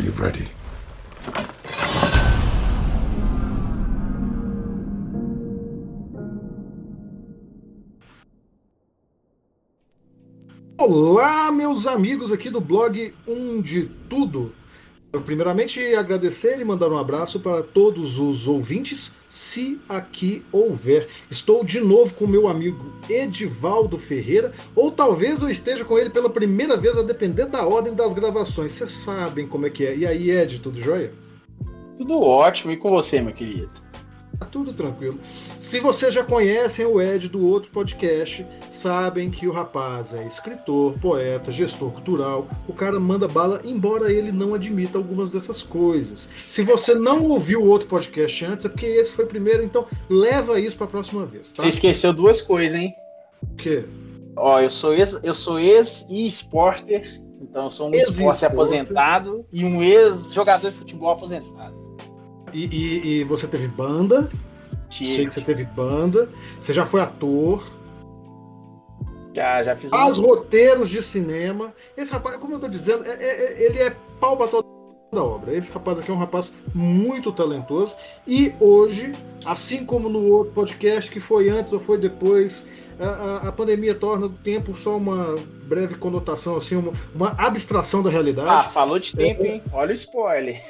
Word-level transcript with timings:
you 0.00 0.12
ready? 0.12 0.48
Olá, 10.78 11.52
meus 11.52 11.86
amigos 11.86 12.32
aqui 12.32 12.48
do 12.48 12.60
blog 12.60 13.14
Um 13.26 13.60
de 13.60 13.84
Tudo. 14.08 14.54
Primeiramente, 15.18 15.80
agradecer 15.94 16.60
e 16.60 16.64
mandar 16.64 16.88
um 16.88 16.96
abraço 16.96 17.40
para 17.40 17.64
todos 17.64 18.16
os 18.16 18.46
ouvintes, 18.46 19.12
se 19.28 19.80
aqui 19.88 20.44
houver. 20.52 21.08
Estou 21.28 21.64
de 21.64 21.80
novo 21.80 22.14
com 22.14 22.28
meu 22.28 22.46
amigo 22.46 22.92
Edivaldo 23.08 23.98
Ferreira, 23.98 24.52
ou 24.74 24.92
talvez 24.92 25.42
eu 25.42 25.48
esteja 25.48 25.84
com 25.84 25.98
ele 25.98 26.10
pela 26.10 26.30
primeira 26.30 26.76
vez, 26.76 26.96
a 26.96 27.02
depender 27.02 27.46
da 27.46 27.66
ordem 27.66 27.92
das 27.92 28.12
gravações. 28.12 28.72
Vocês 28.72 28.92
sabem 28.92 29.48
como 29.48 29.66
é 29.66 29.70
que 29.70 29.84
é. 29.84 29.96
E 29.96 30.06
aí, 30.06 30.30
Ed, 30.30 30.60
tudo 30.60 30.80
jóia? 30.80 31.12
Tudo 31.96 32.20
ótimo. 32.20 32.72
E 32.72 32.76
com 32.76 32.90
você, 32.90 33.20
meu 33.20 33.34
querido? 33.34 33.89
Tá 34.40 34.46
tudo 34.46 34.72
tranquilo. 34.72 35.20
Se 35.58 35.80
vocês 35.80 36.14
já 36.14 36.24
conhecem 36.24 36.86
o 36.86 36.98
Ed 36.98 37.28
do 37.28 37.46
outro 37.46 37.70
podcast, 37.70 38.46
sabem 38.70 39.30
que 39.30 39.46
o 39.46 39.52
rapaz 39.52 40.14
é 40.14 40.26
escritor, 40.26 40.98
poeta, 40.98 41.50
gestor 41.50 41.90
cultural. 41.90 42.48
O 42.66 42.72
cara 42.72 42.98
manda 42.98 43.28
bala, 43.28 43.60
embora 43.64 44.10
ele 44.10 44.32
não 44.32 44.54
admita 44.54 44.96
algumas 44.96 45.30
dessas 45.30 45.62
coisas. 45.62 46.26
Se 46.34 46.62
você 46.62 46.94
não 46.94 47.24
ouviu 47.24 47.60
o 47.62 47.68
outro 47.68 47.86
podcast 47.86 48.42
antes, 48.46 48.64
é 48.64 48.70
porque 48.70 48.86
esse 48.86 49.14
foi 49.14 49.26
primeiro, 49.26 49.62
então 49.62 49.86
leva 50.08 50.58
isso 50.58 50.78
para 50.78 50.86
a 50.86 50.90
próxima 50.90 51.26
vez. 51.26 51.52
Tá? 51.52 51.62
Você 51.62 51.68
esqueceu 51.68 52.14
duas 52.14 52.40
coisas, 52.40 52.80
hein? 52.80 52.94
O 53.42 53.56
quê? 53.56 53.84
Ó, 54.36 54.58
eu 54.58 54.70
sou 54.70 54.94
ex, 54.94 55.20
eu 55.22 55.34
sou 55.34 55.60
ex 55.60 56.06
e 56.08 56.26
esporter, 56.26 57.20
então 57.42 57.64
eu 57.64 57.70
sou 57.70 57.90
um 57.90 57.94
esporte 57.94 58.46
aposentado 58.46 59.44
e 59.52 59.66
um 59.66 59.82
ex-jogador 59.82 60.70
de 60.70 60.76
futebol 60.78 61.10
aposentado. 61.10 61.89
E, 62.52 62.66
e, 62.66 63.20
e 63.20 63.24
você 63.24 63.46
teve 63.46 63.68
banda. 63.68 64.30
Tive. 64.88 65.10
Sei 65.10 65.26
que 65.26 65.32
você 65.32 65.40
teve 65.40 65.64
banda. 65.64 66.28
Você 66.60 66.72
já 66.72 66.84
foi 66.84 67.00
ator. 67.00 67.64
Já, 69.34 69.62
já 69.62 69.76
fiz. 69.76 69.90
Faz 69.90 70.18
um... 70.18 70.26
roteiros 70.26 70.90
de 70.90 71.02
cinema. 71.02 71.72
Esse 71.96 72.12
rapaz, 72.12 72.36
como 72.38 72.54
eu 72.54 72.60
tô 72.60 72.68
dizendo, 72.68 73.04
é, 73.04 73.12
é, 73.12 73.44
é 73.44 73.62
ele 73.62 73.78
é 73.78 73.96
pau 74.20 74.36
pra 74.36 74.48
toda 75.10 75.24
obra. 75.24 75.54
Esse 75.54 75.72
rapaz 75.72 75.98
aqui 75.98 76.10
é 76.10 76.14
um 76.14 76.18
rapaz 76.18 76.54
muito 76.72 77.32
talentoso. 77.32 77.96
E 78.26 78.54
hoje, 78.60 79.12
assim 79.44 79.84
como 79.84 80.08
no 80.08 80.22
outro 80.32 80.52
podcast 80.52 81.10
que 81.10 81.20
foi 81.20 81.50
antes 81.50 81.72
ou 81.72 81.80
foi 81.80 81.98
depois, 81.98 82.64
a, 82.98 83.48
a, 83.48 83.52
pandemia 83.52 83.94
torna 83.94 84.26
o 84.26 84.30
tempo 84.30 84.76
só 84.76 84.96
uma 84.96 85.36
breve 85.64 85.94
conotação, 85.94 86.56
assim, 86.56 86.76
uma, 86.76 86.92
uma 87.14 87.28
abstração 87.38 88.02
da 88.02 88.10
realidade. 88.10 88.48
Ah, 88.48 88.62
falou 88.64 88.98
de 88.98 89.16
tempo, 89.16 89.42
é, 89.42 89.46
hein? 89.46 89.62
Olha 89.72 89.92
o 89.92 89.94
spoiler. 89.94 90.60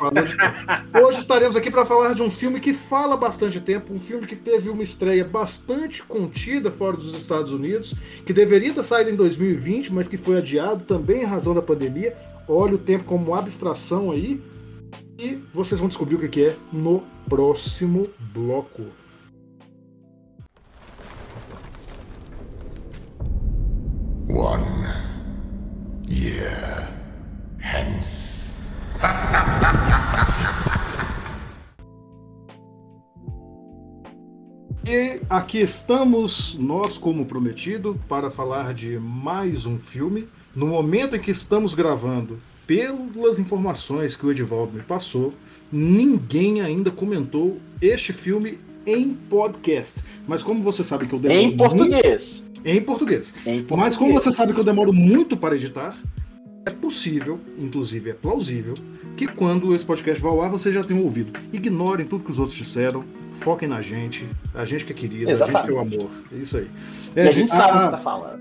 Hoje 1.02 1.18
estaremos 1.18 1.56
aqui 1.56 1.70
para 1.70 1.84
falar 1.84 2.14
de 2.14 2.22
um 2.22 2.30
filme 2.30 2.60
que 2.60 2.72
fala 2.72 3.16
bastante 3.16 3.60
tempo, 3.60 3.92
um 3.92 3.98
filme 3.98 4.26
que 4.26 4.36
teve 4.36 4.70
uma 4.70 4.82
estreia 4.82 5.24
bastante 5.24 6.02
contida 6.02 6.70
fora 6.70 6.96
dos 6.96 7.14
Estados 7.14 7.50
Unidos, 7.50 7.94
que 8.24 8.32
deveria 8.32 8.72
ter 8.72 8.82
saído 8.84 9.10
em 9.10 9.16
2020, 9.16 9.92
mas 9.92 10.06
que 10.06 10.16
foi 10.16 10.38
adiado 10.38 10.84
também 10.84 11.22
em 11.22 11.26
razão 11.26 11.52
da 11.52 11.62
pandemia. 11.62 12.16
Olha 12.52 12.74
o 12.74 12.78
tempo 12.78 13.04
como 13.04 13.32
abstração 13.32 14.10
aí. 14.10 14.42
E 15.16 15.36
vocês 15.54 15.78
vão 15.78 15.88
descobrir 15.88 16.16
o 16.16 16.28
que 16.28 16.46
é 16.46 16.56
no 16.72 17.04
próximo 17.28 18.08
bloco. 18.34 18.86
One 24.28 24.64
year 26.10 26.92
hence. 27.60 28.50
E 34.88 35.20
aqui 35.30 35.58
estamos, 35.58 36.56
nós, 36.58 36.98
como 36.98 37.26
prometido, 37.26 38.00
para 38.08 38.28
falar 38.28 38.74
de 38.74 38.98
mais 38.98 39.66
um 39.66 39.78
filme. 39.78 40.28
No 40.54 40.66
momento 40.66 41.14
em 41.14 41.20
que 41.20 41.30
estamos 41.30 41.74
gravando, 41.74 42.40
pelas 42.66 43.38
informações 43.38 44.16
que 44.16 44.26
o 44.26 44.30
Edivaldo 44.30 44.72
me 44.72 44.82
passou, 44.82 45.32
ninguém 45.70 46.60
ainda 46.60 46.90
comentou 46.90 47.58
este 47.80 48.12
filme 48.12 48.58
em 48.86 49.14
podcast. 49.14 50.02
Mas 50.26 50.42
como 50.42 50.62
você 50.62 50.82
sabe 50.82 51.06
que 51.06 51.12
eu 51.12 51.18
demoro 51.18 51.40
Em 51.40 51.56
português. 51.56 52.44
Muito... 52.44 52.68
Em 52.68 52.80
português. 52.82 53.34
em 53.46 53.62
português. 53.62 53.68
Mas 53.70 53.96
como 53.96 54.12
você 54.12 54.32
sabe 54.32 54.52
que 54.52 54.60
eu 54.60 54.64
demoro 54.64 54.92
muito 54.92 55.36
para 55.36 55.54
editar, 55.54 55.96
é 56.66 56.70
possível, 56.70 57.40
inclusive 57.58 58.10
é 58.10 58.14
plausível, 58.14 58.74
que 59.16 59.26
quando 59.26 59.74
esse 59.74 59.84
podcast 59.84 60.20
vá 60.22 60.28
ao 60.28 60.42
ar, 60.42 60.50
você 60.50 60.70
já 60.72 60.84
tenha 60.84 61.02
ouvido. 61.02 61.38
Ignorem 61.52 62.06
tudo 62.06 62.24
que 62.24 62.30
os 62.30 62.38
outros 62.38 62.56
disseram, 62.56 63.04
foquem 63.40 63.68
na 63.68 63.80
gente, 63.80 64.28
a 64.54 64.64
gente 64.64 64.84
que 64.84 64.92
é 64.92 64.94
querida, 64.94 65.30
Exatamente. 65.30 65.56
a 65.56 65.60
gente 65.60 65.66
que 65.66 65.72
é 65.72 66.00
o 66.02 66.04
amor. 66.06 66.10
É 66.32 66.36
isso 66.36 66.56
aí. 66.56 66.70
É, 67.16 67.24
e 67.24 67.28
a 67.28 67.32
gente 67.32 67.52
a, 67.52 67.56
sabe 67.56 67.78
o 67.78 67.84
que 67.84 67.90
tá 67.90 67.98
falando. 67.98 68.40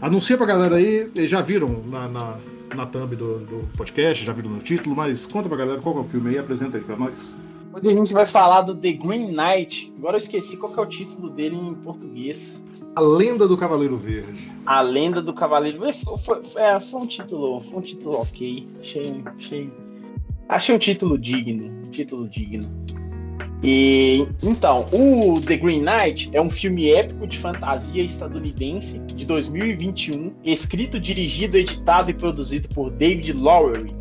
Anuncia 0.00 0.36
pra 0.36 0.46
galera 0.46 0.76
aí, 0.76 1.10
já 1.26 1.40
viram 1.40 1.82
na, 1.86 2.08
na, 2.08 2.38
na 2.74 2.86
thumb 2.86 3.14
do, 3.16 3.38
do 3.40 3.68
podcast, 3.76 4.24
já 4.24 4.32
viram 4.32 4.50
no 4.50 4.58
título, 4.60 4.96
mas 4.96 5.26
conta 5.26 5.48
pra 5.48 5.58
galera 5.58 5.80
qual 5.80 5.96
é 5.98 6.00
o 6.00 6.04
filme 6.04 6.30
aí, 6.30 6.38
apresenta 6.38 6.76
aí 6.76 6.84
pra 6.84 6.96
nós. 6.96 7.36
Hoje 7.74 7.88
a 7.88 7.92
gente 7.92 8.12
vai 8.12 8.26
falar 8.26 8.60
do 8.62 8.74
The 8.74 8.92
Green 8.92 9.32
Knight. 9.34 9.90
Agora 9.96 10.16
eu 10.16 10.18
esqueci 10.18 10.58
qual 10.58 10.74
é 10.76 10.80
o 10.80 10.86
título 10.86 11.30
dele 11.30 11.56
em 11.56 11.74
português. 11.76 12.62
A 12.94 13.00
Lenda 13.00 13.48
do 13.48 13.56
Cavaleiro 13.56 13.96
Verde. 13.96 14.52
A 14.66 14.82
Lenda 14.82 15.22
do 15.22 15.32
Cavaleiro 15.32 15.80
Verde. 15.80 16.04
Foi, 16.04 16.44
foi, 16.44 16.62
é, 16.62 16.78
foi 16.78 17.00
um 17.00 17.06
título, 17.06 17.60
foi 17.62 17.78
um 17.78 17.80
título 17.80 18.20
ok. 18.20 18.68
Achei, 18.78 19.22
achei, 19.24 19.72
achei 20.50 20.74
um 20.74 20.78
título 20.78 21.16
digno, 21.16 21.86
um 21.86 21.90
título 21.90 22.28
digno. 22.28 22.68
E 23.62 24.26
então, 24.42 24.86
o 24.92 25.40
The 25.40 25.56
Green 25.56 25.82
Knight 25.82 26.30
é 26.32 26.42
um 26.42 26.50
filme 26.50 26.90
épico 26.90 27.26
de 27.28 27.38
fantasia 27.38 28.02
estadunidense 28.02 28.98
de 29.14 29.24
2021, 29.24 30.32
escrito, 30.42 30.98
dirigido, 30.98 31.56
editado 31.56 32.10
e 32.10 32.14
produzido 32.14 32.68
por 32.70 32.90
David 32.90 33.32
Lowery, 33.32 33.94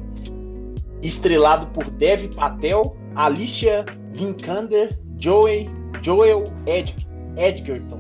estrelado 1.04 1.68
por 1.68 1.90
Dev 1.92 2.34
Patel, 2.34 2.98
Alicia 3.16 3.86
Vikander, 4.14 4.98
Joey, 5.20 5.70
Joel 6.02 6.44
Ed, 6.66 6.96
Edgerton, 7.38 8.00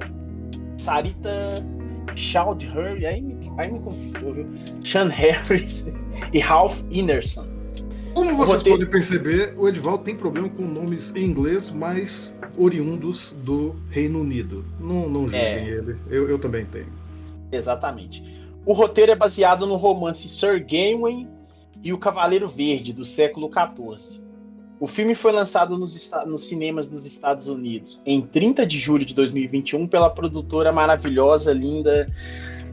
Sarita 0.78 1.64
Childher, 2.16 3.06
aí 3.08 3.22
me, 3.22 3.38
aí 3.58 3.72
me 3.72 3.80
confundiu, 3.80 4.34
viu? 4.34 4.48
Sean 4.84 5.10
Harris 5.10 5.94
e 6.34 6.40
Ralph 6.40 6.82
Inerson. 6.90 7.51
Como 8.14 8.36
vocês 8.36 8.64
podem 8.64 8.88
perceber, 8.88 9.54
o 9.58 9.68
Edvaldo 9.68 10.04
tem 10.04 10.16
problema 10.16 10.50
com 10.50 10.64
nomes 10.64 11.14
em 11.16 11.26
inglês, 11.26 11.70
mas 11.70 12.36
oriundos 12.58 13.36
do 13.44 13.76
Reino 13.90 14.20
Unido. 14.22 14.66
Não, 14.80 15.10
não 15.10 15.22
julguem 15.22 15.40
é. 15.40 15.70
ele, 15.70 15.98
eu, 16.10 16.30
eu 16.30 16.38
também 16.38 16.66
tenho. 16.66 16.92
Exatamente. 17.52 18.24
O 18.66 18.74
roteiro 18.74 19.12
é 19.12 19.16
baseado 19.16 19.66
no 19.66 19.76
romance 19.76 20.28
Sir 20.28 20.66
Gawain 20.66 21.28
e 21.84 21.92
o 21.92 21.98
Cavaleiro 21.98 22.48
Verde, 22.48 22.94
do 22.94 23.04
século 23.04 23.50
XIV. 23.50 24.22
O 24.80 24.88
filme 24.88 25.14
foi 25.14 25.32
lançado 25.32 25.78
nos, 25.78 26.12
nos, 26.26 26.48
cinemas 26.48 26.88
dos 26.88 27.06
Estados 27.06 27.48
Unidos 27.48 28.02
em 28.06 28.22
30 28.22 28.66
de 28.66 28.80
julho 28.80 29.06
de 29.06 29.14
2021 29.14 29.88
pela 29.88 30.10
produtora 30.10 30.72
maravilhosa, 30.72 31.54
linda, 31.54 32.10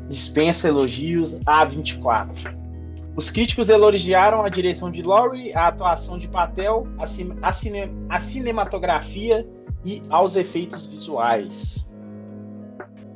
dispensa 0.09 0.69
elogios 0.69 1.35
A24. 1.41 2.68
Os 3.19 3.33
críticos 3.33 3.69
elogiaram 3.69 4.45
a 4.45 4.49
direção 4.49 4.93
de 4.93 5.03
Laurie, 5.03 5.53
a 5.53 5.67
atuação 5.67 6.17
de 6.17 6.29
Patel, 6.29 6.87
a, 6.97 7.03
a, 7.49 7.53
cine, 7.53 7.91
a 8.09 8.21
cinematografia 8.21 9.45
e 9.85 10.01
aos 10.09 10.37
efeitos 10.37 10.89
visuais. 10.89 11.85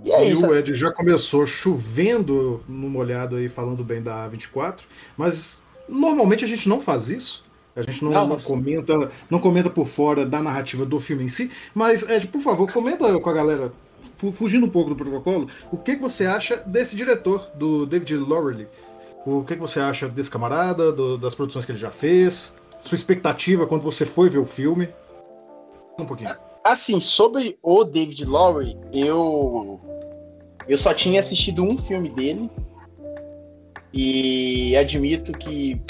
E, 0.05 0.11
é 0.11 0.29
e 0.29 0.35
o 0.35 0.57
Ed 0.57 0.75
já 0.75 0.91
começou 0.91 1.47
chovendo 1.47 2.65
no 2.69 2.91
molhado 2.91 3.37
aí, 3.37 3.49
falando 3.49 3.85
bem 3.85 4.03
da 4.03 4.29
A24, 4.29 4.81
mas 5.17 5.63
Normalmente 5.89 6.45
a 6.45 6.49
gente 6.49 6.69
não 6.69 6.81
faz 6.81 7.11
isso. 7.11 7.45
A 7.75 7.83
gente 7.83 8.05
não, 8.05 8.11
não, 8.11 8.29
não, 8.29 8.41
comenta, 8.41 9.11
não 9.31 9.39
comenta 9.39 9.71
por 9.71 9.87
fora 9.87 10.27
da 10.27 10.43
narrativa 10.43 10.85
do 10.85 11.01
filme 11.01 11.25
em 11.25 11.29
si, 11.29 11.51
mas 11.75 12.03
Ed, 12.03 12.27
por 12.27 12.43
favor, 12.43 12.71
comenta 12.71 13.19
com 13.19 13.31
a 13.31 13.33
galera, 13.33 13.73
fugindo 14.35 14.67
um 14.67 14.69
pouco 14.69 14.91
do 14.91 14.97
protocolo, 14.97 15.49
o 15.71 15.79
que, 15.79 15.97
que 15.97 16.03
você 16.03 16.27
acha 16.27 16.57
desse 16.67 16.95
diretor, 16.95 17.51
do 17.55 17.87
David 17.87 18.15
Lowery? 18.17 18.69
O 19.25 19.45
que, 19.45 19.55
você 19.55 19.79
acha 19.79 20.09
desse 20.09 20.31
camarada, 20.31 20.93
do, 20.93 21.17
das 21.17 21.35
produções 21.35 21.65
que 21.65 21.73
ele 21.73 21.79
já 21.79 21.91
fez? 21.91 22.55
Sua 22.83 22.97
expectativa 22.97 23.67
quando 23.67 23.83
você 23.83 24.05
foi 24.05 24.29
ver 24.29 24.39
o 24.39 24.47
filme? 24.47 24.89
Um 25.99 26.05
pouquinho. 26.05 26.35
Assim, 26.65 26.99
sobre 26.99 27.59
o 27.63 27.85
David 27.85 28.25
Lowery, 28.25 28.77
eu 28.93 29.81
eu 30.69 30.77
só 30.77 30.95
tinha 30.95 31.21
assistido 31.21 31.63
um 31.63 31.77
filme 31.77 32.09
dele, 32.09 32.49
e 33.93 34.77
admito 34.77 35.33
que 35.33 35.81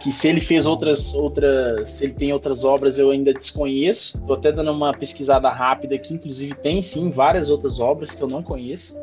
que 0.00 0.10
se 0.10 0.28
ele 0.28 0.40
fez 0.40 0.66
outras 0.66 1.14
outras, 1.14 1.90
se 1.90 2.04
ele 2.04 2.14
tem 2.14 2.32
outras 2.32 2.64
obras 2.64 2.98
eu 2.98 3.10
ainda 3.10 3.34
desconheço. 3.34 4.18
Tô 4.26 4.32
até 4.32 4.50
dando 4.50 4.72
uma 4.72 4.94
pesquisada 4.94 5.50
rápida 5.50 5.94
aqui, 5.94 6.14
inclusive 6.14 6.54
tem 6.54 6.82
sim 6.82 7.10
várias 7.10 7.50
outras 7.50 7.80
obras 7.80 8.12
que 8.12 8.22
eu 8.22 8.28
não 8.28 8.42
conheço. 8.42 8.96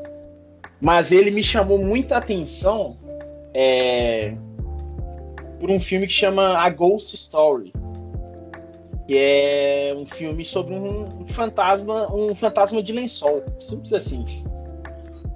Mas 0.82 1.12
ele 1.12 1.30
me 1.30 1.44
chamou 1.44 1.78
muita 1.78 2.18
atenção 2.18 2.98
é, 3.60 4.36
por 5.60 5.72
um 5.72 5.80
filme 5.80 6.06
que 6.06 6.14
chama 6.14 6.60
A 6.60 6.70
Ghost 6.70 7.16
Story, 7.16 7.74
que 9.08 9.18
é 9.18 9.96
um 9.98 10.06
filme 10.06 10.46
sobre 10.46 10.76
um, 10.76 11.26
fantasma, 11.28 12.14
um 12.14 12.36
fantasma 12.36 12.84
de 12.84 12.94
lençol, 12.94 13.44
simples 13.58 13.94
assim. 13.94 14.24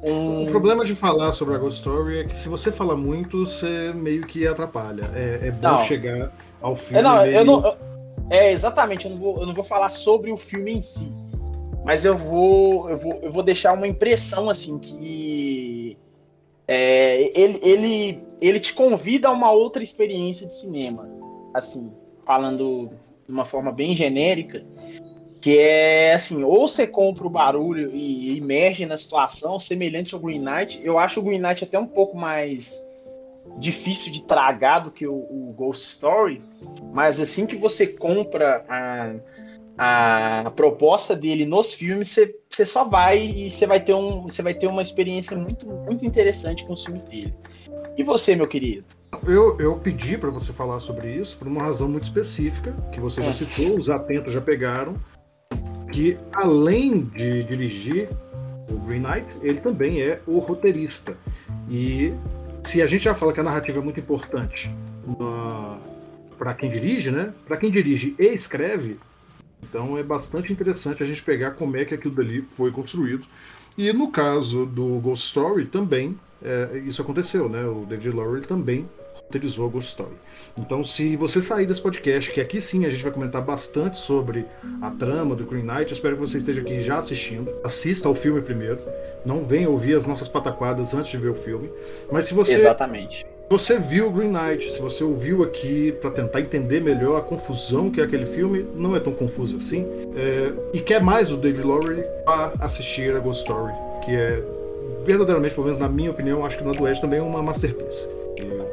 Um... 0.04 0.44
O 0.44 0.52
problema 0.52 0.86
de 0.86 0.94
falar 0.94 1.32
sobre 1.32 1.56
a 1.56 1.58
Ghost 1.58 1.80
Story 1.80 2.20
é 2.20 2.24
que 2.26 2.36
se 2.36 2.48
você 2.48 2.72
fala 2.72 2.96
muito, 2.96 3.48
você 3.48 3.92
meio 3.96 4.22
que 4.28 4.46
atrapalha. 4.46 5.10
É, 5.16 5.48
é 5.48 5.52
bom 5.52 5.70
não. 5.70 5.80
chegar 5.80 6.32
ao 6.62 6.76
filme. 6.76 7.00
É, 7.00 7.02
não, 7.02 7.22
meio... 7.24 7.38
eu 7.38 7.46
não, 7.46 7.76
é, 8.30 8.52
exatamente, 8.52 9.06
eu 9.06 9.12
não, 9.12 9.18
vou, 9.18 9.40
eu 9.40 9.48
não 9.48 9.54
vou 9.54 9.64
falar 9.64 9.90
sobre 9.90 10.32
o 10.32 10.38
filme 10.38 10.74
em 10.74 10.82
si. 10.84 11.12
Mas 11.84 12.06
eu 12.06 12.16
vou, 12.16 12.88
eu 12.88 12.98
vou, 12.98 13.20
eu 13.24 13.32
vou 13.32 13.42
deixar 13.42 13.74
uma 13.74 13.88
impressão 13.88 14.48
assim 14.48 14.78
que 14.78 15.81
é, 16.68 17.32
ele, 17.40 17.60
ele, 17.62 18.24
ele 18.40 18.60
te 18.60 18.74
convida 18.74 19.28
a 19.28 19.32
uma 19.32 19.52
outra 19.52 19.84
experiência 19.84 20.48
de 20.48 20.56
cinema, 20.56 21.10
assim, 21.54 21.92
falando 22.26 22.90
de 23.28 23.32
uma 23.32 23.46
forma 23.46 23.72
bem 23.72 23.94
genérica, 23.94 24.64
que 25.40 25.58
é 25.58 26.14
assim, 26.14 26.44
ou 26.44 26.68
você 26.68 26.86
compra 26.86 27.26
o 27.26 27.30
barulho 27.30 27.90
e 27.92 28.38
emerge 28.38 28.86
na 28.86 28.96
situação, 28.96 29.60
semelhante 29.60 30.14
ao 30.14 30.20
Green 30.20 30.40
Knight. 30.40 30.80
Eu 30.84 31.00
acho 31.00 31.20
o 31.20 31.24
Green 31.24 31.40
Knight 31.40 31.64
até 31.64 31.80
um 31.80 31.88
pouco 31.88 32.16
mais 32.16 32.86
difícil 33.58 34.12
de 34.12 34.22
tragar 34.24 34.80
do 34.80 34.92
que 34.92 35.08
o, 35.08 35.14
o 35.14 35.54
Ghost 35.58 35.88
Story, 35.88 36.42
mas 36.94 37.20
assim 37.20 37.48
que 37.48 37.56
você 37.56 37.88
compra 37.88 38.64
a, 38.70 39.16
a 39.84 40.52
proposta 40.56 41.16
dele 41.16 41.44
nos 41.44 41.74
filmes, 41.74 42.16
você, 42.48 42.66
só 42.68 42.84
vai 42.84 43.18
e 43.18 43.50
você 43.50 43.66
vai 43.66 43.80
ter 43.80 43.96
um, 43.96 44.22
você 44.22 44.44
vai 44.44 44.54
ter 44.54 44.68
uma 44.68 44.84
experiência 44.84 45.36
muito, 45.36 45.66
muito 45.66 46.06
interessante 46.06 46.64
com 46.68 46.74
os 46.74 46.86
filmes 46.86 47.04
dele. 47.04 47.34
E 47.98 48.04
você, 48.04 48.36
meu 48.36 48.48
querido? 48.48 48.86
Eu, 49.26 49.60
eu 49.60 49.76
pedi 49.78 50.20
para 50.20 50.30
você 50.30 50.54
falar 50.54 50.80
sobre 50.80 51.12
isso 51.12 51.36
por 51.36 51.48
uma 51.48 51.64
razão 51.64 51.88
muito 51.88 52.04
específica, 52.04 52.76
que 52.92 53.00
você 53.00 53.24
já 53.24 53.30
é. 53.30 53.32
citou, 53.32 53.76
os 53.76 53.90
atentos 53.90 54.34
já 54.34 54.40
pegaram, 54.40 54.96
que 55.92 56.16
além 56.32 57.06
de 57.06 57.44
dirigir 57.44 58.08
o 58.70 58.78
Green 58.86 59.00
Knight, 59.02 59.26
ele 59.42 59.60
também 59.60 60.00
é 60.00 60.22
o 60.28 60.38
roteirista. 60.38 61.18
E 61.68 62.14
se 62.62 62.84
a 62.84 62.86
gente 62.86 63.06
já 63.06 63.16
fala 63.16 63.34
que 63.34 63.40
a 63.40 63.44
narrativa 63.44 63.80
é 63.80 63.82
muito 63.82 64.00
importante 64.00 64.72
para 66.38 66.54
quem 66.54 66.70
dirige, 66.70 67.10
né? 67.10 67.34
Para 67.48 67.58
quem 67.58 67.72
dirige 67.72 68.16
e 68.20 68.28
escreve, 68.28 69.00
então 69.64 69.98
é 69.98 70.04
bastante 70.04 70.52
interessante 70.52 71.04
a 71.04 71.06
gente 71.06 71.22
pegar 71.22 71.52
como 71.52 71.78
é 71.78 71.86
que 71.86 71.94
aquilo 71.94 72.14
dali 72.14 72.42
foi 72.52 72.72
construído. 72.72 73.26
E 73.78 73.92
no 73.94 74.12
caso 74.12 74.66
do 74.66 75.00
Ghost 75.00 75.28
Story 75.28 75.66
também 75.66 76.18
é, 76.44 76.82
isso 76.86 77.02
aconteceu, 77.02 77.48
né? 77.48 77.64
O 77.66 77.86
David 77.86 78.10
Lowery 78.16 78.42
também 78.42 78.90
roteirizou 79.16 79.70
Ghost 79.70 79.90
Story. 79.90 80.16
Então, 80.58 80.84
se 80.84 81.16
você 81.16 81.40
sair 81.40 81.66
desse 81.66 81.82
podcast, 81.82 82.32
que 82.32 82.42
aqui 82.42 82.60
sim 82.60 82.86
a 82.86 82.90
gente 82.90 83.04
vai 83.04 83.12
comentar 83.12 83.42
bastante 83.42 84.00
sobre 84.00 84.46
a 84.82 84.90
trama 84.92 85.36
do 85.36 85.46
Green 85.46 85.64
Knight, 85.64 85.92
eu 85.92 85.96
espero 85.96 86.16
que 86.16 86.22
você 86.22 86.38
esteja 86.38 86.62
aqui 86.62 86.82
já 86.82 86.98
assistindo. 86.98 87.52
Assista 87.64 88.08
ao 88.08 88.16
filme 88.16 88.42
primeiro. 88.42 88.80
Não 89.26 89.46
venha 89.46 89.70
ouvir 89.70 89.96
as 89.96 90.06
nossas 90.06 90.28
pataquadas 90.28 90.94
antes 90.94 91.12
de 91.12 91.18
ver 91.18 91.30
o 91.30 91.36
filme. 91.36 91.70
Mas 92.12 92.26
se 92.26 92.34
você. 92.34 92.56
Exatamente 92.56 93.31
você 93.52 93.78
viu 93.78 94.08
o 94.08 94.12
Green 94.12 94.32
Knight, 94.32 94.72
se 94.72 94.82
você 94.82 95.04
ouviu 95.04 95.44
aqui 95.44 95.92
para 96.00 96.10
tentar 96.10 96.40
entender 96.40 96.82
melhor 96.82 97.18
a 97.18 97.22
confusão 97.22 97.92
que 97.92 98.00
é 98.00 98.04
aquele 98.06 98.26
filme, 98.26 98.66
não 98.74 98.96
é 98.96 99.00
tão 99.02 99.12
confuso 99.12 99.58
assim. 99.58 99.86
É, 100.16 100.54
e 100.74 100.80
quer 100.80 101.04
mais 101.04 101.28
do 101.28 101.36
David 101.36 101.68
Lowery, 101.68 102.02
vá 102.26 102.54
assistir 102.62 103.14
a 103.14 103.20
Ghost 103.20 103.42
Story, 103.42 103.74
que 104.06 104.16
é 104.16 104.42
verdadeiramente, 105.06 105.54
pelo 105.54 105.66
menos 105.66 105.82
na 105.82 105.90
minha 105.90 106.12
opinião, 106.12 106.46
acho 106.46 106.58
que 106.58 106.64
na 106.64 106.72
do 106.72 106.88
Ed 106.88 107.02
também 107.02 107.20
é 107.20 107.22
uma 107.22 107.44
masterpiece. 107.44 108.08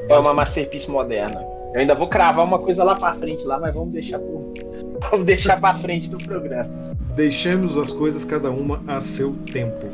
É 0.08 0.16
uma 0.16 0.32
masterpiece 0.32 0.88
moderna. 0.88 1.44
Eu 1.74 1.80
ainda 1.80 1.96
vou 1.96 2.06
cravar 2.06 2.44
uma 2.44 2.60
coisa 2.60 2.84
lá 2.84 2.94
para 2.94 3.12
frente 3.14 3.44
lá, 3.44 3.58
mas 3.58 3.74
vamos 3.74 3.92
deixar 3.92 4.20
por... 4.20 4.54
vamos 5.10 5.26
deixar 5.26 5.60
para 5.60 5.74
frente 5.74 6.08
do 6.08 6.18
programa. 6.18 6.70
Deixemos 7.16 7.76
as 7.76 7.90
coisas 7.90 8.24
cada 8.24 8.48
uma 8.48 8.80
a 8.86 9.00
seu 9.00 9.34
tempo. 9.52 9.88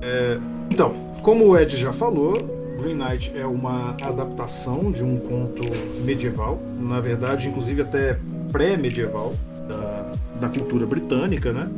É... 0.00 0.38
Então, 0.70 0.94
como 1.22 1.44
o 1.44 1.58
Ed 1.58 1.76
já 1.76 1.92
falou, 1.92 2.57
Green 2.78 2.94
Knight 2.94 3.32
é 3.36 3.44
uma 3.44 3.96
adaptação 4.00 4.92
de 4.92 5.02
um 5.02 5.18
conto 5.18 5.62
medieval, 6.04 6.58
na 6.80 7.00
verdade, 7.00 7.48
inclusive 7.48 7.82
até 7.82 8.18
pré-medieval, 8.52 9.34
da, 9.68 10.12
da 10.40 10.48
cultura 10.48 10.86
britânica, 10.86 11.52
né? 11.52 11.68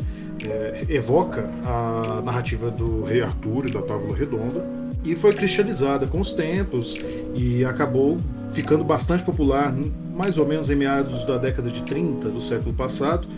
É, 0.43 0.85
evoca 0.89 1.51
a 1.65 2.23
narrativa 2.25 2.71
do 2.71 3.05
rei 3.05 3.21
Arthur 3.21 3.67
e 3.67 3.71
da 3.73 3.83
Távola 3.83 4.17
Redonda 4.17 4.65
e 5.05 5.15
foi 5.15 5.35
cristianizada 5.35 6.07
com 6.07 6.19
os 6.19 6.33
tempos 6.33 6.99
e 7.35 7.63
acabou 7.63 8.17
ficando 8.53 8.83
bastante 8.83 9.23
popular 9.23 9.75
mais 10.17 10.39
ou 10.39 10.47
menos 10.47 10.71
em 10.71 10.75
meados 10.75 11.25
da 11.25 11.37
década 11.37 11.71
de 11.71 11.83
30 11.83 12.31
do 12.31 12.41
século 12.41 12.73
passado, 12.75 13.29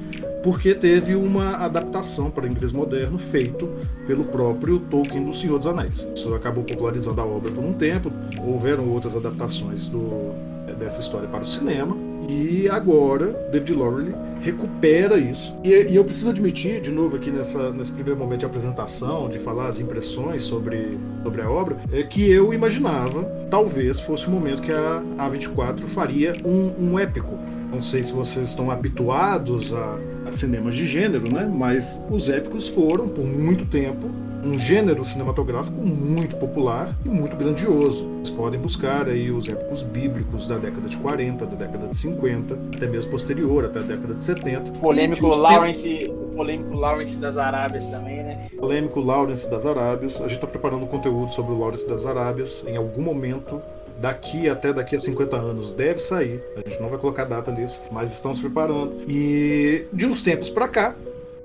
porque 0.43 0.75
teve 0.75 1.15
uma 1.15 1.57
adaptação 1.57 2.31
para 2.31 2.49
inglês 2.49 2.73
moderno 2.73 3.19
feito 3.19 3.69
pelo 4.07 4.25
próprio 4.25 4.81
Tolkien 4.81 5.25
do 5.25 5.35
Senhor 5.35 5.59
dos 5.59 5.67
Anéis. 5.67 6.09
Isso 6.15 6.35
acabou 6.35 6.65
popularizando 6.65 7.21
a 7.21 7.25
obra 7.25 7.51
por 7.51 7.65
um 7.65 7.73
tempo, 7.73 8.11
houveram 8.45 8.89
outras 8.89 9.15
adaptações 9.15 9.89
do, 9.89 10.33
dessa 10.79 11.01
história 11.01 11.29
para 11.29 11.43
o 11.43 11.47
cinema, 11.47 11.97
e 12.29 12.69
agora 12.69 13.33
David 13.51 13.75
Lowery 13.75 14.15
recupera 14.41 15.17
isso. 15.17 15.55
E, 15.63 15.71
e, 15.71 15.97
eu 15.97 16.05
preciso 16.05 16.31
admitir, 16.31 16.81
de 16.81 16.91
novo 16.91 17.17
aqui 17.17 17.31
nessa, 17.31 17.71
nesse 17.71 17.93
primeiro 17.93 18.19
momento 18.19 18.41
de 18.41 18.47
apresentação, 18.47 19.29
de 19.29 19.39
falar 19.39 19.69
as 19.69 19.81
impressões 19.81 20.43
sobre, 20.43 20.99
sobre 21.23 21.43
a 21.43 21.51
obra, 21.51 21.77
é 21.93 22.03
que 22.03 22.31
eu 22.31 22.53
imaginava, 22.53 23.25
talvez 23.51 24.01
fosse 24.01 24.27
o 24.27 24.31
momento 24.31 24.63
que 24.63 24.73
a 24.73 25.03
A24 25.19 25.81
faria 25.83 26.35
um, 26.45 26.73
um 26.79 26.99
épico. 26.99 27.39
Não 27.71 27.81
sei 27.81 28.03
se 28.03 28.13
vocês 28.13 28.51
estão 28.51 28.71
habituados 28.71 29.73
a 29.73 29.99
cinemas 30.37 30.75
de 30.75 30.87
gênero, 30.87 31.31
né? 31.31 31.51
Mas 31.53 32.05
os 32.11 32.29
épicos 32.29 32.69
foram, 32.69 33.09
por 33.09 33.25
muito 33.25 33.65
tempo, 33.67 34.11
um 34.45 34.59
gênero 34.59 35.05
cinematográfico 35.05 35.77
muito 35.85 36.37
popular 36.37 36.97
e 37.05 37.09
muito 37.09 37.37
grandioso. 37.37 38.09
Vocês 38.23 38.31
podem 38.31 38.61
buscar 38.61 39.09
aí 39.09 39.31
os 39.31 39.49
épicos 39.49 39.83
bíblicos 39.83 40.49
da 40.49 40.59
década 40.59 40.89
de 40.89 40.97
40, 40.99 41.47
da 41.47 41.55
década 41.57 41.87
de 41.89 41.97
50, 41.97 42.59
até 42.77 42.87
mesmo 42.87 43.11
posterior, 43.11 43.65
até 43.65 43.79
a 43.79 43.83
década 43.83 44.15
de 44.15 44.23
70. 44.23 44.73
Polêmico 44.81 45.27
Lawrence, 45.29 46.11
o 46.11 46.35
polêmico 46.37 46.75
Lawrence 46.75 47.17
das 47.19 47.37
Arábias 47.37 47.85
também, 47.87 48.17
né? 48.17 48.49
Polêmico 48.59 49.01
Lawrence 49.01 49.49
das 49.49 49.65
Arábias. 49.65 50.17
A 50.17 50.23
gente 50.23 50.35
está 50.35 50.47
preparando 50.47 50.85
um 50.85 50.89
conteúdo 50.89 51.33
sobre 51.33 51.53
o 51.53 51.59
Lawrence 51.59 51.87
das 51.87 52.05
Arábias. 52.05 52.65
Em 52.67 52.77
algum 52.77 53.03
momento 53.03 53.61
daqui 54.03 54.49
até 54.49 54.73
daqui 54.73 54.97
a 54.97 55.01
50 55.01 55.37
anos 55.37 55.71
deve 55.71 56.01
sair. 56.01 56.43
A 56.57 56.69
gente 56.69 56.83
não 56.83 56.91
vai 56.91 56.99
colocar 56.99 57.25
data 57.25 57.53
nisso, 57.53 57.81
mas 57.93 58.11
estamos 58.13 58.41
preparando. 58.41 59.05
E 59.09 59.87
de 59.93 60.05
uns 60.05 60.21
tempos 60.23 60.51
para 60.51 60.67
cá, 60.67 60.95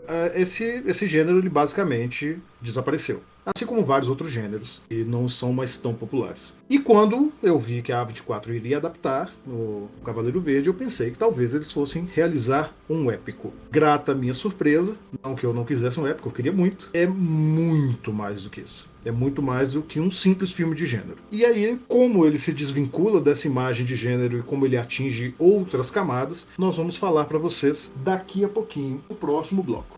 é, 0.08 0.42
esse, 0.42 0.84
esse 0.86 1.06
gênero 1.06 1.38
ele 1.38 1.50
basicamente 1.50 2.40
desapareceu. 2.62 3.22
Assim 3.46 3.66
como 3.66 3.86
vários 3.86 4.10
outros 4.10 4.30
gêneros, 4.30 4.82
que 4.90 5.06
não 5.06 5.30
são 5.30 5.54
mais 5.54 5.78
tão 5.78 5.94
populares. 5.94 6.54
E 6.70 6.78
quando 6.80 7.32
eu 7.42 7.58
vi 7.58 7.82
que 7.82 7.94
a 7.94 8.06
A24 8.06 8.50
iria 8.50 8.78
adaptar 8.78 9.32
o 9.48 9.88
Cavaleiro 10.04 10.42
Verde, 10.42 10.68
eu 10.68 10.74
pensei 10.74 11.12
que 11.12 11.18
talvez 11.18 11.54
eles 11.54 11.72
fossem 11.72 12.10
realizar 12.14 12.74
um 12.90 13.10
épico. 13.10 13.54
Grata 13.72 14.14
minha 14.14 14.34
surpresa, 14.34 14.98
não 15.24 15.34
que 15.34 15.46
eu 15.46 15.54
não 15.54 15.64
quisesse 15.64 15.98
um 16.00 16.06
épico, 16.06 16.28
eu 16.28 16.34
queria 16.34 16.52
muito. 16.52 16.90
É 16.94 17.08
muito 17.08 18.12
mais 18.12 18.44
do 18.44 18.50
que 18.50 18.62
isso. 18.62 18.90
É 19.06 19.12
muito 19.12 19.42
mais 19.42 19.72
do 19.72 19.82
que 19.82 20.02
um 20.02 20.12
simples 20.12 20.52
filme 20.52 20.76
de 20.76 20.86
gênero. 20.86 21.16
E 21.32 21.46
aí, 21.46 21.80
como 21.88 22.26
ele 22.26 22.38
se 22.38 22.52
desvincula 22.52 23.22
dessa 23.22 23.48
imagem 23.48 23.86
de 23.86 23.96
gênero 23.96 24.40
e 24.40 24.44
como 24.44 24.66
ele 24.66 24.76
atinge 24.78 25.34
outras 25.40 25.90
camadas, 25.90 26.46
nós 26.58 26.76
vamos 26.76 26.98
falar 26.98 27.24
para 27.24 27.38
vocês 27.38 27.94
daqui 28.04 28.44
a 28.44 28.50
pouquinho, 28.50 29.02
no 29.10 29.16
próximo 29.16 29.64
bloco. 29.64 29.98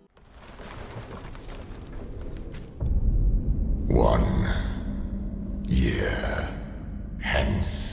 Year 5.80 6.50
hence. 7.22 7.90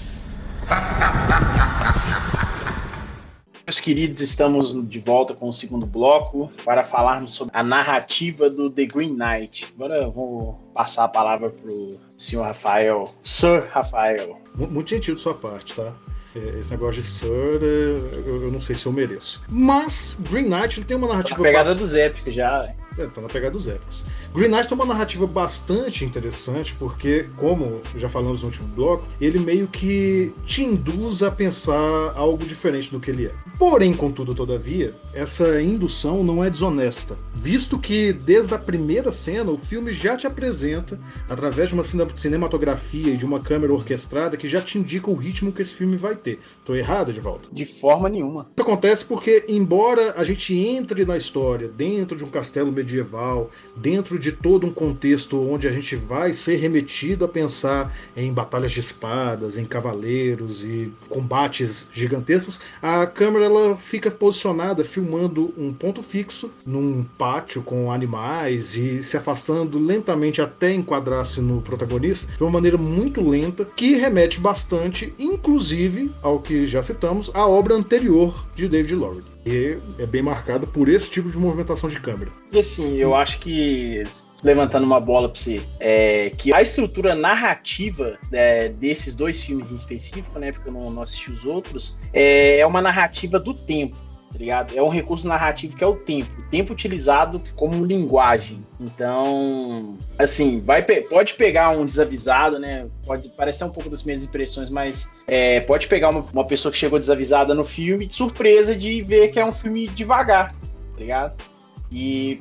Meus 3.64 3.80
queridos, 3.80 4.20
estamos 4.20 4.88
de 4.88 4.98
volta 5.00 5.34
com 5.34 5.48
o 5.48 5.52
segundo 5.52 5.86
bloco 5.86 6.50
para 6.64 6.84
falarmos 6.84 7.32
sobre 7.34 7.56
a 7.56 7.62
narrativa 7.62 8.48
do 8.48 8.70
The 8.70 8.86
Green 8.86 9.16
Knight. 9.16 9.72
Agora 9.74 9.96
eu 9.96 10.10
vou 10.10 10.54
passar 10.74 11.04
a 11.04 11.08
palavra 11.08 11.50
para 11.50 11.70
o 11.70 11.96
senhor 12.16 12.44
Rafael, 12.44 13.12
Sir 13.24 13.68
Rafael. 13.70 14.40
Muito 14.54 14.90
gentil 14.90 15.14
de 15.14 15.20
sua 15.20 15.34
parte, 15.34 15.74
tá? 15.74 15.92
É, 16.34 16.60
esse 16.60 16.70
negócio 16.70 17.00
de 17.00 17.02
Sir, 17.02 17.60
é, 17.62 18.28
eu 18.28 18.50
não 18.52 18.60
sei 18.60 18.76
se 18.76 18.86
eu 18.86 18.92
mereço. 18.92 19.42
Mas 19.48 20.16
Green 20.30 20.48
Knight 20.48 20.78
ele 20.78 20.86
tem 20.86 20.96
uma 20.96 21.08
narrativa. 21.08 21.36
Tá 21.36 21.42
na 21.42 21.48
pegada 21.48 21.74
dos 21.74 21.94
épicos 21.94 22.34
já. 22.34 22.72
É, 22.98 23.06
tá 23.06 23.20
na 23.20 23.28
pegada 23.28 23.52
dos 23.52 23.66
épicos. 23.66 24.04
Green 24.34 24.48
Knight 24.48 24.68
tem 24.68 24.74
uma 24.76 24.86
narrativa 24.86 25.26
bastante 25.26 26.04
interessante, 26.04 26.74
porque, 26.78 27.26
como 27.36 27.80
já 27.96 28.08
falamos 28.08 28.40
no 28.40 28.46
último 28.46 28.68
bloco, 28.68 29.06
ele 29.20 29.38
meio 29.38 29.66
que 29.66 30.32
te 30.44 30.62
induz 30.62 31.22
a 31.22 31.30
pensar 31.30 32.12
algo 32.14 32.44
diferente 32.44 32.90
do 32.90 33.00
que 33.00 33.10
ele 33.10 33.26
é. 33.26 33.34
Porém, 33.58 33.94
contudo, 33.94 34.34
todavia, 34.34 34.94
essa 35.14 35.62
indução 35.62 36.22
não 36.22 36.44
é 36.44 36.50
desonesta, 36.50 37.16
visto 37.34 37.78
que 37.78 38.12
desde 38.12 38.54
a 38.54 38.58
primeira 38.58 39.10
cena 39.10 39.50
o 39.50 39.56
filme 39.56 39.92
já 39.94 40.16
te 40.16 40.26
apresenta, 40.26 41.00
através 41.28 41.70
de 41.70 41.74
uma 41.74 41.84
cinematografia 42.14 43.14
e 43.14 43.16
de 43.16 43.24
uma 43.24 43.40
câmera 43.40 43.72
orquestrada, 43.72 44.36
que 44.36 44.46
já 44.46 44.60
te 44.60 44.78
indica 44.78 45.10
o 45.10 45.14
ritmo 45.14 45.52
que 45.52 45.62
esse 45.62 45.74
filme 45.74 45.96
vai 45.96 46.14
ter. 46.14 46.40
Tô 46.64 46.74
errado, 46.74 47.10
Edvaldo? 47.10 47.48
De 47.50 47.64
forma 47.64 48.08
nenhuma. 48.08 48.50
Isso 48.54 48.62
acontece 48.62 49.04
porque, 49.04 49.44
embora 49.48 50.14
a 50.16 50.24
gente 50.24 50.54
entre 50.54 51.04
na 51.06 51.16
história 51.16 51.68
dentro 51.68 52.16
de 52.16 52.24
um 52.24 52.28
castelo 52.28 52.70
medieval, 52.70 53.50
dentro 53.74 54.15
de 54.18 54.32
todo 54.32 54.66
um 54.66 54.70
contexto 54.70 55.40
onde 55.40 55.66
a 55.68 55.72
gente 55.72 55.96
vai 55.96 56.32
ser 56.32 56.56
remetido 56.56 57.24
a 57.24 57.28
pensar 57.28 57.94
em 58.16 58.32
batalhas 58.32 58.72
de 58.72 58.80
espadas, 58.80 59.56
em 59.56 59.64
cavaleiros 59.64 60.64
e 60.64 60.92
combates 61.08 61.86
gigantescos, 61.92 62.60
a 62.82 63.06
câmera 63.06 63.46
ela 63.46 63.76
fica 63.76 64.10
posicionada 64.10 64.84
filmando 64.84 65.52
um 65.56 65.72
ponto 65.72 66.02
fixo 66.02 66.50
num 66.64 67.04
pátio 67.16 67.62
com 67.62 67.92
animais 67.92 68.76
e 68.76 69.02
se 69.02 69.16
afastando 69.16 69.78
lentamente 69.78 70.40
até 70.40 70.72
enquadrar-se 70.72 71.40
no 71.40 71.60
protagonista 71.60 72.30
de 72.36 72.42
uma 72.42 72.52
maneira 72.52 72.76
muito 72.76 73.26
lenta 73.26 73.64
que 73.76 73.94
remete 73.94 74.40
bastante, 74.40 75.12
inclusive 75.18 76.10
ao 76.22 76.40
que 76.40 76.66
já 76.66 76.82
citamos, 76.82 77.30
a 77.34 77.46
obra 77.46 77.74
anterior 77.74 78.46
de 78.54 78.68
David 78.68 78.94
Lowery 78.94 79.35
e 79.46 79.78
é 79.98 80.06
bem 80.06 80.22
marcada 80.22 80.66
por 80.66 80.88
esse 80.88 81.08
tipo 81.08 81.30
de 81.30 81.38
movimentação 81.38 81.88
de 81.88 82.00
câmera. 82.00 82.32
E 82.50 82.58
assim, 82.58 82.96
eu 82.96 83.14
acho 83.14 83.38
que, 83.38 84.02
levantando 84.42 84.84
uma 84.84 84.98
bola 84.98 85.28
para 85.28 85.40
você, 85.40 85.62
é, 85.78 86.30
que 86.30 86.52
a 86.52 86.60
estrutura 86.60 87.14
narrativa 87.14 88.18
é, 88.32 88.68
desses 88.68 89.14
dois 89.14 89.42
filmes 89.44 89.70
em 89.70 89.76
específico, 89.76 90.36
né, 90.38 90.50
porque 90.50 90.68
eu 90.68 90.72
não, 90.72 90.90
não 90.90 91.02
assisti 91.02 91.30
os 91.30 91.46
outros, 91.46 91.96
é, 92.12 92.58
é 92.58 92.66
uma 92.66 92.82
narrativa 92.82 93.38
do 93.38 93.54
tempo 93.54 93.96
tá 94.36 94.38
ligado? 94.38 94.78
É 94.78 94.82
um 94.82 94.88
recurso 94.88 95.26
narrativo 95.26 95.74
que 95.74 95.82
é 95.82 95.86
o 95.86 95.96
tempo, 95.96 96.30
o 96.38 96.50
tempo 96.50 96.72
utilizado 96.74 97.40
como 97.56 97.84
linguagem. 97.84 98.64
Então, 98.78 99.96
assim, 100.18 100.60
vai 100.60 100.82
pode 100.82 101.34
pegar 101.34 101.70
um 101.70 101.86
desavisado, 101.86 102.58
né? 102.58 102.86
Pode 103.06 103.30
parecer 103.30 103.64
um 103.64 103.70
pouco 103.70 103.88
das 103.88 104.02
minhas 104.02 104.22
impressões, 104.22 104.68
mas 104.68 105.10
é, 105.26 105.60
pode 105.60 105.88
pegar 105.88 106.10
uma, 106.10 106.20
uma 106.32 106.44
pessoa 106.44 106.70
que 106.70 106.76
chegou 106.76 106.98
desavisada 106.98 107.54
no 107.54 107.64
filme 107.64 108.04
de 108.04 108.14
surpresa 108.14 108.76
de 108.76 109.00
ver 109.00 109.28
que 109.28 109.40
é 109.40 109.44
um 109.44 109.52
filme 109.52 109.88
devagar, 109.88 110.52
tá 110.52 110.98
ligado? 110.98 111.55
E 111.90 112.38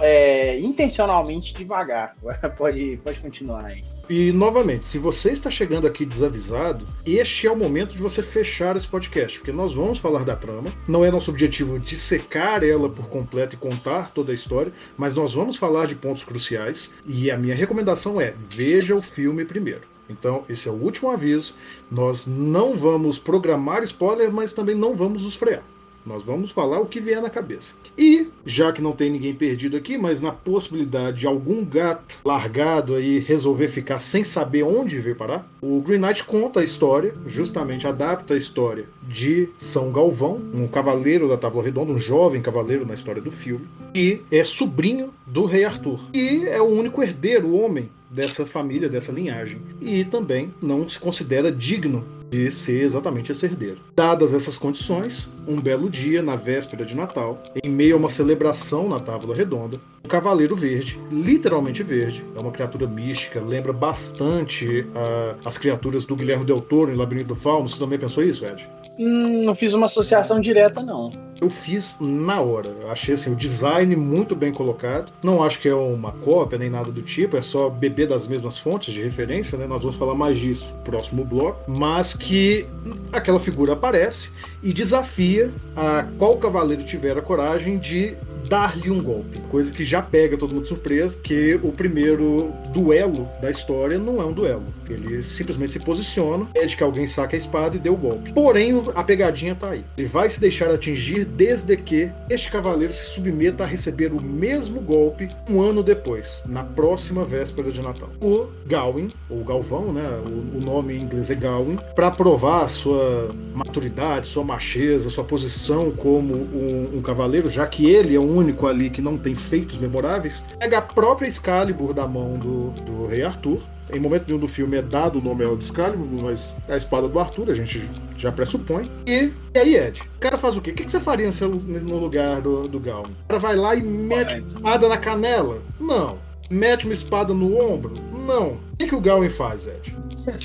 é, 0.00 0.58
intencionalmente 0.58 1.54
devagar. 1.54 2.16
pode, 2.56 3.00
pode 3.02 3.20
continuar 3.20 3.64
aí. 3.64 3.84
E 4.08 4.32
novamente, 4.32 4.88
se 4.88 4.98
você 4.98 5.32
está 5.32 5.50
chegando 5.50 5.86
aqui 5.86 6.06
desavisado, 6.06 6.86
este 7.04 7.46
é 7.46 7.50
o 7.50 7.56
momento 7.56 7.92
de 7.92 8.00
você 8.00 8.22
fechar 8.22 8.74
esse 8.74 8.88
podcast, 8.88 9.38
porque 9.38 9.52
nós 9.52 9.74
vamos 9.74 9.98
falar 9.98 10.24
da 10.24 10.34
trama. 10.34 10.72
Não 10.86 11.04
é 11.04 11.10
nosso 11.10 11.30
objetivo 11.30 11.78
dissecar 11.78 12.64
ela 12.64 12.88
por 12.88 13.06
completo 13.08 13.54
e 13.54 13.58
contar 13.58 14.10
toda 14.12 14.32
a 14.32 14.34
história, 14.34 14.72
mas 14.96 15.14
nós 15.14 15.34
vamos 15.34 15.56
falar 15.56 15.86
de 15.86 15.94
pontos 15.94 16.24
cruciais. 16.24 16.90
E 17.06 17.30
a 17.30 17.36
minha 17.36 17.54
recomendação 17.54 18.18
é: 18.18 18.34
veja 18.48 18.94
o 18.94 19.02
filme 19.02 19.44
primeiro. 19.44 19.82
Então, 20.08 20.44
esse 20.48 20.68
é 20.68 20.70
o 20.72 20.74
último 20.74 21.10
aviso. 21.10 21.54
Nós 21.90 22.26
não 22.26 22.74
vamos 22.74 23.18
programar 23.18 23.82
spoiler, 23.82 24.32
mas 24.32 24.54
também 24.54 24.74
não 24.74 24.96
vamos 24.96 25.22
nos 25.22 25.36
frear. 25.36 25.62
Nós 26.08 26.22
vamos 26.22 26.50
falar 26.50 26.80
o 26.80 26.86
que 26.86 27.00
vier 27.00 27.20
na 27.20 27.28
cabeça. 27.28 27.74
E, 27.96 28.28
já 28.46 28.72
que 28.72 28.80
não 28.80 28.92
tem 28.92 29.10
ninguém 29.10 29.34
perdido 29.34 29.76
aqui, 29.76 29.98
mas 29.98 30.22
na 30.22 30.32
possibilidade 30.32 31.18
de 31.18 31.26
algum 31.26 31.62
gato 31.62 32.16
largado 32.24 32.94
aí 32.94 33.18
resolver 33.18 33.68
ficar 33.68 33.98
sem 33.98 34.24
saber 34.24 34.62
onde 34.62 34.98
veio 35.00 35.14
parar, 35.14 35.46
o 35.60 35.82
Green 35.82 35.98
Knight 35.98 36.24
conta 36.24 36.60
a 36.60 36.64
história, 36.64 37.14
justamente 37.26 37.86
adapta 37.86 38.32
a 38.32 38.38
história 38.38 38.86
de 39.06 39.50
São 39.58 39.92
Galvão, 39.92 40.40
um 40.54 40.66
cavaleiro 40.66 41.28
da 41.28 41.36
Távola 41.36 41.66
Redonda, 41.66 41.92
um 41.92 42.00
jovem 42.00 42.40
cavaleiro 42.40 42.86
na 42.86 42.94
história 42.94 43.20
do 43.20 43.30
filme, 43.30 43.68
e 43.94 44.22
é 44.30 44.42
sobrinho 44.42 45.12
do 45.26 45.44
rei 45.44 45.64
Arthur. 45.64 46.00
E 46.14 46.46
é 46.46 46.60
o 46.60 46.68
único 46.68 47.02
herdeiro, 47.02 47.54
homem, 47.54 47.90
dessa 48.10 48.46
família, 48.46 48.88
dessa 48.88 49.12
linhagem. 49.12 49.60
E 49.80 50.04
também 50.04 50.52
não 50.62 50.88
se 50.88 50.98
considera 50.98 51.52
digno 51.52 52.04
de 52.30 52.50
ser 52.50 52.82
exatamente 52.82 53.32
esse 53.32 53.46
herdeiro. 53.46 53.78
Dadas 53.94 54.32
essas 54.34 54.58
condições, 54.58 55.28
um 55.46 55.60
belo 55.60 55.88
dia, 55.88 56.22
na 56.22 56.36
véspera 56.36 56.84
de 56.84 56.96
Natal, 56.96 57.42
em 57.62 57.70
meio 57.70 57.94
a 57.94 57.98
uma 57.98 58.10
celebração 58.10 58.88
na 58.88 59.00
Távola 59.00 59.34
Redonda, 59.34 59.80
o 60.04 60.08
Cavaleiro 60.08 60.54
Verde, 60.54 60.98
literalmente 61.10 61.82
verde, 61.82 62.24
é 62.34 62.38
uma 62.38 62.52
criatura 62.52 62.86
mística, 62.86 63.40
lembra 63.40 63.72
bastante 63.72 64.80
uh, 64.80 65.36
as 65.44 65.58
criaturas 65.58 66.04
do 66.04 66.16
Guilherme 66.16 66.44
Del 66.44 66.60
Toro 66.60 66.90
em 66.90 66.96
Labirinto 66.96 67.28
do 67.28 67.34
Fauno. 67.34 67.68
Você 67.68 67.78
também 67.78 67.98
pensou 67.98 68.22
isso, 68.22 68.44
Ed? 68.44 68.68
Não 68.98 69.54
fiz 69.54 69.74
uma 69.74 69.86
associação 69.86 70.40
direta, 70.40 70.82
não. 70.82 71.12
Eu 71.40 71.48
fiz 71.48 71.96
na 72.00 72.40
hora. 72.40 72.74
Achei 72.90 73.14
assim, 73.14 73.32
o 73.32 73.36
design 73.36 73.94
muito 73.94 74.34
bem 74.34 74.52
colocado. 74.52 75.12
Não 75.22 75.42
acho 75.42 75.60
que 75.60 75.68
é 75.68 75.74
uma 75.74 76.10
cópia 76.10 76.58
nem 76.58 76.68
nada 76.68 76.90
do 76.90 77.00
tipo, 77.00 77.36
é 77.36 77.42
só 77.42 77.70
beber 77.70 78.08
das 78.08 78.26
mesmas 78.26 78.58
fontes 78.58 78.92
de 78.92 79.00
referência, 79.00 79.56
né? 79.56 79.66
Nós 79.66 79.82
vamos 79.82 79.96
falar 79.96 80.16
mais 80.16 80.36
disso 80.36 80.74
no 80.74 80.82
próximo 80.82 81.24
bloco. 81.24 81.70
Mas 81.70 82.12
que 82.12 82.66
aquela 83.12 83.38
figura 83.38 83.74
aparece 83.74 84.32
e 84.62 84.72
desafia 84.72 85.52
a 85.76 86.04
qual 86.18 86.36
cavaleiro 86.38 86.82
tiver 86.82 87.16
a 87.16 87.22
coragem 87.22 87.78
de 87.78 88.16
dar-lhe 88.48 88.90
um 88.90 89.02
golpe. 89.02 89.40
Coisa 89.50 89.72
que 89.72 89.84
já 89.84 90.02
pega 90.02 90.36
todo 90.36 90.52
mundo 90.52 90.62
de 90.62 90.68
surpresa, 90.68 91.18
que 91.22 91.60
o 91.62 91.70
primeiro 91.70 92.52
duelo 92.72 93.28
da 93.40 93.50
história 93.50 93.98
não 93.98 94.20
é 94.20 94.24
um 94.24 94.32
duelo. 94.32 94.64
Ele 94.92 95.22
simplesmente 95.22 95.72
se 95.72 95.80
posiciona, 95.80 96.46
pede 96.46 96.76
que 96.76 96.82
alguém 96.82 97.06
saque 97.06 97.34
a 97.34 97.38
espada 97.38 97.76
e 97.76 97.80
dê 97.80 97.90
o 97.90 97.96
golpe. 97.96 98.32
Porém, 98.32 98.82
a 98.94 99.04
pegadinha 99.04 99.54
tá 99.54 99.70
aí. 99.70 99.84
Ele 99.96 100.06
vai 100.06 100.28
se 100.28 100.40
deixar 100.40 100.70
atingir 100.70 101.24
desde 101.24 101.76
que 101.76 102.10
este 102.28 102.50
cavaleiro 102.50 102.92
se 102.92 103.06
submeta 103.06 103.64
a 103.64 103.66
receber 103.66 104.12
o 104.12 104.20
mesmo 104.20 104.80
golpe 104.80 105.28
um 105.48 105.60
ano 105.60 105.82
depois, 105.82 106.42
na 106.46 106.64
próxima 106.64 107.24
véspera 107.24 107.70
de 107.70 107.82
Natal. 107.82 108.10
O 108.20 108.48
Gawain, 108.66 109.12
ou 109.28 109.44
Galvão, 109.44 109.92
né? 109.92 110.08
O, 110.26 110.58
o 110.58 110.60
nome 110.60 110.94
em 110.94 111.02
inglês 111.02 111.30
é 111.30 111.34
Gawain, 111.34 111.78
para 111.94 112.10
provar 112.10 112.68
sua 112.68 113.30
maturidade, 113.54 114.28
sua 114.28 114.44
macheza, 114.44 115.10
sua 115.10 115.24
posição 115.24 115.90
como 115.90 116.34
um, 116.34 116.90
um 116.94 117.02
cavaleiro, 117.02 117.48
já 117.48 117.66
que 117.66 117.90
ele 117.90 118.14
é 118.14 118.20
um 118.20 118.36
único 118.36 118.66
ali 118.66 118.90
que 118.90 119.02
não 119.02 119.16
tem 119.16 119.34
feitos 119.34 119.78
memoráveis, 119.78 120.44
pega 120.58 120.78
a 120.78 120.82
própria 120.82 121.28
Excalibur 121.28 121.92
da 121.92 122.06
mão 122.06 122.34
do, 122.34 122.70
do 122.70 123.06
rei 123.06 123.22
Arthur. 123.22 123.60
Em 123.92 124.00
momento 124.00 124.26
nenhum 124.26 124.38
do 124.38 124.48
filme 124.48 124.76
é 124.76 124.82
dado 124.82 125.18
o 125.18 125.22
nome 125.22 125.44
ao 125.44 125.56
Excalibur, 125.56 126.06
mas 126.22 126.54
é 126.68 126.74
a 126.74 126.76
espada 126.76 127.08
do 127.08 127.18
Arthur, 127.18 127.50
a 127.50 127.54
gente 127.54 127.90
já 128.16 128.30
pressupõe. 128.30 128.90
E, 129.06 129.32
e 129.54 129.58
aí, 129.58 129.76
Ed, 129.76 130.02
o 130.02 130.20
cara 130.20 130.36
faz 130.36 130.56
o 130.56 130.60
quê? 130.60 130.70
O 130.70 130.74
que, 130.74 130.84
que 130.84 130.90
você 130.90 131.00
faria 131.00 131.28
no 131.40 131.98
lugar 131.98 132.40
do, 132.40 132.68
do? 132.68 132.78
O 132.78 132.82
cara 133.28 133.40
vai 133.40 133.56
lá 133.56 133.74
e 133.74 133.82
mete 133.82 134.36
a 134.36 134.38
espada 134.38 134.88
na 134.88 134.96
canela? 134.96 135.62
Não. 135.80 136.18
Mete 136.50 136.84
uma 136.84 136.94
espada 136.94 137.34
no 137.34 137.58
ombro? 137.60 137.94
Não. 138.12 138.52
O 138.52 138.76
que, 138.78 138.86
que 138.86 138.94
o 138.94 139.00
Gawain 139.00 139.28
faz, 139.28 139.66
Ed? 139.66 139.96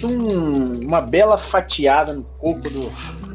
Um, 0.04 0.86
uma 0.86 1.02
bela 1.02 1.38
fatiada 1.38 2.14
no 2.14 2.24
corpo 2.24 2.70
do, 2.70 2.90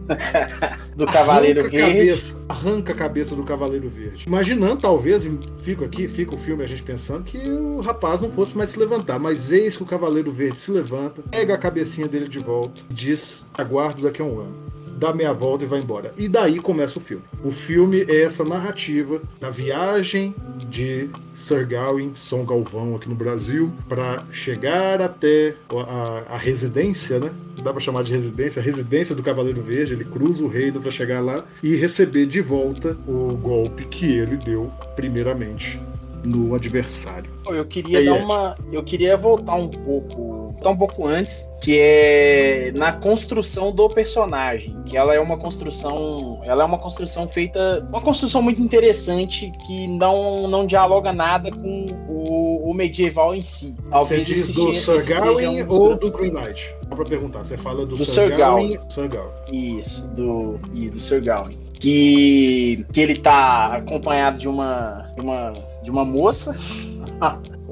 do 0.97 1.07
Cavaleiro 1.07 1.61
arranca 1.61 1.77
Verde. 1.77 1.99
Cabeça, 1.99 2.41
arranca 2.49 2.93
a 2.93 2.97
cabeça 2.97 3.37
do 3.37 3.45
Cavaleiro 3.45 3.89
Verde. 3.89 4.25
Imaginando, 4.27 4.81
talvez, 4.81 5.29
fico 5.63 5.85
aqui, 5.85 6.09
fica 6.09 6.35
o 6.35 6.39
filme 6.39 6.65
a 6.65 6.67
gente 6.67 6.83
pensando 6.83 7.25
que 7.25 7.39
o 7.39 7.81
rapaz 7.81 8.21
não 8.21 8.31
fosse 8.31 8.57
mais 8.57 8.71
se 8.71 8.79
levantar. 8.79 9.19
Mas 9.19 9.51
eis 9.51 9.77
que 9.77 9.83
o 9.83 9.87
Cavaleiro 9.87 10.33
Verde 10.33 10.59
se 10.59 10.71
levanta, 10.71 11.23
pega 11.31 11.55
a 11.55 11.59
cabecinha 11.59 12.09
dele 12.09 12.29
de 12.29 12.39
volta, 12.39 12.83
diz: 12.91 13.45
aguardo 13.55 14.03
daqui 14.03 14.23
a 14.23 14.25
um 14.25 14.41
ano 14.41 14.78
dá 14.99 15.13
meia 15.13 15.33
volta 15.33 15.65
e 15.65 15.67
vai 15.67 15.81
embora. 15.81 16.13
E 16.17 16.29
daí 16.29 16.59
começa 16.59 16.99
o 16.99 17.03
filme. 17.03 17.23
O 17.43 17.51
filme 17.51 18.05
é 18.09 18.23
essa 18.23 18.45
narrativa 18.45 19.23
da 19.41 19.51
viagem 19.51 20.35
de 20.69 21.09
Sir 21.35 21.67
Gawain, 21.67 22.13
São 22.15 22.45
Galvão 22.45 22.97
aqui 22.97 23.09
no 23.09 23.15
Brasil, 23.15 23.73
para 23.89 24.25
chegar 24.33 25.01
até 25.01 25.55
a, 25.71 26.35
a, 26.35 26.37
residência, 26.37 27.21
né? 27.21 27.31
Dá 27.63 27.73
para 27.73 27.81
chamar 27.81 28.03
de 28.03 28.13
residência, 28.13 28.61
a 28.61 28.65
residência 28.65 29.15
do 29.15 29.23
Cavaleiro 29.23 29.63
Verde. 29.63 29.95
Ele 29.95 30.05
cruza 30.05 30.45
o 30.45 30.49
reino 30.49 30.81
para 30.81 30.91
chegar 30.91 31.21
lá 31.21 31.45
e 31.63 31.75
receber 31.77 32.27
de 32.27 32.41
volta 32.41 32.97
o 33.07 33.37
golpe 33.37 33.85
que 33.85 34.07
ele 34.07 34.37
deu 34.37 34.71
primeiramente 34.97 35.81
no 36.25 36.55
adversário. 36.55 37.31
Eu 37.47 37.65
queria 37.65 38.05
dar 38.05 38.15
uma, 38.15 38.55
eu 38.71 38.83
queria 38.83 39.17
voltar 39.17 39.55
um 39.55 39.69
pouco, 39.69 40.53
voltar 40.53 40.71
um 40.71 40.77
pouco 40.77 41.07
antes, 41.07 41.51
que 41.63 41.79
é 41.79 42.73
na 42.75 42.93
construção 42.93 43.73
do 43.73 43.89
personagem, 43.89 44.77
que 44.85 44.97
ela 44.97 45.15
é 45.15 45.21
uma 45.21 45.39
construção, 45.39 46.41
ela 46.45 46.63
é 46.63 46.67
uma 46.67 46.79
construção 46.79 47.27
feita, 47.27 47.87
uma 47.89 48.01
construção 48.01 48.43
muito 48.43 48.61
interessante 48.61 49.51
que 49.67 49.87
não 49.87 50.47
não 50.49 50.67
dialoga 50.67 51.13
nada 51.13 51.51
com 51.51 51.87
o, 52.09 52.71
o 52.71 52.75
medieval 52.75 53.35
em 53.35 53.43
si. 53.43 53.75
Talvez 53.91 54.29
você 54.29 54.35
diz 54.35 54.55
do 54.55 54.75
Sir 54.75 55.07
Gawain 55.07 55.63
um 55.63 55.69
ou 55.69 55.97
do 55.97 56.11
Green 56.11 56.33
Knight? 56.33 56.75
Só 56.89 56.95
pra 56.95 57.05
perguntar, 57.05 57.45
você 57.45 57.57
fala 57.57 57.85
do, 57.87 57.97
do 57.97 58.05
Sir, 58.05 58.37
Gawain? 58.37 58.79
Sir 58.89 59.09
Gawain. 59.09 59.79
Isso, 59.79 60.09
do 60.09 60.59
e 60.73 60.89
do 60.89 60.99
Sir 60.99 61.23
Gawain. 61.23 61.53
Que 61.75 62.85
que 62.93 63.01
ele 63.01 63.17
tá 63.17 63.77
acompanhado 63.77 64.39
de 64.39 64.49
uma 64.49 65.11
de 65.15 65.21
uma 65.21 65.55
de 65.89 65.91
uma 65.91 66.05
moça 66.05 66.55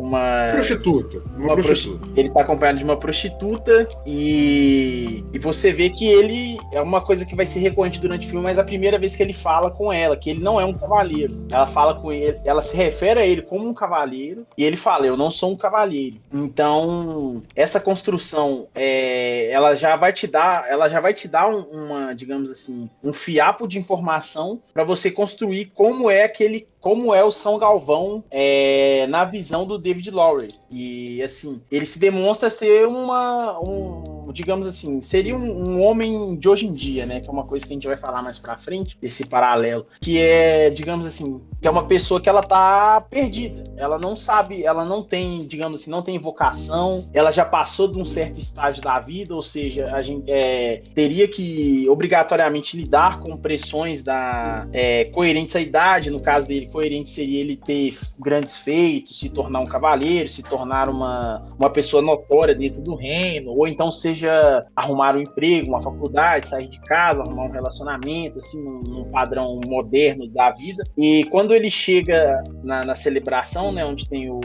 uma. 0.07 0.51
prostituta. 0.53 1.19
Uma, 1.37 1.55
uma 1.55 1.55
prostituta. 1.57 2.09
Ele 2.17 2.31
tá 2.31 2.41
acompanhado 2.41 2.79
de 2.79 2.85
uma 2.85 2.97
prostituta 2.97 3.89
e. 4.07 5.25
E 5.33 5.39
você 5.39 5.73
vê 5.73 5.91
que 5.91 6.07
ele. 6.07 6.59
É 6.73 6.81
uma 6.81 7.01
coisa 7.01 7.27
que 7.27 7.35
vai 7.35 7.45
ser 7.45 7.61
recorrente 7.61 8.01
durante 8.01 8.27
o 8.27 8.31
filme, 8.31 8.45
mas 8.45 8.59
é 8.59 8.61
a 8.61 8.65
primeira 8.65 8.99
vez 8.99 9.17
que 9.17 9.23
ele 9.23 9.33
fala 9.33 9.71
com 9.71 9.93
ela, 9.93 10.17
que 10.17 10.31
ele 10.31 10.41
não 10.41 10.61
é 10.61 10.65
um 10.65 10.73
cavaleiro. 10.73 11.47
Ela 11.51 11.67
fala 11.67 11.95
com 11.95 12.13
ele, 12.13 12.39
ela 12.45 12.63
se 12.63 12.77
refere 12.77 13.21
a 13.21 13.27
ele 13.27 13.43
como 13.43 13.69
um 13.69 13.75
cavaleiro 13.75 14.47
e 14.57 14.65
ele 14.65 14.77
fala: 14.77 15.07
Eu 15.07 15.17
não 15.17 15.31
sou 15.31 15.53
um 15.53 15.57
cavaleiro. 15.57 16.17
Então, 16.33 17.43
essa 17.55 17.81
construção, 17.81 18.69
é, 18.75 19.51
ela 19.51 19.75
já 19.75 19.97
vai 19.97 20.13
te 20.13 20.27
dar, 20.27 20.67
ela 20.69 20.89
já 20.89 21.01
vai 21.01 21.13
te 21.13 21.27
dar 21.27 21.49
uma, 21.49 22.15
digamos 22.15 22.51
assim, 22.51 22.89
um 23.03 23.13
fiapo 23.13 23.67
de 23.67 23.79
informação 23.79 24.61
para 24.73 24.85
você 24.85 25.11
construir 25.11 25.67
como 25.75 26.11
é 26.11 26.25
aquele, 26.25 26.67
como 26.81 27.15
é 27.15 27.25
o 27.25 27.31
São 27.31 27.59
Galvão 27.59 28.23
é, 28.31 29.07
na 29.09 29.25
visão 29.25 29.67
do 29.67 29.79
David 29.79 29.96
Lowry. 30.11 30.49
E 30.71 31.23
assim, 31.23 31.63
ele 31.71 31.87
se 31.87 31.99
demonstra 31.99 32.51
ser 32.51 32.87
uma, 32.87 33.59
um, 33.61 34.16
digamos 34.33 34.67
assim, 34.67 35.01
seria 35.03 35.37
um, 35.37 35.71
um, 35.71 35.83
homem 35.83 36.37
de 36.37 36.49
hoje 36.49 36.67
em 36.67 36.73
dia, 36.73 37.07
né? 37.07 37.21
Que 37.21 37.29
é 37.29 37.33
uma 37.33 37.45
coisa 37.45 37.67
que 37.67 37.73
a 37.73 37.77
gente 37.77 37.87
vai 37.87 37.97
falar 37.97 38.23
mais 38.23 38.39
para 38.39 38.57
frente, 38.57 38.97
esse 39.03 39.25
paralelo, 39.25 39.87
que 40.01 40.19
é, 40.19 40.71
digamos 40.71 41.07
assim, 41.07 41.41
que 41.61 41.69
é 41.69 41.71
uma 41.71 41.85
pessoa 41.85 42.21
que 42.21 42.29
ela 42.29 42.43
tá 42.43 43.01
perdida. 43.01 43.65
Ela 43.77 43.99
não 43.99 44.17
sabe, 44.17 44.65
ela 44.65 44.85
não 44.85 45.03
tem, 45.03 45.47
digamos 45.47 45.81
assim, 45.81 45.91
não 45.91 46.03
tem 46.03 46.19
vocação. 46.19 47.09
Ela 47.13 47.31
já 47.31 47.45
passou 47.45 47.89
de 47.89 47.99
um 47.99 48.05
certo 48.05 48.39
estágio 48.39 48.83
da 48.83 48.99
vida, 48.99 49.35
ou 49.35 49.43
seja, 49.43 49.95
a 49.95 50.03
gente 50.03 50.31
é, 50.31 50.83
teria 50.95 51.29
que 51.29 51.89
obrigatoriamente 51.89 52.77
lidar 52.77 53.21
com 53.21 53.37
pressões 53.37 54.03
da 54.03 54.67
é, 54.73 55.05
coerentes 55.07 55.57
à 55.57 55.61
idade. 55.61 56.11
No 56.11 56.21
caso 56.21 56.47
dele, 56.47 56.67
coerente 56.67 57.11
seria 57.11 57.41
ele 57.41 57.57
ter 57.57 57.97
grandes 58.19 58.59
feitos, 58.59 59.19
se 59.19 59.29
tornar 59.29 59.61
um 59.61 59.67
cavaleiro, 59.67 60.29
se 60.29 60.43
tornar 60.43 60.89
uma, 60.89 61.43
uma 61.59 61.71
pessoa 61.71 62.03
notória 62.03 62.55
dentro 62.55 62.81
do 62.81 62.95
reino, 62.95 63.53
ou 63.53 63.67
então 63.67 63.91
seja 64.17 64.67
arrumar 64.75 65.15
um 65.15 65.21
emprego, 65.21 65.69
uma 65.69 65.83
faculdade, 65.83 66.49
sair 66.49 66.69
de 66.69 66.81
casa, 66.81 67.21
arrumar 67.21 67.45
um 67.45 67.51
relacionamento, 67.51 68.39
assim, 68.39 68.63
num, 68.63 68.83
num 68.89 69.05
padrão 69.11 69.61
moderno 69.67 70.27
da 70.29 70.51
vida. 70.51 70.83
E 70.97 71.25
quando 71.25 71.55
ele 71.55 71.71
chega 71.71 72.43
na, 72.65 72.85
na 72.85 72.95
celebração, 72.95 73.73
né, 73.73 73.85
onde 73.85 74.09
tem 74.09 74.31
o, 74.31 74.41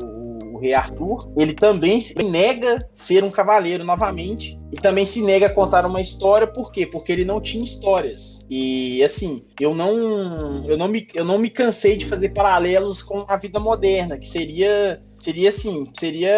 o 0.54 0.60
rei 0.60 0.74
Arthur, 0.74 1.32
ele 1.38 1.54
também 1.54 2.00
nega 2.30 2.88
ser 2.94 3.24
um 3.24 3.32
cavaleiro 3.32 3.84
novamente 3.84 4.60
e 4.72 4.76
também 4.76 5.06
se 5.06 5.22
nega 5.22 5.48
a 5.48 5.54
contar 5.54 5.86
uma 5.86 6.02
história, 6.02 6.48
por 6.48 6.72
quê? 6.72 6.86
Porque 6.86 7.12
ele 7.12 7.26
não 7.26 7.42
tinha 7.42 7.64
histórias. 7.64 8.40
E 8.50 9.04
assim, 9.04 9.44
eu 9.60 9.74
não 9.74 10.66
eu 10.66 10.78
não 10.78 10.88
me, 10.88 11.08
eu 11.14 11.26
não 11.26 11.38
me 11.38 11.50
cansei 11.50 11.96
de 11.98 12.06
fazer 12.06 12.30
paralelos 12.30 13.02
com 13.02 13.26
a 13.28 13.38
vida 13.38 13.60
moderna, 13.60 14.18
que 14.18 14.28
seria 14.28 15.02
seria 15.22 15.50
assim, 15.50 15.88
seria 15.94 16.34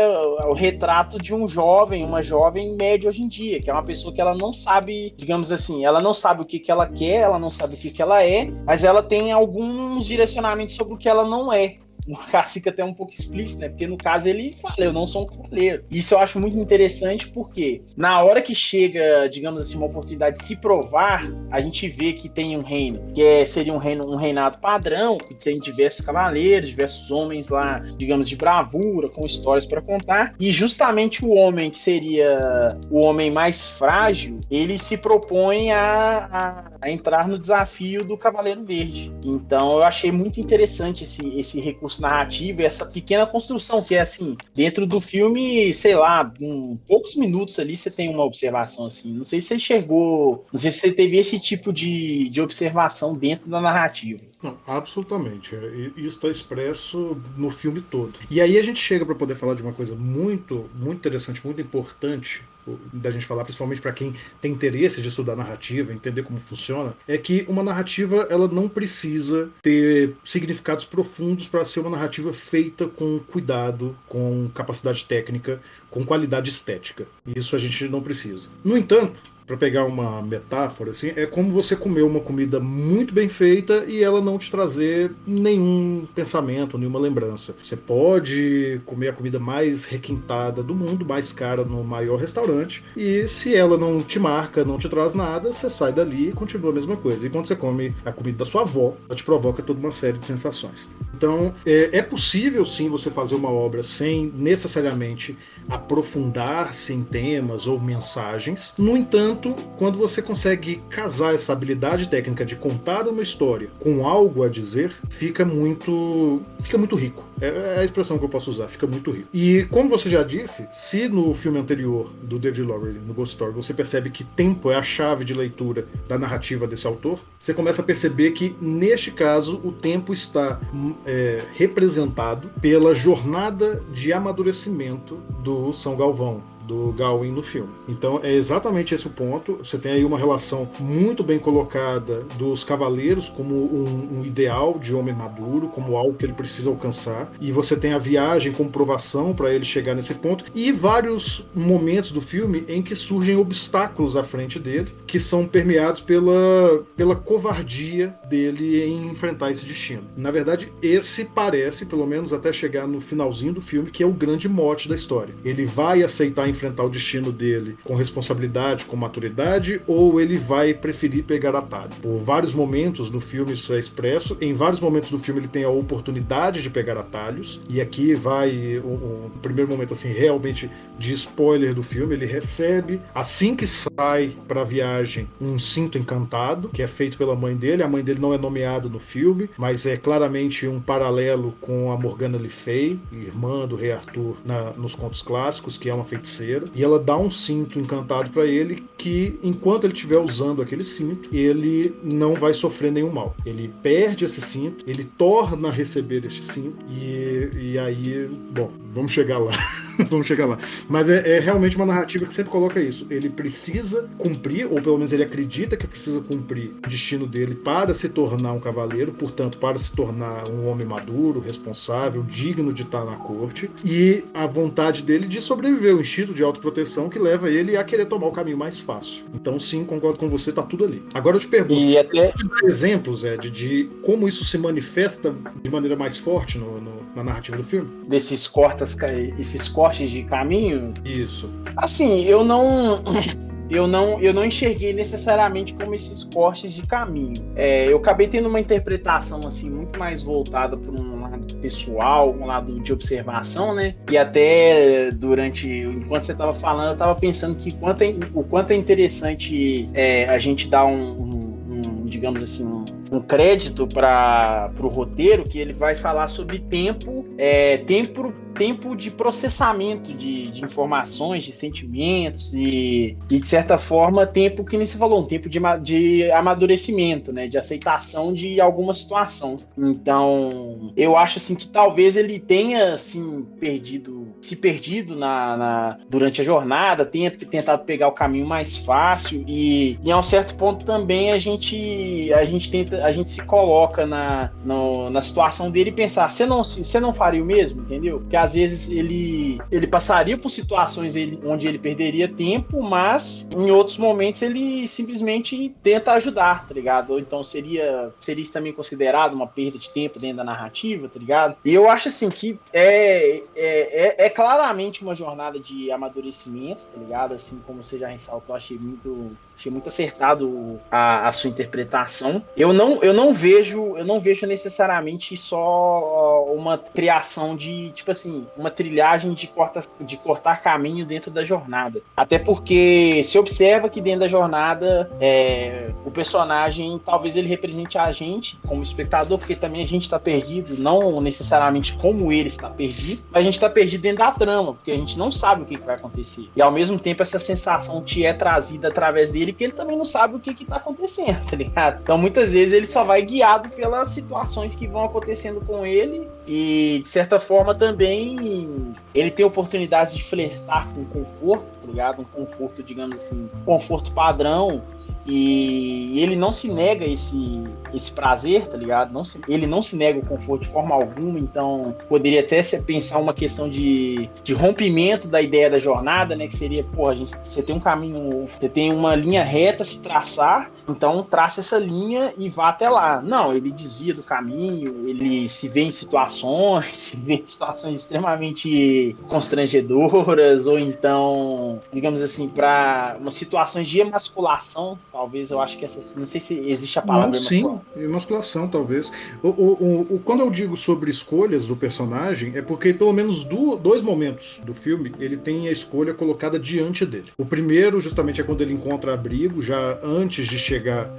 o 0.45 0.53
retrato 0.53 1.17
de 1.17 1.33
um 1.33 1.47
jovem, 1.47 2.03
uma 2.03 2.21
jovem 2.21 2.75
média 2.75 3.09
hoje 3.09 3.23
em 3.23 3.27
dia, 3.27 3.61
que 3.61 3.69
é 3.69 3.73
uma 3.73 3.83
pessoa 3.83 4.13
que 4.13 4.19
ela 4.19 4.35
não 4.35 4.51
sabe, 4.51 5.13
digamos 5.17 5.51
assim, 5.51 5.85
ela 5.85 6.01
não 6.01 6.13
sabe 6.13 6.41
o 6.41 6.45
que, 6.45 6.59
que 6.59 6.71
ela 6.71 6.87
quer, 6.87 7.21
ela 7.21 7.39
não 7.39 7.49
sabe 7.49 7.75
o 7.75 7.77
que, 7.77 7.91
que 7.91 8.01
ela 8.01 8.23
é, 8.23 8.45
mas 8.65 8.83
ela 8.83 9.01
tem 9.01 9.31
alguns 9.31 10.05
direcionamentos 10.05 10.75
sobre 10.75 10.93
o 10.93 10.97
que 10.97 11.09
ela 11.09 11.25
não 11.25 11.51
é 11.51 11.77
no 12.07 12.17
caso 12.17 12.53
fica 12.53 12.69
até 12.69 12.83
um 12.83 12.93
pouco 12.93 13.13
explícito, 13.13 13.60
né? 13.60 13.69
Porque 13.69 13.88
no 13.88 13.98
caso 13.98 14.27
ele 14.27 14.53
fala, 14.53 14.75
eu 14.79 14.93
não 14.93 15.07
sou 15.07 15.24
um 15.24 15.25
cavaleiro. 15.25 15.83
Isso 15.89 16.13
eu 16.13 16.19
acho 16.19 16.39
muito 16.39 16.57
interessante 16.57 17.27
porque 17.29 17.81
na 17.95 18.22
hora 18.24 18.41
que 18.41 18.53
chega, 18.53 19.27
digamos 19.27 19.62
assim, 19.62 19.77
uma 19.77 19.88
oportunidade 19.88 20.38
de 20.38 20.45
se 20.45 20.55
provar, 20.55 21.24
a 21.51 21.62
gente 21.62 21.88
vê 21.88 22.13
que 22.13 22.27
tem 22.27 22.57
um 22.57 22.62
reino, 22.62 23.12
que 23.13 23.24
é, 23.24 23.45
seria 23.45 23.74
um 23.74 23.77
reino, 23.77 24.10
um 24.10 24.15
reinado 24.15 24.60
padrão, 24.60 25.17
que 25.17 25.33
tem 25.33 25.60
diversos 25.60 26.05
cavaleiros, 26.05 26.69
diversos 26.69 27.12
homens 27.12 27.50
lá, 27.50 27.79
digamos, 27.98 28.27
de 28.27 28.36
bravura, 28.36 29.10
com 29.10 29.25
histórias 29.25 29.65
para 29.65 29.81
contar. 29.81 30.33
E 30.39 30.51
justamente 30.51 31.25
o 31.25 31.31
homem 31.31 31.69
que 31.69 31.79
seria 31.79 32.77
o 32.89 33.00
homem 33.00 33.31
mais 33.31 33.67
frágil, 33.67 34.39
ele 34.50 34.77
se 34.77 34.98
propõe 34.98 35.72
a, 35.72 36.29
a, 36.31 36.72
a 36.81 36.89
entrar 36.89 37.27
no 37.27 37.38
desafio 37.38 38.03
do 38.03 38.17
Cavaleiro 38.17 38.63
Verde. 38.63 39.13
Então 39.24 39.74
eu 39.74 39.83
achei 39.83 40.12
muito 40.12 40.39
interessante 40.39 41.03
esse, 41.03 41.27
esse 41.38 41.60
recurso 41.60 41.92
recurso 41.93 42.01
narrativo 42.01 42.62
e 42.62 42.65
essa 42.65 42.85
pequena 42.85 43.25
construção, 43.25 43.81
que 43.83 43.95
é 43.95 44.01
assim, 44.01 44.35
dentro 44.53 44.85
do 44.85 45.00
filme, 45.00 45.73
sei 45.73 45.95
lá, 45.95 46.31
em 46.39 46.79
poucos 46.88 47.15
minutos 47.15 47.59
ali 47.59 47.75
você 47.75 47.91
tem 47.91 48.09
uma 48.09 48.23
observação 48.23 48.88
assim. 48.88 49.13
Não 49.13 49.25
sei 49.25 49.39
se 49.39 49.47
você 49.47 49.55
enxergou, 49.55 50.45
não 50.51 50.59
sei 50.59 50.71
se 50.71 50.79
você 50.79 50.91
teve 50.91 51.17
esse 51.17 51.39
tipo 51.39 51.71
de, 51.71 52.29
de 52.29 52.41
observação 52.41 53.13
dentro 53.13 53.50
da 53.50 53.61
narrativa. 53.61 54.22
Não, 54.41 54.57
absolutamente. 54.68 55.55
É, 55.55 55.91
isso 55.96 56.18
está 56.18 56.27
expresso 56.27 57.18
no 57.37 57.50
filme 57.50 57.81
todo. 57.81 58.13
E 58.29 58.41
aí 58.41 58.57
a 58.57 58.63
gente 58.63 58.79
chega 58.79 59.05
para 59.05 59.15
poder 59.15 59.35
falar 59.35 59.55
de 59.55 59.61
uma 59.61 59.74
coisa 59.74 59.96
muito, 59.96 60.70
muito 60.75 61.00
interessante, 61.00 61.46
muito 61.46 61.61
importante 61.61 62.44
da 62.91 63.09
gente 63.09 63.25
falar, 63.25 63.43
principalmente 63.43 63.81
para 63.81 63.91
quem 63.91 64.13
tem 64.41 64.51
interesse 64.51 65.01
de 65.01 65.07
estudar 65.07 65.35
narrativa, 65.35 65.93
entender 65.93 66.23
como 66.23 66.39
funciona, 66.39 66.95
é 67.07 67.17
que 67.17 67.45
uma 67.47 67.63
narrativa 67.63 68.27
ela 68.29 68.47
não 68.47 68.69
precisa 68.69 69.49
ter 69.61 70.15
significados 70.23 70.85
profundos 70.85 71.47
para 71.47 71.65
ser 71.65 71.79
uma 71.81 71.89
narrativa 71.89 72.33
feita 72.33 72.87
com 72.87 73.19
cuidado, 73.19 73.95
com 74.07 74.49
capacidade 74.53 75.05
técnica, 75.05 75.61
com 75.89 76.05
qualidade 76.05 76.49
estética. 76.49 77.05
Isso 77.35 77.55
a 77.55 77.59
gente 77.59 77.87
não 77.87 78.01
precisa. 78.01 78.49
No 78.63 78.77
entanto, 78.77 79.32
para 79.46 79.58
pegar 79.58 79.86
uma 79.86 80.22
metáfora 80.22 80.92
assim, 80.92 81.12
é 81.16 81.25
como 81.25 81.51
você 81.51 81.75
comer 81.75 82.03
uma 82.03 82.20
comida 82.20 82.60
muito 82.60 83.14
bem 83.14 83.27
feita 83.27 83.86
e 83.88 84.03
ela 84.03 84.22
não 84.22 84.38
te 84.38 84.50
trazer 84.50 85.12
nenhum 85.25 86.06
pensamento, 86.14 86.77
nenhuma 86.77 87.00
lembrança. 87.00 87.56
Você 87.62 87.75
pode 87.75 88.82
comer 88.86 89.10
a 89.10 89.14
comida 89.14 89.40
mais 89.40 89.86
requintada 89.86 90.64
do 90.64 90.74
mundo, 90.74 91.06
mais 91.06 91.32
cara 91.34 91.64
no 91.64 91.84
maior 91.84 92.18
restaurante, 92.18 92.84
e 92.96 93.27
se 93.27 93.56
ela 93.56 93.77
não 93.77 94.01
te 94.01 94.20
marca, 94.20 94.64
não 94.64 94.77
te 94.77 94.88
traz 94.90 95.14
nada, 95.14 95.51
você 95.51 95.70
sai 95.70 95.92
dali 95.92 96.29
e 96.29 96.34
continua 96.34 96.72
a 96.72 96.74
mesma 96.74 96.96
coisa. 96.96 97.25
E 97.25 97.29
quando 97.29 97.48
você 97.48 97.56
come 97.56 97.94
a 98.06 98.12
comida 98.12 98.40
da 98.40 98.46
sua 98.46 98.62
avó, 98.62 98.94
ela 99.08 99.16
te 99.16 99.24
provoca 99.24 99.62
toda 99.62 99.79
uma 99.79 99.92
série 99.92 100.18
de 100.18 100.25
sensações. 100.25 100.90
Então, 101.14 101.53
é, 101.66 102.00
é 102.00 102.01
possível 102.01 102.66
sim 102.66 102.90
você 102.90 103.10
fazer 103.10 103.36
uma 103.36 103.50
obra 103.50 103.84
sem 103.84 104.32
necessariamente 104.36 105.38
aprofundar-se 105.70 106.94
em 106.94 107.03
temas 107.03 107.68
ou 107.68 107.79
mensagens. 107.79 108.74
No 108.77 108.98
entanto, 108.98 109.32
quando 109.77 109.98
você 109.98 110.22
consegue 110.22 110.81
casar 110.89 111.33
essa 111.33 111.53
habilidade 111.53 112.07
técnica 112.07 112.46
de 112.46 112.55
contar 112.55 113.07
uma 113.07 113.22
história 113.22 113.69
com 113.79 114.07
algo 114.07 114.43
a 114.43 114.50
dizer, 114.50 114.93
fica 115.09 115.43
muito, 115.46 116.41
fica 116.61 116.77
muito 116.77 116.96
rico. 116.96 117.24
É, 117.41 117.75
é 117.75 117.79
a 117.79 117.85
expressão 117.85 118.17
que 118.17 118.24
eu 118.24 118.29
posso 118.29 118.50
usar, 118.50 118.67
fica 118.67 118.87
muito 118.87 119.11
rico. 119.11 119.27
E 119.33 119.65
como 119.69 119.89
você 119.89 120.09
já 120.09 120.24
disse, 120.24 120.67
se 120.72 121.07
no 121.09 121.33
filme 121.33 121.59
anterior 121.59 122.11
do 122.24 122.39
David 122.39 122.63
Lowery, 122.63 123.00
no 123.00 123.13
Ghost 123.13 123.33
Story, 123.33 123.53
você 123.53 123.74
percebe 123.74 124.09
que 124.09 124.24
tempo 124.24 124.72
é 124.72 124.75
a 124.75 124.83
chave 124.83 125.25
de 125.25 125.33
leitura 125.33 125.85
da 126.07 126.17
narrativa 126.17 126.67
desse 126.67 126.87
autor, 126.87 127.19
você 127.39 127.53
começa 127.53 127.81
a 127.81 127.85
perceber 127.85 128.31
que 128.31 128.55
neste 128.61 129.11
caso 129.11 129.59
o 129.63 129.72
tempo 129.72 130.13
está 130.13 130.59
é, 131.05 131.43
representado 131.53 132.50
pela 132.61 132.93
jornada 132.93 133.83
de 133.91 134.13
amadurecimento 134.13 135.15
do 135.43 135.74
São 135.74 135.96
Galvão, 135.96 136.41
do 136.65 136.93
Gawain 136.93 137.31
no 137.31 137.43
filme. 137.43 137.69
Então 137.87 138.19
é 138.23 138.33
exatamente 138.33 138.93
esse 138.93 139.07
o 139.07 139.09
ponto. 139.09 139.57
Você 139.57 139.77
tem 139.77 139.93
aí 139.93 140.05
uma 140.05 140.17
relação 140.17 140.69
muito 140.79 141.23
bem 141.23 141.39
colocada 141.39 142.21
dos 142.37 142.63
cavaleiros 142.63 143.29
como 143.29 143.55
um, 143.55 144.19
um, 144.19 144.25
ideal 144.25 144.77
de 144.79 144.93
homem 144.93 145.13
maduro, 145.13 145.67
como 145.67 145.97
algo 145.97 146.17
que 146.17 146.25
ele 146.25 146.33
precisa 146.33 146.69
alcançar, 146.69 147.31
e 147.39 147.51
você 147.51 147.75
tem 147.75 147.93
a 147.93 147.97
viagem 147.97 148.51
como 148.51 148.69
provação 148.69 149.33
para 149.33 149.53
ele 149.53 149.65
chegar 149.65 149.95
nesse 149.95 150.13
ponto, 150.13 150.45
e 150.53 150.71
vários 150.71 151.45
momentos 151.53 152.11
do 152.11 152.21
filme 152.21 152.63
em 152.67 152.81
que 152.81 152.95
surgem 152.95 153.35
obstáculos 153.35 154.15
à 154.15 154.23
frente 154.23 154.59
dele, 154.59 154.91
que 155.05 155.19
são 155.19 155.47
permeados 155.47 156.01
pela, 156.01 156.83
pela 156.95 157.15
covardia 157.15 158.15
dele 158.29 158.83
em 158.83 159.07
enfrentar 159.07 159.51
esse 159.51 159.65
destino. 159.65 160.03
Na 160.15 160.31
verdade, 160.31 160.71
esse 160.81 161.25
parece, 161.25 161.85
pelo 161.85 162.05
menos 162.05 162.33
até 162.33 162.51
chegar 162.51 162.87
no 162.87 163.01
finalzinho 163.01 163.53
do 163.53 163.61
filme, 163.61 163.91
que 163.91 164.03
é 164.03 164.05
o 164.05 164.11
grande 164.11 164.47
mote 164.47 164.87
da 164.87 164.95
história. 164.95 165.33
Ele 165.43 165.65
vai 165.65 166.03
aceitar 166.03 166.49
enfrentar 166.53 166.83
o 166.83 166.89
destino 166.89 167.31
dele 167.31 167.77
com 167.83 167.96
responsabilidade, 167.96 168.85
com 168.85 168.96
maturidade, 168.96 169.81
ou 169.87 170.20
ele 170.20 170.37
vai 170.37 170.74
preferir 170.74 171.24
pegar 171.24 171.55
atalho. 171.55 171.92
Por 172.01 172.20
vários 172.20 172.53
momentos 172.53 173.09
no 173.09 173.20
filme 173.20 173.53
isso 173.53 173.74
é 173.74 173.79
expresso, 173.79 174.37
em 174.39 174.53
vários 174.53 174.79
momentos 174.79 175.09
do 175.09 175.20
filme 175.20 175.42
ele 175.42 175.48
tem 175.48 175.63
a 175.63 175.70
oportunidade 175.70 176.61
de 176.61 176.70
pegar 176.70 176.98
atalhos, 176.98 177.59
e 177.70 177.81
aqui 177.81 178.16
vai 178.16 178.77
o, 178.79 178.87
o 178.87 179.31
primeiro 179.42 179.70
momento 179.70 179.94
assim 179.94 180.11
realmente 180.11 180.70
de 180.98 181.13
spoiler 181.13 181.74
do 181.74 181.83
filme, 181.83 182.13
ele 182.16 182.25
recebe 182.25 183.01
assim 183.13 183.55
que 183.55 183.68
sai 183.68 184.35
para 184.48 184.61
a 184.61 184.66
viagem 184.66 185.27
um 185.42 185.57
cinto 185.59 185.98
encantado, 185.98 186.70
que 186.70 186.81
é 186.81 186.87
feito 186.87 187.18
pela 187.18 187.35
mãe 187.35 187.55
dele, 187.55 187.83
a 187.83 187.87
mãe 187.87 188.03
dele 188.03 188.20
não 188.20 188.33
é 188.33 188.37
nomeada 188.37 188.87
no 188.87 189.00
filme, 189.00 189.50
mas 189.57 189.85
é 189.85 189.98
claramente 189.98 190.68
um 190.68 190.79
paralelo 190.79 191.53
com 191.61 191.92
a 191.92 191.98
Morgana 191.98 192.37
Le 192.37 192.50
Fay, 192.50 193.00
irmã 193.11 193.68
do 193.68 193.75
rei 193.75 193.92
Arthur 193.92 194.37
na, 194.46 194.72
nos 194.72 194.96
contos 194.96 195.22
clássicos, 195.22 195.77
que 195.77 195.89
é 195.89 195.94
uma 195.94 196.05
feiticeira 196.05 196.43
e 196.74 196.84
ela 196.84 197.00
dá 197.00 197.18
um 197.18 197.29
cinto 197.29 197.79
encantado 197.79 198.29
para 198.32 198.46
ele 198.46 198.84
que, 198.98 199.40
enquanto 199.44 199.86
ele 199.86 199.94
estiver 199.94 200.18
usando 200.18 200.62
aquele 200.62 200.84
cinto, 200.84 201.29
ele 201.32 201.96
não 202.03 202.36
vai 202.36 202.53
sofrer 202.53 202.92
nenhum 202.92 203.12
mal. 203.12 203.36
Ele 203.46 203.74
perde 203.82 204.25
esse 204.25 204.42
cinto, 204.42 204.84
ele 204.88 205.03
torna 205.03 205.70
a 205.70 205.72
receber 205.72 206.25
este 206.25 206.44
cinto 206.44 206.77
e, 206.90 207.50
e 207.56 207.79
aí, 207.79 208.27
bom, 208.51 208.72
vamos 208.94 209.12
chegar 209.12 209.38
lá. 209.38 209.53
vamos 210.10 210.27
chegar 210.27 210.46
lá. 210.46 210.58
Mas 210.90 211.10
é, 211.10 211.38
é, 211.38 211.40
realmente 211.40 211.75
uma 211.75 211.86
narrativa 211.86 212.25
que 212.25 212.34
sempre 212.34 212.51
coloca 212.51 212.79
isso. 212.79 213.06
Ele 213.10 213.29
precisa 213.29 214.10
cumprir, 214.18 214.66
ou 214.66 214.82
pelo 214.82 214.98
menos 214.98 215.14
ele 215.14 215.24
acredita 215.24 215.75
que 215.77 215.88
precisa 215.88 216.20
cumprir 216.22 216.72
o 216.86 216.88
destino 216.88 217.27
dele 217.27 217.56
para 217.56 217.94
se 217.94 218.10
tornar 218.10 218.53
um 218.53 218.60
cavaleiro, 218.60 219.12
portanto, 219.14 219.58
para 219.58 219.77
se 219.77 219.94
tornar 219.94 220.50
um 220.50 220.68
homem 220.68 220.86
maduro, 220.86 221.40
responsável, 221.40 222.24
digno 222.24 222.74
de 222.74 222.84
estar 222.84 223.06
na 223.06 223.16
corte, 223.16 223.70
e 223.84 224.24
a 224.34 224.46
vontade 224.46 225.01
dele 225.01 225.27
de 225.27 225.42
sobreviver, 225.42 225.96
o 225.96 226.01
instinto 226.01 226.32
de 226.33 226.43
autoproteção 226.43 227.09
que 227.09 227.19
leva 227.19 227.50
ele 227.50 227.77
a 227.77 227.83
querer 227.83 228.05
tomar 228.05 228.27
o 228.27 228.31
caminho 228.31 228.57
mais 228.57 228.79
fácil. 228.79 229.25
Então, 229.33 229.59
sim, 229.59 229.83
concordo 229.83 230.17
com 230.17 230.29
você, 230.29 230.51
tá 230.51 230.63
tudo 230.63 230.85
ali. 230.85 231.03
Agora 231.13 231.35
eu 231.35 231.39
te 231.39 231.48
pergunto, 231.48 231.79
e 231.79 231.98
até... 231.98 232.31
dar 232.31 232.33
exemplos, 232.63 233.24
Ed, 233.24 233.50
de 233.50 233.89
como 234.01 234.27
isso 234.27 234.43
se 234.43 234.57
manifesta 234.57 235.33
de 235.61 235.69
maneira 235.69 235.96
mais 235.96 236.17
forte 236.17 236.57
no, 236.57 236.79
no, 236.79 237.01
na 237.15 237.24
narrativa 237.24 237.57
do 237.57 237.63
filme? 237.63 237.89
Desses 238.07 238.48
cortas, 238.48 238.98
esses 239.37 239.67
cortes 239.67 240.09
de 240.09 240.24
caminho? 240.24 240.93
Isso. 241.05 241.50
Assim, 241.77 242.25
eu 242.25 242.43
não. 242.43 243.03
eu 243.69 243.87
não, 243.87 244.19
eu 244.19 244.33
não 244.33 244.46
enxerguei 244.46 244.93
necessariamente 244.93 245.74
como 245.74 245.96
esses 245.96 246.24
cortes 246.24 246.74
de 246.74 246.83
caminho. 246.85 247.43
É, 247.55 247.91
eu 247.91 247.98
acabei 247.98 248.27
tendo 248.27 248.48
uma 248.48 248.59
interpretação 248.59 249.41
assim 249.48 249.69
muito 249.69 249.98
mais 249.98 250.22
voltada 250.22 250.77
para 250.77 250.91
um 250.91 251.23
lado 251.33 251.55
pessoal, 251.55 252.31
um 252.33 252.46
lado 252.46 252.79
de 252.79 252.93
observação, 252.93 253.74
né? 253.74 253.96
E 254.09 254.17
até 254.17 255.11
durante, 255.11 255.69
enquanto 255.69 256.25
você 256.25 256.31
estava 256.31 256.53
falando, 256.53 256.87
eu 256.87 256.93
estava 256.93 257.15
pensando 257.15 257.55
que 257.55 257.72
quanto 257.72 258.01
é, 258.03 258.15
o 258.33 258.43
quanto 258.43 258.72
é 258.72 258.75
interessante 258.75 259.89
é, 259.93 260.25
a 260.25 260.37
gente 260.37 260.67
dar 260.67 260.85
um, 260.85 260.93
um, 260.93 261.61
um 261.69 262.05
digamos 262.05 262.43
assim, 262.43 262.65
um, 262.65 262.85
um 263.11 263.22
crédito 263.22 263.87
para 263.87 264.72
o 264.79 264.87
roteiro 264.87 265.43
que 265.43 265.59
ele 265.59 265.74
vai 265.74 265.96
falar 265.96 266.27
sobre 266.27 266.59
tempo, 266.59 267.25
é, 267.37 267.77
tempo 267.77 268.33
tempo 268.53 268.96
de 268.96 269.11
processamento 269.11 270.13
de, 270.13 270.51
de 270.51 270.63
informações, 270.63 271.44
de 271.44 271.51
sentimentos 271.51 272.53
e, 272.53 273.18
e, 273.29 273.39
de 273.39 273.48
certa 273.48 273.77
forma, 273.77 274.25
tempo 274.25 274.63
que 274.63 274.77
nem 274.77 274.87
se 274.87 274.98
falou, 274.98 275.22
um 275.22 275.25
tempo 275.25 275.50
de, 275.50 275.59
de 275.81 276.31
amadurecimento, 276.31 277.31
né? 277.33 277.48
De 277.48 277.57
aceitação 277.57 278.33
de 278.33 278.59
alguma 278.61 278.94
situação. 278.94 279.55
Então, 279.77 280.94
eu 280.96 281.18
acho 281.18 281.37
assim 281.37 281.55
que 281.55 281.68
talvez 281.68 282.16
ele 282.16 282.39
tenha 282.39 282.94
assim 282.94 283.46
perdido, 283.59 284.27
se 284.42 284.55
perdido 284.55 285.16
na, 285.16 285.57
na 285.57 285.98
durante 286.09 286.42
a 286.42 286.44
jornada, 286.44 287.05
tenha 287.05 287.31
tentado 287.31 287.83
pegar 287.83 288.07
o 288.07 288.11
caminho 288.11 288.46
mais 288.46 288.77
fácil 288.77 289.44
e, 289.48 290.00
e 290.03 290.11
a 290.11 290.18
um 290.18 290.24
certo 290.24 290.55
ponto 290.55 290.85
também 290.85 291.31
a 291.31 291.37
gente 291.37 292.31
a 292.33 292.46
gente 292.46 292.70
tenta, 292.70 293.03
a 293.03 293.11
gente 293.11 293.31
se 293.31 293.44
coloca 293.46 294.05
na, 294.05 294.51
no, 294.63 295.09
na 295.09 295.22
situação 295.22 295.70
dele 295.72 295.89
e 295.89 295.94
pensar, 295.94 296.31
você 296.31 296.46
não 296.46 296.63
você 296.63 297.00
não 297.00 297.13
faria 297.13 297.42
o 297.42 297.46
mesmo, 297.46 297.81
entendeu? 297.81 298.20
Porque 298.20 298.35
às 298.44 298.53
vezes 298.53 298.90
ele, 298.90 299.58
ele 299.72 299.88
passaria 299.88 300.38
por 300.38 300.50
situações 300.50 301.16
ele, 301.16 301.40
onde 301.46 301.66
ele 301.66 301.79
perderia 301.79 302.27
tempo, 302.27 302.82
mas 302.84 303.48
em 303.50 303.72
outros 303.72 303.98
momentos 303.98 304.42
ele 304.42 304.86
simplesmente 304.86 305.74
tenta 305.82 306.12
ajudar, 306.12 306.68
tá 306.68 306.74
ligado? 306.74 307.12
Ou 307.12 307.20
então 307.20 307.42
seria, 307.42 308.14
seria 308.20 308.42
isso 308.42 308.51
também 308.51 308.74
considerado 308.74 309.34
uma 309.34 309.48
perda 309.48 309.77
de 309.77 309.90
tempo 309.90 310.20
dentro 310.20 310.38
da 310.38 310.44
narrativa, 310.44 311.08
tá 311.08 311.18
ligado? 311.18 311.56
E 311.64 311.74
eu 311.74 311.90
acho 311.90 312.10
assim 312.10 312.27
que 312.27 312.60
é, 312.74 313.38
é, 313.38 313.44
é, 313.56 314.25
é 314.25 314.29
claramente 314.29 315.03
uma 315.03 315.16
jornada 315.16 315.58
de 315.58 315.90
amadurecimento, 315.90 316.86
tá 316.88 317.00
ligado? 317.00 317.34
Assim 317.34 317.62
como 317.66 317.82
você 317.82 317.98
já 317.98 318.10
ressaltou, 318.10 318.53
achei 318.53 318.77
muito 318.77 319.32
Achei 319.57 319.72
muito 319.72 319.87
acertado 319.87 320.79
a, 320.92 321.27
a, 321.27 321.31
sua 321.31 321.50
interpretação. 321.50 322.44
Eu 322.55 322.74
não, 322.74 323.01
eu 323.01 323.13
não 323.13 323.33
vejo, 323.33 323.96
eu 323.98 324.05
não 324.05 324.20
vejo 324.20 324.46
necessariamente 324.48 325.37
só 325.37 326.46
uma 326.53 326.77
criação 326.77 327.55
de, 327.55 327.92
tipo 327.92 328.11
assim, 328.11 328.46
uma 328.57 328.72
trilhagem 328.72 329.33
de, 329.33 329.48
corta, 329.48 329.81
de 330.01 330.18
cortar 330.18 330.61
caminho 330.61 331.05
dentro 331.05 331.31
da 331.31 331.44
jornada. 331.44 332.01
Até 332.16 332.39
porque 332.39 333.22
se 333.24 333.37
observa 333.37 333.89
que 333.89 334.01
dentro 334.01 334.22
da 334.22 334.27
jornada 334.27 335.11
é, 335.20 335.92
o 336.05 336.11
personagem 336.11 337.00
talvez 337.03 337.35
ele 337.35 337.48
represente 337.48 337.98
a 337.98 338.11
gente 338.11 338.57
como 338.68 338.83
espectador, 338.83 339.37
porque 339.37 339.55
também 339.55 339.81
a 339.81 339.87
gente 339.87 340.03
está 340.03 340.20
perdido, 340.20 340.77
não 340.77 341.22
necessariamente 341.22 341.94
como 341.98 342.31
ele 342.31 342.48
está 342.48 342.70
perdido, 342.70 343.24
mas 343.31 343.42
a 343.42 343.44
gente 343.44 343.55
está 343.55 343.70
perdido 343.70 344.01
dentro 344.01 344.20
da 344.20 344.31
trama, 344.31 344.74
porque 344.74 344.92
a 344.92 344.98
gente 344.98 345.18
não 345.18 345.31
sabe 345.31 345.63
o 345.63 345.66
que, 345.66 345.77
que 345.77 345.85
vai 345.85 345.96
acontecer. 345.96 346.50
E 346.55 346.61
ao 346.61 346.72
mesmo 346.72 346.98
tempo 347.00 347.22
essa 347.22 347.39
sensação 347.39 348.01
te 348.01 348.25
é 348.25 348.33
trazida 348.33 348.87
através 348.87 349.31
dele 349.31 349.43
dele, 349.44 349.51
porque 349.53 349.64
ele 349.66 349.74
também 349.74 349.98
não 349.98 350.06
sabe 350.06 350.36
o 350.36 350.40
que 350.40 350.53
que 350.53 350.66
tá 350.66 350.77
acontecendo, 350.77 351.46
tá 351.46 351.56
ligado? 351.56 352.00
Então 352.01 352.18
muitas 352.18 352.53
vezes 352.53 352.74
ele 352.74 352.86
só 352.86 353.03
vai 353.03 353.22
guiado 353.22 353.70
pelas 353.70 354.10
situações 354.10 354.75
que 354.75 354.88
vão 354.88 355.03
acontecendo 355.03 355.62
com 355.62 355.86
ele 355.86 356.27
e 356.48 357.01
de 357.03 357.10
certa 357.10 357.38
forma 357.40 357.75
também 357.75 358.94
ele 359.14 359.32
tem 359.32 359.46
oportunidades 359.46 360.16
de 360.16 360.24
flertar 360.24 360.90
com 360.94 361.06
conforto, 361.06 361.66
tá 361.82 361.88
ligado? 361.88 362.22
Um 362.22 362.25
conforto, 362.25 362.82
digamos 362.82 363.18
assim, 363.18 363.50
conforto 363.66 364.12
padrão 364.12 364.82
e 365.25 366.20
ele 366.22 366.36
não 366.36 366.51
se 366.51 366.70
nega 366.70 367.05
esse, 367.05 367.64
esse 367.94 368.12
prazer, 368.12 368.68
tá 368.68 368.75
ligado? 368.75 369.14
Não 369.14 369.24
se, 369.24 369.40
ele 369.48 369.66
não 369.66 369.81
se 369.81 369.96
nega 369.96 370.20
o 370.20 370.25
conforto 370.25 370.64
de 370.64 370.68
forma 370.68 370.94
alguma, 370.94 371.40
então 371.40 371.96
poderia 372.09 372.42
até 372.42 372.62
se 372.62 372.79
pensar 372.81 373.20
uma 373.20 373.33
questão 373.33 373.70
de, 373.70 374.29
de 374.44 374.53
rompimento 374.53 375.27
da 375.27 375.42
ideia 375.42 375.70
da 375.70 375.79
jornada, 375.79 376.36
né? 376.36 376.48
Que 376.48 376.55
seria, 376.55 376.83
pô, 376.83 377.07
a 377.07 377.16
gente, 377.16 377.33
você 377.48 377.64
tem 377.64 377.75
um 377.75 377.79
caminho, 377.79 378.48
você 378.48 378.68
tem 378.68 378.92
uma 378.92 379.16
linha 379.16 379.44
reta 379.44 379.83
a 379.83 379.86
se 379.86 380.00
traçar, 380.00 380.70
então 380.87 381.24
traça 381.24 381.61
essa 381.61 381.77
linha 381.77 382.33
e 382.37 382.50
vá 382.50 382.69
até 382.69 382.89
lá. 382.89 383.22
Não, 383.22 383.53
ele 383.53 383.72
desvia 383.72 384.13
do 384.13 384.24
caminho, 384.24 385.07
ele 385.07 385.48
se 385.48 385.67
vê 385.67 385.81
em 385.81 385.91
situações, 385.91 386.98
se 386.98 387.17
vê 387.17 387.35
em 387.35 387.46
situações 387.46 388.00
extremamente 388.00 389.15
constrangedoras, 389.27 390.67
ou 390.67 390.79
então, 390.79 391.81
digamos 391.91 392.22
assim, 392.22 392.48
para 392.48 393.17
umas 393.19 393.33
situações 393.33 393.87
de 393.87 394.00
emasculação 394.00 394.98
Talvez 395.11 395.51
eu 395.51 395.61
acho 395.61 395.77
que 395.77 395.85
essas. 395.85 396.15
Não 396.15 396.25
sei 396.25 396.41
se 396.41 396.57
existe 396.57 396.98
a 397.00 397.01
palavra. 397.01 397.39
Não, 397.39 397.39
sim, 397.39 397.79
emasculação, 397.96 398.67
talvez. 398.67 399.11
O, 399.41 399.50
o, 399.50 400.07
o, 400.15 400.22
quando 400.24 400.41
eu 400.41 400.50
digo 400.50 400.75
sobre 400.75 401.09
escolhas 401.09 401.67
do 401.67 401.75
personagem, 401.75 402.57
é 402.57 402.61
porque 402.61 402.93
pelo 402.93 403.13
menos 403.13 403.43
do, 403.43 403.75
dois 403.75 404.01
momentos 404.01 404.59
do 404.63 404.74
filme 404.74 405.11
ele 405.19 405.37
tem 405.37 405.67
a 405.67 405.72
escolha 405.72 406.13
colocada 406.13 406.59
diante 406.59 407.05
dele. 407.05 407.31
O 407.37 407.46
primeiro, 407.46 408.00
justamente, 408.00 408.41
é 408.41 408.43
quando 408.43 408.61
ele 408.61 408.74
encontra 408.74 409.13
abrigo, 409.13 409.61
já 409.61 410.00
antes 410.03 410.48
de 410.48 410.57
chegar 410.57 410.73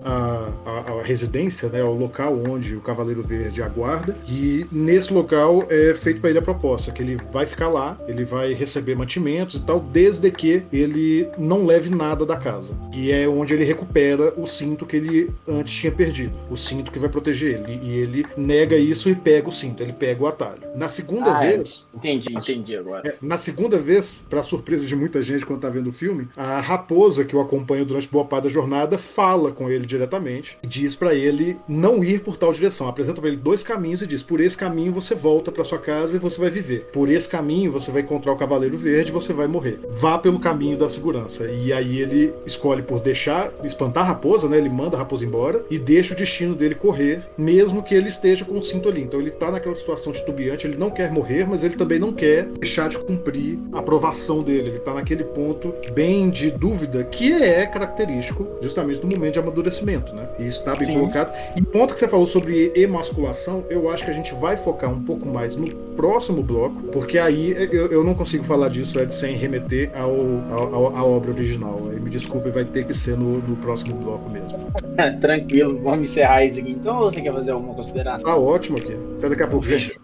à, 0.05 0.49
à, 0.65 0.93
à 0.93 1.03
residência, 1.03 1.69
né, 1.69 1.81
ao 1.81 1.95
local 1.95 2.39
onde 2.49 2.75
o 2.75 2.81
Cavaleiro 2.81 3.23
Verde 3.23 3.63
aguarda. 3.63 4.17
E 4.29 4.67
nesse 4.71 5.13
local 5.13 5.65
é 5.69 5.95
feito 5.95 6.21
para 6.21 6.31
ele 6.31 6.39
a 6.39 6.43
proposta, 6.43 6.93
que 6.93 7.03
ele 7.03 7.19
vai 7.33 7.47
ficar 7.47 7.69
lá, 7.69 7.97
ele 8.07 8.25
vai 8.25 8.53
receber 8.53 8.95
mantimentos 8.95 9.57
e 9.57 9.65
tal, 9.65 9.81
desde 9.81 10.31
que 10.31 10.63
ele 10.73 11.29
não 11.39 11.67
leve 11.67 11.91
nada 11.91 12.27
da 12.27 12.37
casa. 12.37 12.75
E 12.93 13.11
é 13.11 13.29
onde 13.29 13.55
ele 13.55 13.65
recupera 13.65 13.85
recupera 13.85 14.35
o 14.37 14.47
cinto 14.47 14.87
que 14.87 14.97
ele 14.97 15.31
antes 15.47 15.73
tinha 15.75 15.93
perdido, 15.93 16.33
o 16.51 16.57
cinto 16.57 16.91
que 16.91 16.99
vai 16.99 17.09
proteger 17.09 17.61
ele. 17.61 17.81
E 17.83 17.91
ele 17.97 18.27
nega 18.37 18.77
isso 18.77 19.09
e 19.09 19.15
pega 19.15 19.49
o 19.49 19.53
cinto, 19.53 19.83
ele 19.83 19.93
pega 19.93 20.23
o 20.23 20.27
atalho. 20.27 20.63
Na 20.75 20.89
segunda 20.89 21.39
ah, 21.39 21.45
é. 21.45 21.57
vez. 21.57 21.89
É. 21.93 21.97
Entendi, 21.97 22.33
entendi 22.33 22.77
agora. 22.77 23.09
É, 23.09 23.17
na 23.21 23.37
segunda 23.37 23.79
vez, 23.79 24.23
para 24.29 24.43
surpresa 24.43 24.87
de 24.87 24.97
muita 24.97 25.23
gente 25.23 25.45
quando 25.45 25.61
tá 25.61 25.69
vendo 25.69 25.89
o 25.89 25.93
filme, 25.93 26.29
a 26.37 26.61
raposa 26.61 27.25
que 27.25 27.37
o 27.37 27.41
acompanha 27.41 27.85
durante 27.85 28.09
boa 28.09 28.25
parte 28.25 28.45
da 28.45 28.51
jornada 28.51 28.99
fala 28.99 29.44
com 29.53 29.71
ele 29.71 29.87
diretamente 29.87 30.59
e 30.63 30.67
diz 30.67 30.95
para 30.95 31.15
ele 31.15 31.57
não 31.69 32.03
ir 32.03 32.21
por 32.21 32.37
tal 32.37 32.53
direção. 32.53 32.89
Apresenta 32.89 33.21
para 33.21 33.31
ele 33.31 33.39
dois 33.39 33.63
caminhos 33.63 34.03
e 34.03 34.07
diz: 34.07 34.23
por 34.23 34.41
esse 34.41 34.57
caminho 34.57 34.93
você 34.93 35.15
volta 35.15 35.51
para 35.53 35.65
sua 35.65 35.79
casa 35.79 36.17
e 36.17 36.19
você 36.19 36.41
vai 36.41 36.51
viver. 36.51 36.87
Por 36.93 37.11
esse 37.11 37.29
caminho 37.29 37.73
você 37.73 37.91
vai 37.91 38.03
encontrar 38.03 38.33
o 38.33 38.37
Cavaleiro 38.37 38.77
Verde 38.77 39.11
e 39.11 39.13
você 39.13 39.33
vai 39.33 39.47
morrer. 39.47 39.81
Vá 39.91 40.19
pelo 40.19 40.41
caminho 40.41 40.79
da 40.79 40.89
segurança. 40.89 41.47
E 41.51 41.73
aí 41.73 42.01
ele 42.01 42.33
escolhe 42.47 42.83
por 42.83 43.01
deixar 43.01 43.53
espantar 43.63 44.05
a 44.05 44.07
raposa, 44.07 44.49
né? 44.49 44.59
Ele 44.59 44.69
manda 44.69 44.97
a 44.97 45.01
raposa 45.01 45.25
embora 45.25 45.65
e 45.71 45.79
deixa 45.79 46.15
o 46.15 46.17
destino 46.17 46.55
dele 46.55 46.75
correr, 46.75 47.23
mesmo 47.37 47.83
que 47.83 47.95
ele 47.95 48.09
esteja 48.09 48.45
com 48.45 48.59
o 48.59 48.63
cinto 48.63 48.89
ali. 48.89 49.03
Então 49.03 49.21
ele 49.21 49.31
tá 49.31 49.51
naquela 49.51 49.75
situação 49.75 50.13
titubeante, 50.13 50.67
ele 50.67 50.77
não 50.77 50.91
quer 50.91 51.11
morrer, 51.11 51.47
mas 51.47 51.65
ele 51.65 51.77
também 51.77 51.99
não 51.99 52.13
quer 52.13 52.47
deixar 52.47 52.89
de 52.89 52.99
cumprir 52.99 53.59
a 53.73 53.79
aprovação 53.79 54.43
dele. 54.43 54.71
Ele 54.71 54.79
tá 54.79 54.95
naquele 54.95 55.25
ponto 55.25 55.75
bem 55.93 56.31
de 56.31 56.51
dúvida, 56.51 57.05
que 57.05 57.33
é 57.33 57.67
característico 57.67 58.47
justamente 58.63 59.01
do 59.01 59.07
momento 59.07 59.34
de 59.35 59.41
amadurecimento, 59.41 60.15
né? 60.15 60.27
E 60.39 60.47
isso 60.47 60.59
está 60.61 60.75
bem 60.75 60.85
Sim. 60.85 60.95
colocado. 60.95 61.33
E 61.57 61.63
ponto 61.63 61.93
que 61.93 62.01
você 62.01 62.09
falou 62.09 62.27
sobre 62.27 62.73
emasculação, 62.75 63.65
eu 63.69 63.91
acho 63.91 64.05
que 64.05 64.11
a 64.11 64.15
gente 64.15 64.35
vai 64.35 64.57
focar 64.57 64.91
um 64.91 65.03
pouco 65.03 65.27
mais 65.27 65.55
no 65.57 65.69
próximo 65.97 66.43
bloco, 66.43 66.83
porque 66.85 67.19
aí 67.19 67.53
eu, 67.71 67.89
eu 67.89 68.05
não 68.05 68.15
consigo 68.15 68.45
falar 68.45 68.69
disso 68.69 68.99
Ed, 68.99 69.13
sem 69.13 69.37
remeter 69.37 69.91
ao, 69.95 70.15
ao, 70.51 70.97
à 70.97 71.05
obra 71.05 71.33
original. 71.33 71.81
Me 71.81 72.11
desculpe, 72.11 72.51
vai 72.51 72.65
ter 72.65 72.87
que 72.87 72.95
ser 72.95 73.17
no, 73.17 73.39
no 73.39 73.57
próximo 73.57 73.95
bloco 73.97 74.29
mesmo. 74.31 74.59
Tranquilo, 75.21 75.81
vamos 75.83 76.11
encerrar 76.11 76.45
isso 76.45 76.61
aqui 76.61 76.73
então 76.73 77.01
ou 77.01 77.11
você 77.11 77.21
quer 77.21 77.33
fazer 77.33 77.51
alguma 77.51 77.75
consideração? 77.75 78.25
Tá 78.25 78.37
ótimo 78.37 78.79
aqui. 78.79 78.97
Até 79.19 79.29
daqui 79.29 79.43
a 79.43 79.47
pouco, 79.49 79.67
gente. 79.67 79.99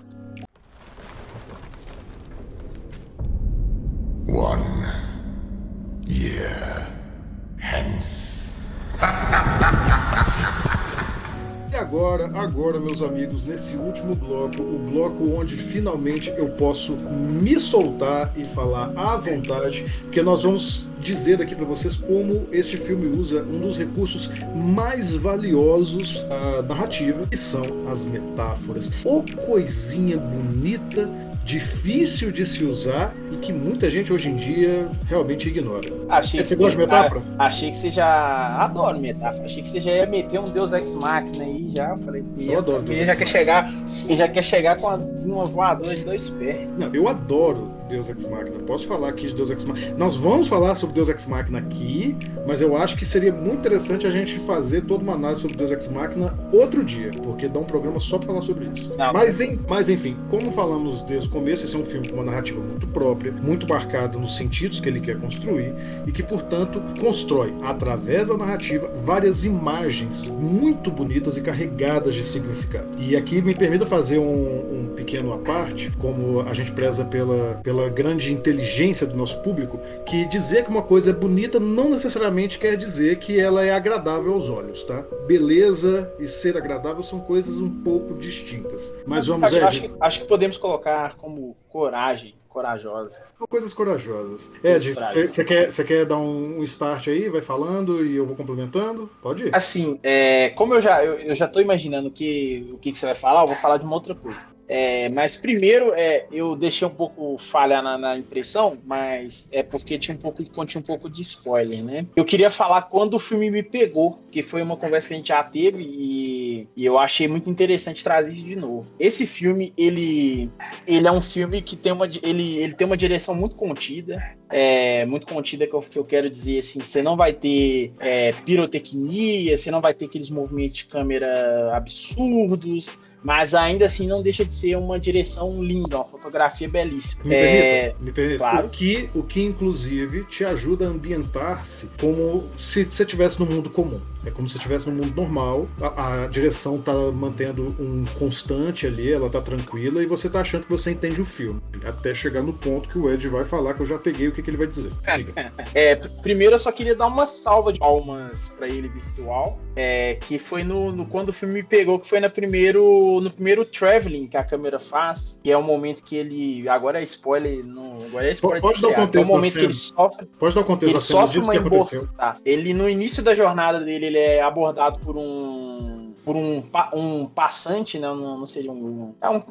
Agora, 12.40 12.80
meus 12.80 13.02
amigos, 13.02 13.44
nesse 13.44 13.76
último 13.76 14.14
bloco, 14.14 14.62
o 14.62 14.78
bloco 14.90 15.38
onde 15.38 15.56
finalmente 15.56 16.30
eu 16.30 16.48
posso 16.50 16.96
me 17.10 17.58
soltar 17.60 18.32
e 18.36 18.44
falar 18.44 18.92
à 18.96 19.16
vontade, 19.16 19.84
porque 20.02 20.22
nós 20.22 20.42
vamos 20.42 20.89
dizer 21.00 21.40
aqui 21.40 21.54
para 21.54 21.64
vocês 21.64 21.96
como 21.96 22.46
este 22.52 22.76
filme 22.76 23.06
usa 23.16 23.42
um 23.42 23.60
dos 23.60 23.78
recursos 23.78 24.30
mais 24.54 25.14
valiosos 25.14 26.24
da 26.28 26.62
narrativa, 26.62 27.26
que 27.26 27.36
são 27.36 27.88
as 27.90 28.04
metáforas. 28.04 28.90
Ô 29.04 29.22
coisinha 29.46 30.16
bonita 30.16 31.08
difícil 31.44 32.30
de 32.30 32.46
se 32.46 32.64
usar 32.64 33.14
e 33.32 33.36
que 33.36 33.52
muita 33.52 33.90
gente 33.90 34.12
hoje 34.12 34.28
em 34.28 34.36
dia 34.36 34.88
realmente 35.06 35.48
ignora. 35.48 35.88
Achei 36.08 36.44
você 36.44 36.54
gosta 36.54 36.72
de 36.72 36.76
metáfora? 36.78 37.22
Achei 37.38 37.70
que 37.70 37.76
você 37.76 37.90
já. 37.90 38.56
Adoro 38.58 39.00
metáfora. 39.00 39.44
Achei 39.46 39.62
que 39.62 39.68
você 39.68 39.80
já 39.80 39.90
ia 39.90 40.06
meter 40.06 40.38
um 40.38 40.48
Deus 40.50 40.72
Ex 40.72 40.94
Machina 40.94 41.44
aí 41.44 41.72
já. 41.74 41.96
Falei, 41.96 42.24
eu 42.38 42.58
adoro. 42.58 42.84
Ele 42.86 43.04
já 43.04 43.16
quer 43.16 43.26
chegar. 43.26 43.72
Ele 44.04 44.16
já 44.16 44.28
quer 44.28 44.42
chegar 44.42 44.76
com 44.76 44.86
uma 45.24 45.46
voadora 45.46 45.94
de 45.94 46.04
dois 46.04 46.30
pés. 46.30 46.68
Não, 46.78 46.94
eu 46.94 47.08
adoro 47.08 47.79
Deus 47.90 48.08
Ex 48.08 48.24
Machina. 48.24 48.58
Posso 48.60 48.86
falar 48.86 49.08
aqui 49.08 49.26
de 49.26 49.34
Deus 49.34 49.50
Ex 49.50 49.64
Machina. 49.64 49.96
Nós 49.98 50.16
vamos 50.16 50.46
falar 50.46 50.74
sobre 50.76 50.94
Deus 50.94 51.08
Ex 51.08 51.26
Machina 51.26 51.58
aqui, 51.58 52.16
mas 52.46 52.60
eu 52.60 52.76
acho 52.76 52.96
que 52.96 53.04
seria 53.04 53.32
muito 53.32 53.58
interessante 53.58 54.06
a 54.06 54.10
gente 54.10 54.38
fazer 54.40 54.82
toda 54.82 55.02
uma 55.02 55.14
análise 55.14 55.42
sobre 55.42 55.56
Deus 55.56 55.70
Ex 55.70 55.88
Machina 55.88 56.32
outro 56.52 56.84
dia, 56.84 57.10
porque 57.22 57.48
dá 57.48 57.58
um 57.58 57.64
programa 57.64 57.98
só 57.98 58.16
para 58.18 58.28
falar 58.28 58.42
sobre 58.42 58.68
isso. 58.74 58.94
Mas, 59.12 59.40
em, 59.40 59.58
mas 59.68 59.88
enfim, 59.88 60.16
como 60.28 60.52
falamos 60.52 61.02
desde 61.04 61.28
o 61.28 61.30
começo, 61.32 61.64
esse 61.64 61.74
é 61.74 61.78
um 61.78 61.84
filme 61.84 62.08
com 62.08 62.14
uma 62.14 62.24
narrativa 62.24 62.60
muito 62.60 62.86
própria, 62.88 63.32
muito 63.32 63.68
marcada 63.68 64.16
nos 64.16 64.36
sentidos 64.36 64.78
que 64.78 64.88
ele 64.88 65.00
quer 65.00 65.18
construir 65.18 65.74
e 66.06 66.12
que, 66.12 66.22
portanto, 66.22 66.80
constrói, 67.00 67.52
através 67.62 68.28
da 68.28 68.36
narrativa, 68.36 68.88
várias 69.02 69.44
imagens 69.44 70.28
muito 70.28 70.90
bonitas 70.90 71.36
e 71.36 71.40
carregadas 71.40 72.14
de 72.14 72.22
significado. 72.22 72.88
E 72.98 73.16
aqui 73.16 73.42
me 73.42 73.54
permita 73.54 73.84
fazer 73.84 74.18
um, 74.18 74.22
um 74.24 74.94
pequeno 74.94 75.32
à 75.32 75.38
parte, 75.38 75.90
como 75.98 76.40
a 76.40 76.54
gente 76.54 76.70
preza 76.72 77.04
pela, 77.04 77.60
pela 77.62 77.79
pela 77.80 77.88
grande 77.88 78.30
inteligência 78.30 79.06
do 79.06 79.16
nosso 79.16 79.38
público, 79.38 79.80
que 80.04 80.26
dizer 80.26 80.64
que 80.64 80.70
uma 80.70 80.82
coisa 80.82 81.10
é 81.10 81.12
bonita 81.14 81.58
não 81.58 81.88
necessariamente 81.88 82.58
quer 82.58 82.76
dizer 82.76 83.18
que 83.18 83.40
ela 83.40 83.64
é 83.64 83.72
agradável 83.72 84.34
aos 84.34 84.50
olhos, 84.50 84.84
tá? 84.84 85.02
Beleza 85.26 86.12
e 86.18 86.26
ser 86.26 86.58
agradável 86.58 87.02
são 87.02 87.20
coisas 87.20 87.56
um 87.56 87.82
pouco 87.82 88.14
distintas. 88.14 88.92
Mas 89.06 89.26
vamos 89.26 89.44
acho, 89.44 89.64
acho, 89.64 89.80
que, 89.80 89.90
acho 89.98 90.20
que 90.20 90.26
podemos 90.26 90.58
colocar 90.58 91.16
como 91.16 91.56
coragem 91.70 92.34
corajosa. 92.50 93.24
São 93.38 93.46
coisas 93.46 93.72
corajosas. 93.72 94.52
Ed, 94.62 94.92
você 94.92 95.44
quer, 95.44 95.70
você 95.70 95.84
quer 95.84 96.04
dar 96.04 96.18
um 96.18 96.62
start 96.64 97.06
aí? 97.08 97.28
Vai 97.28 97.40
falando 97.40 98.04
e 98.04 98.16
eu 98.16 98.26
vou 98.26 98.36
complementando? 98.36 99.08
Pode 99.22 99.44
ir. 99.44 99.54
Assim, 99.54 99.98
é, 100.02 100.50
como 100.50 100.74
eu 100.74 100.80
já, 100.80 101.02
eu, 101.02 101.14
eu 101.14 101.34
já 101.34 101.46
tô 101.46 101.60
imaginando 101.60 102.10
que, 102.10 102.68
o 102.72 102.78
que, 102.78 102.90
que 102.92 102.98
você 102.98 103.06
vai 103.06 103.14
falar, 103.14 103.42
eu 103.42 103.46
vou 103.46 103.56
falar 103.56 103.78
de 103.78 103.86
uma 103.86 103.94
outra 103.94 104.14
coisa. 104.14 104.46
É, 104.72 105.08
mas 105.08 105.34
primeiro, 105.34 105.92
é, 105.94 106.26
eu 106.30 106.54
deixei 106.54 106.86
um 106.86 106.92
pouco 106.92 107.36
falha 107.38 107.82
na, 107.82 107.98
na, 107.98 108.16
impressão, 108.16 108.78
mas 108.86 109.48
é 109.50 109.64
porque 109.64 109.98
tinha 109.98 110.16
um 110.16 110.20
pouco, 110.20 110.48
continha 110.48 110.80
um 110.80 110.84
pouco 110.84 111.10
de 111.10 111.22
spoiler, 111.22 111.82
né? 111.82 112.06
Eu 112.14 112.24
queria 112.24 112.50
falar 112.50 112.82
quando 112.82 113.14
o 113.14 113.18
filme 113.18 113.50
me 113.50 113.64
pegou, 113.64 114.20
que 114.30 114.44
foi 114.44 114.62
uma 114.62 114.76
conversa 114.76 115.08
que 115.08 115.14
a 115.14 115.16
gente 115.16 115.28
já 115.30 115.42
teve 115.42 115.82
e, 115.82 116.68
e 116.76 116.86
eu 116.86 117.00
achei 117.00 117.26
muito 117.26 117.50
interessante 117.50 118.04
trazer 118.04 118.30
isso 118.30 118.44
de 118.44 118.54
novo. 118.54 118.86
Esse 118.96 119.26
filme, 119.26 119.72
ele, 119.76 120.48
ele 120.86 121.08
é 121.08 121.10
um 121.10 121.20
filme 121.20 121.60
que 121.60 121.74
tem 121.74 121.90
uma, 121.90 122.08
ele, 122.22 122.58
ele 122.58 122.74
tem 122.74 122.86
uma 122.86 122.96
direção 122.96 123.34
muito 123.34 123.56
contida, 123.56 124.22
é, 124.48 125.04
muito 125.04 125.26
contida 125.26 125.66
que 125.66 125.74
eu, 125.74 125.80
que 125.80 125.98
eu 125.98 126.04
quero 126.04 126.30
dizer 126.30 126.60
assim, 126.60 126.78
você 126.78 127.02
não 127.02 127.16
vai 127.16 127.32
ter 127.32 127.92
é, 127.98 128.30
pirotecnia, 128.44 129.56
você 129.56 129.68
não 129.68 129.80
vai 129.80 129.94
ter 129.94 130.04
aqueles 130.04 130.30
movimentos 130.30 130.76
de 130.76 130.84
câmera 130.84 131.74
absurdos 131.74 132.94
mas 133.22 133.54
ainda 133.54 133.86
assim 133.86 134.06
não 134.06 134.22
deixa 134.22 134.44
de 134.44 134.54
ser 134.54 134.76
uma 134.76 134.98
direção 134.98 135.62
linda, 135.62 135.96
uma 135.98 136.04
fotografia 136.04 136.68
belíssima. 136.68 137.24
Me 137.24 137.34
é... 137.34 137.40
permita, 137.40 137.96
me 138.00 138.12
permita. 138.12 138.38
Claro. 138.38 138.66
O, 138.66 138.70
que, 138.70 139.10
o 139.14 139.22
que 139.22 139.42
inclusive 139.42 140.24
te 140.24 140.44
ajuda 140.44 140.86
a 140.86 140.88
ambientar-se 140.88 141.88
como 142.00 142.48
se 142.56 142.84
você 142.84 143.02
estivesse 143.02 143.38
no 143.38 143.46
mundo 143.46 143.68
comum. 143.70 144.00
É 144.24 144.30
como 144.30 144.48
se 144.48 144.56
estivesse 144.56 144.88
no 144.88 144.92
mundo 144.92 145.14
normal, 145.14 145.68
a, 145.80 146.24
a 146.24 146.26
direção 146.26 146.76
está 146.76 146.92
mantendo 146.92 147.74
um 147.78 148.04
constante 148.18 148.86
ali, 148.86 149.12
ela 149.12 149.26
está 149.26 149.40
tranquila 149.40 150.02
e 150.02 150.06
você 150.06 150.26
está 150.26 150.40
achando 150.40 150.64
que 150.64 150.70
você 150.70 150.90
entende 150.90 151.20
o 151.20 151.24
filme. 151.24 151.60
Até 151.84 152.14
chegar 152.14 152.42
no 152.42 152.52
ponto 152.52 152.88
que 152.88 152.98
o 152.98 153.10
Ed 153.10 153.26
vai 153.28 153.44
falar, 153.44 153.74
que 153.74 153.80
eu 153.80 153.86
já 153.86 153.98
peguei 153.98 154.28
o 154.28 154.32
que, 154.32 154.42
que 154.42 154.50
ele 154.50 154.56
vai 154.56 154.66
dizer. 154.66 154.92
é, 155.74 155.96
primeiro 155.96 156.54
eu 156.54 156.58
só 156.58 156.70
queria 156.70 156.94
dar 156.94 157.06
uma 157.06 157.26
salva 157.26 157.72
de 157.72 157.78
palmas 157.78 158.52
para 158.56 158.68
ele 158.68 158.88
virtual, 158.88 159.58
é, 159.74 160.14
que 160.14 160.38
foi 160.38 160.64
no, 160.64 160.92
no, 160.92 161.06
quando 161.06 161.30
o 161.30 161.32
filme 161.32 161.54
me 161.54 161.62
pegou, 161.62 161.98
que 161.98 162.08
foi 162.08 162.20
no 162.20 162.30
primeiro, 162.30 163.20
no 163.22 163.30
primeiro 163.30 163.64
traveling 163.64 164.26
que 164.26 164.36
a 164.36 164.44
câmera 164.44 164.78
faz, 164.78 165.40
que 165.42 165.50
é 165.50 165.56
o 165.56 165.62
momento 165.62 166.02
que 166.04 166.16
ele. 166.16 166.68
Agora 166.68 167.00
é 167.00 167.02
spoiler. 167.02 167.64
No, 167.64 168.04
agora 168.04 168.28
é 168.28 168.32
spoiler 168.32 168.60
Pode 168.60 168.82
dar 168.82 168.88
o 168.88 168.94
contexto 168.94 169.16
é 169.16 169.32
o 169.32 169.36
momento 169.36 169.52
que 169.52 169.64
ele 169.64 169.72
sofre. 169.72 170.26
Pode 170.38 170.54
dar 170.54 170.60
o 170.60 170.64
contexto 170.64 170.92
ele 170.92 171.00
sofre 171.00 171.38
uma 171.38 171.56
emboscada. 171.56 172.38
Ele, 172.44 172.74
no 172.74 172.88
início 172.88 173.22
da 173.22 173.34
jornada 173.34 173.80
dele, 173.80 174.06
ele 174.10 174.18
é 174.18 174.42
abordado 174.42 174.98
por 174.98 175.16
um 175.16 175.89
por 176.24 176.36
um, 176.36 176.62
um 176.92 177.26
passante, 177.26 177.98
né? 177.98 178.08
Não, 178.08 178.38
não 178.38 178.46
seria 178.46 178.70
um. 178.70 179.14
É 179.20 179.28
um, 179.28 179.42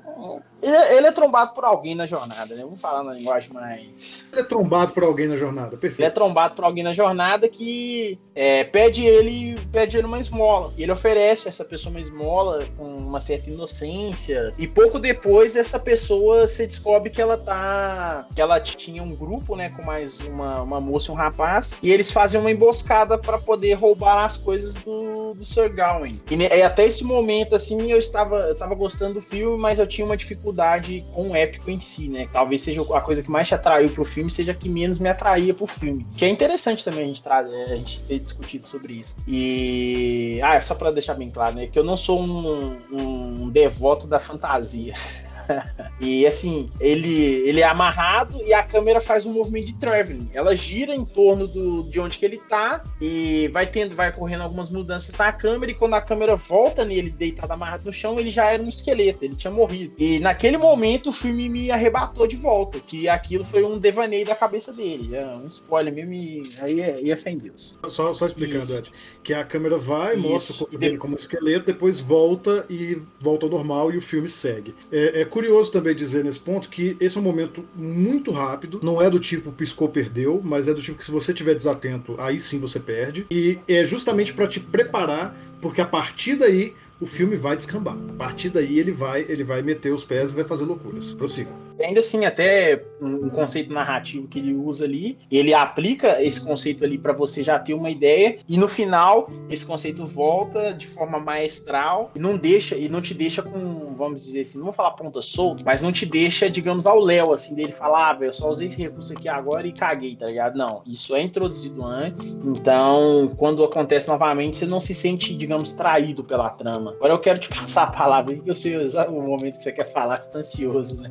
ele, 0.62 0.76
ele, 0.76 1.08
é 1.08 1.12
trombado 1.12 1.54
por 1.54 1.64
alguém 1.64 1.96
na 1.96 2.06
jornada, 2.06 2.54
né? 2.56 2.64
Vamos 2.64 2.80
falar 2.80 3.04
na 3.04 3.14
linguagem 3.14 3.52
mais. 3.52 4.28
Ele 4.32 4.42
é 4.42 4.44
trombado 4.44 4.94
por 4.94 5.04
alguém 5.04 5.28
na 5.28 5.36
jornada, 5.36 5.78
perfeito. 5.78 6.02
Ele 6.02 6.08
é 6.08 6.12
trombado 6.12 6.56
por 6.56 6.66
alguém 6.66 6.84
na 6.84 6.94
jornada 6.94 7.48
que 7.48 8.20
é, 8.36 8.64
pede 8.64 9.06
ele 9.06 9.56
pede 9.72 9.98
ele 9.98 10.06
uma 10.06 10.20
esmola. 10.20 10.74
E 10.78 10.84
ele 10.84 10.92
oferece 10.92 11.48
a 11.48 11.50
essa 11.50 11.64
pessoa 11.64 11.92
uma 11.92 12.02
esmola 12.02 12.60
com 12.78 12.84
uma 12.84 13.22
certa 13.22 13.50
inocência. 13.50 14.54
E 14.58 14.68
pouco 14.68 15.00
depois 15.00 15.56
essa 15.56 15.80
pessoa 15.80 16.48
se 16.48 16.68
descobre 16.68 17.10
que 17.10 17.22
ela 17.22 17.38
tá. 17.38 18.28
que 18.36 18.42
ela 18.42 18.60
tinha 18.60 19.02
um 19.02 19.16
grupo, 19.16 19.56
né? 19.56 19.70
Com 19.70 19.84
mais 19.84 20.20
uma, 20.22 20.62
uma 20.62 20.82
moça 20.82 21.12
e 21.12 21.14
um 21.14 21.18
rapaz. 21.18 21.74
E 21.82 21.92
eles 21.92 22.12
fazem 22.12 22.40
uma 22.40 22.52
emboscada 22.52 23.18
para 23.18 23.38
poder 23.38 23.74
roubar 23.74 24.26
as 24.26 24.38
coisas 24.38 24.74
do, 24.76 25.34
do 25.34 25.46
Sir 25.46 25.74
Gawain. 25.74 26.20
E 26.30 26.36
e 26.60 26.62
até 26.62 26.86
esse 26.86 27.04
momento, 27.04 27.56
assim, 27.56 27.90
eu 27.90 27.98
estava, 27.98 28.38
eu 28.48 28.54
estava 28.54 28.76
gostando 28.76 29.16
do 29.16 29.22
filme, 29.22 29.58
mas 29.58 29.80
eu 29.80 29.88
tinha 29.88 30.06
uma 30.06 30.18
dificuldade 30.18 31.06
com 31.14 31.30
o 31.30 31.36
épico 31.36 31.72
em 31.72 31.80
si, 31.80 32.10
né? 32.10 32.28
Talvez 32.34 32.62
seja 32.62 32.82
a 32.82 33.02
coisa 33.02 33.24
que 33.24 33.32
mais 33.32 33.48
te 33.48 33.56
atraiu 33.56 33.90
pro 33.90 34.04
filme, 34.04 34.30
seja 34.30 34.52
a 34.52 34.56
que 34.56 34.68
menos 34.68 35.00
me 35.00 35.08
atraía 35.08 35.54
pro 35.54 35.66
filme. 35.66 36.06
Que 36.18 36.26
é 36.26 36.28
interessante 36.28 36.84
também 36.84 37.06
a 37.06 37.08
gente, 37.08 37.28
a 37.28 37.76
gente 37.76 38.02
ter 38.04 38.20
discutido 38.20 38.68
sobre 38.68 38.94
isso. 38.94 39.16
E. 39.26 40.40
Ah, 40.44 40.62
só 40.62 40.76
para 40.76 40.92
deixar 40.92 41.14
bem 41.14 41.30
claro, 41.30 41.56
né? 41.56 41.68
Que 41.68 41.80
eu 41.80 41.84
não 41.84 41.96
sou 41.96 42.22
um, 42.22 42.78
um 42.92 43.50
devoto 43.50 44.06
da 44.06 44.20
fantasia. 44.20 44.94
e 46.00 46.26
assim, 46.26 46.70
ele, 46.80 47.48
ele 47.48 47.62
é 47.62 47.66
amarrado 47.66 48.42
e 48.44 48.54
a 48.54 48.64
câmera 48.64 49.02
faz 49.02 49.26
um 49.26 49.34
movimento 49.34 49.68
de 49.68 49.76
traveling. 49.76 50.30
Ela 50.34 50.56
gira 50.56 50.94
em 50.94 51.06
torno 51.06 51.48
do, 51.48 51.84
de 51.84 52.00
onde 52.00 52.18
que 52.18 52.26
ele 52.26 52.38
tá 52.50 52.84
e 53.02 53.48
vai 53.50 53.66
tendo, 53.66 53.96
vai 53.96 54.10
ocorrendo 54.10 54.44
algumas 54.44 54.70
mudanças 54.70 55.16
na 55.16 55.32
câmera 55.32 55.72
e 55.72 55.76
quando 55.76 55.94
a 55.94 56.02
câmera 56.02 56.36
volta 56.36 56.86
nele 56.86 57.10
deitado 57.10 57.52
amarrado 57.52 57.86
no 57.86 57.94
chão, 57.94 58.20
ele 58.20 58.30
já 58.30 58.52
era 58.52 58.62
um 58.62 58.70
esqueleto, 58.70 59.26
ele 59.26 59.36
tinha 59.36 59.52
morrido. 59.52 59.94
E 59.98 60.20
naquele 60.20 60.58
momento 60.58 61.10
o 61.10 61.14
filme 61.14 61.50
me 61.50 61.72
arrebatou 61.72 62.28
de 62.28 62.36
volta, 62.36 62.80
que 62.80 63.08
aquilo 63.08 63.44
foi 63.44 63.64
um 63.64 63.78
devaneio 63.78 64.26
da 64.26 64.36
cabeça 64.36 64.72
dele. 64.72 65.16
É 65.16 65.26
um 65.26 65.48
spoiler 65.48 65.94
mesmo 65.94 66.14
e 66.14 66.50
aí 66.60 66.82
é, 66.82 67.10
é 67.10 67.16
fé 67.16 67.32
em 67.32 67.38
Deus. 67.38 67.78
Só, 67.90 68.14
só 68.14 68.26
explicando, 68.26 68.64
Isso. 68.64 68.78
Ed, 68.78 68.92
que 69.24 69.34
a 69.34 69.44
câmera 69.44 69.78
vai, 69.78 70.16
Isso. 70.16 70.28
mostra 70.28 70.56
o 70.56 70.58
corpo 70.60 70.78
dele 70.78 70.98
como 70.98 71.14
um 71.14 71.18
esqueleto, 71.18 71.66
depois 71.66 72.00
volta 72.00 72.66
e 72.70 73.02
volta 73.20 73.46
ao 73.46 73.52
normal 73.52 73.92
e 73.92 73.98
o 73.98 74.02
filme 74.02 74.30
segue. 74.30 74.74
É, 74.92 75.22
é 75.22 75.26
curioso 75.40 75.72
também 75.72 75.96
dizer 75.96 76.22
nesse 76.22 76.40
ponto 76.40 76.68
que 76.68 76.98
esse 77.00 77.18
é 77.18 77.22
um 77.22 77.24
momento 77.24 77.64
muito 77.74 78.30
rápido, 78.30 78.82
não 78.84 79.02
é 79.02 79.10
do 79.10 79.18
tipo 79.18 79.54
piscou, 79.54 79.88
perdeu, 79.88 80.42
mas 80.44 80.68
é 80.68 80.74
do 80.74 80.82
tipo 80.82 80.98
que 80.98 81.06
se 81.06 81.12
você 81.12 81.32
estiver 81.32 81.56
desatento, 81.56 82.16
aí 82.20 82.38
sim 82.38 82.60
você 82.60 82.78
perde. 82.78 83.26
E 83.32 83.58
é 83.66 83.86
justamente 83.86 84.34
para 84.34 84.50
te 84.50 84.60
preparar, 84.60 85.34
porque 85.62 85.80
a 85.80 85.86
partir 85.86 86.36
daí 86.36 86.76
o 87.00 87.06
filme 87.06 87.38
vai 87.38 87.56
descambar. 87.56 87.96
A 88.10 88.14
partir 88.14 88.50
daí 88.50 88.80
ele 88.80 88.92
vai, 88.92 89.26
ele 89.30 89.46
vai 89.46 89.62
meter 89.62 89.94
os 89.94 90.04
pés 90.04 90.32
e 90.32 90.36
vai 90.36 90.44
fazer 90.44 90.66
loucuras. 90.66 91.16
Prossiga 91.16 91.69
ainda 91.80 92.00
assim, 92.00 92.26
até 92.26 92.84
um 93.02 93.30
conceito 93.30 93.72
narrativo 93.72 94.28
que 94.28 94.40
ele 94.40 94.54
usa 94.54 94.86
ali, 94.86 95.18
ele 95.32 95.54
aplica 95.54 96.22
esse 96.22 96.42
conceito 96.42 96.84
ali 96.84 96.98
para 96.98 97.14
você 97.14 97.42
já 97.44 97.58
ter 97.58 97.74
uma 97.74 97.90
ideia, 97.90 98.38
e 98.48 98.58
no 98.58 98.68
final, 98.68 99.30
esse 99.50 99.66
conceito 99.66 100.06
volta 100.06 100.74
de 100.74 100.88
forma 100.88 101.20
maestral 101.20 102.12
e 102.16 102.20
não 102.20 102.38
deixa, 102.38 102.76
e 102.76 102.90
não 102.90 103.02
te 103.02 103.14
deixa 103.14 103.42
com, 103.42 103.94
vamos 103.96 104.26
dizer 104.26 104.42
assim, 104.42 104.58
não 104.58 104.66
vou 104.66 104.74
falar 104.74 104.92
ponta 104.92 105.22
solta, 105.22 105.64
mas 105.66 105.82
não 105.82 105.92
te 105.92 106.06
deixa, 106.06 106.50
digamos, 106.50 106.86
ao 106.86 107.00
léu, 107.00 107.34
assim, 107.34 107.56
dele 107.56 107.72
falar, 107.72 108.10
ah, 108.10 108.14
velho, 108.14 108.34
só 108.34 108.50
usei 108.50 108.68
esse 108.68 108.78
recurso 108.82 109.14
aqui 109.14 109.28
agora 109.28 109.68
e 109.68 109.72
caguei, 109.72 110.16
tá 110.16 110.28
ligado? 110.28 110.58
Não, 110.58 110.82
isso 110.86 111.16
é 111.16 111.22
introduzido 111.22 111.86
antes, 111.86 112.34
então, 112.44 113.32
quando 113.38 113.64
acontece 113.64 114.08
novamente, 114.08 114.58
você 114.58 114.66
não 114.66 114.80
se 114.80 114.94
sente, 114.94 115.36
digamos, 115.36 115.72
traído 115.74 116.24
pela 116.24 116.50
trama. 116.50 116.92
Agora 116.92 117.14
eu 117.14 117.20
quero 117.20 117.40
te 117.40 117.50
passar 117.50 117.84
a 117.84 117.88
palavra, 117.88 118.36
porque 118.36 118.50
eu 118.50 118.56
sei 118.56 118.78
o 118.78 119.22
momento 119.22 119.58
que 119.58 119.64
você 119.64 119.72
quer 119.72 119.92
falar, 119.92 120.22
você 120.22 120.30
tá 120.30 120.40
ansioso, 120.40 121.00
né? 121.00 121.10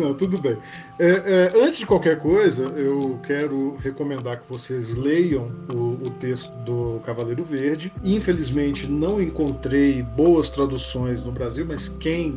Não, 0.00 0.14
tudo 0.14 0.38
bem. 0.38 0.56
É, 0.98 1.52
é, 1.54 1.62
antes 1.62 1.78
de 1.78 1.86
qualquer 1.86 2.18
coisa, 2.18 2.64
eu 2.64 3.18
quero 3.22 3.76
recomendar 3.82 4.40
que 4.40 4.48
vocês 4.48 4.96
leiam 4.96 5.50
o, 5.72 6.06
o, 6.06 6.10
texto 6.18 6.50
do 6.64 7.00
Cavaleiro 7.04 7.44
Verde. 7.44 7.92
Infelizmente, 8.02 8.86
não 8.86 9.20
encontrei 9.20 10.02
boas 10.02 10.48
traduções 10.48 11.22
no 11.22 11.32
Brasil, 11.32 11.66
mas 11.66 11.88
quem, 11.88 12.34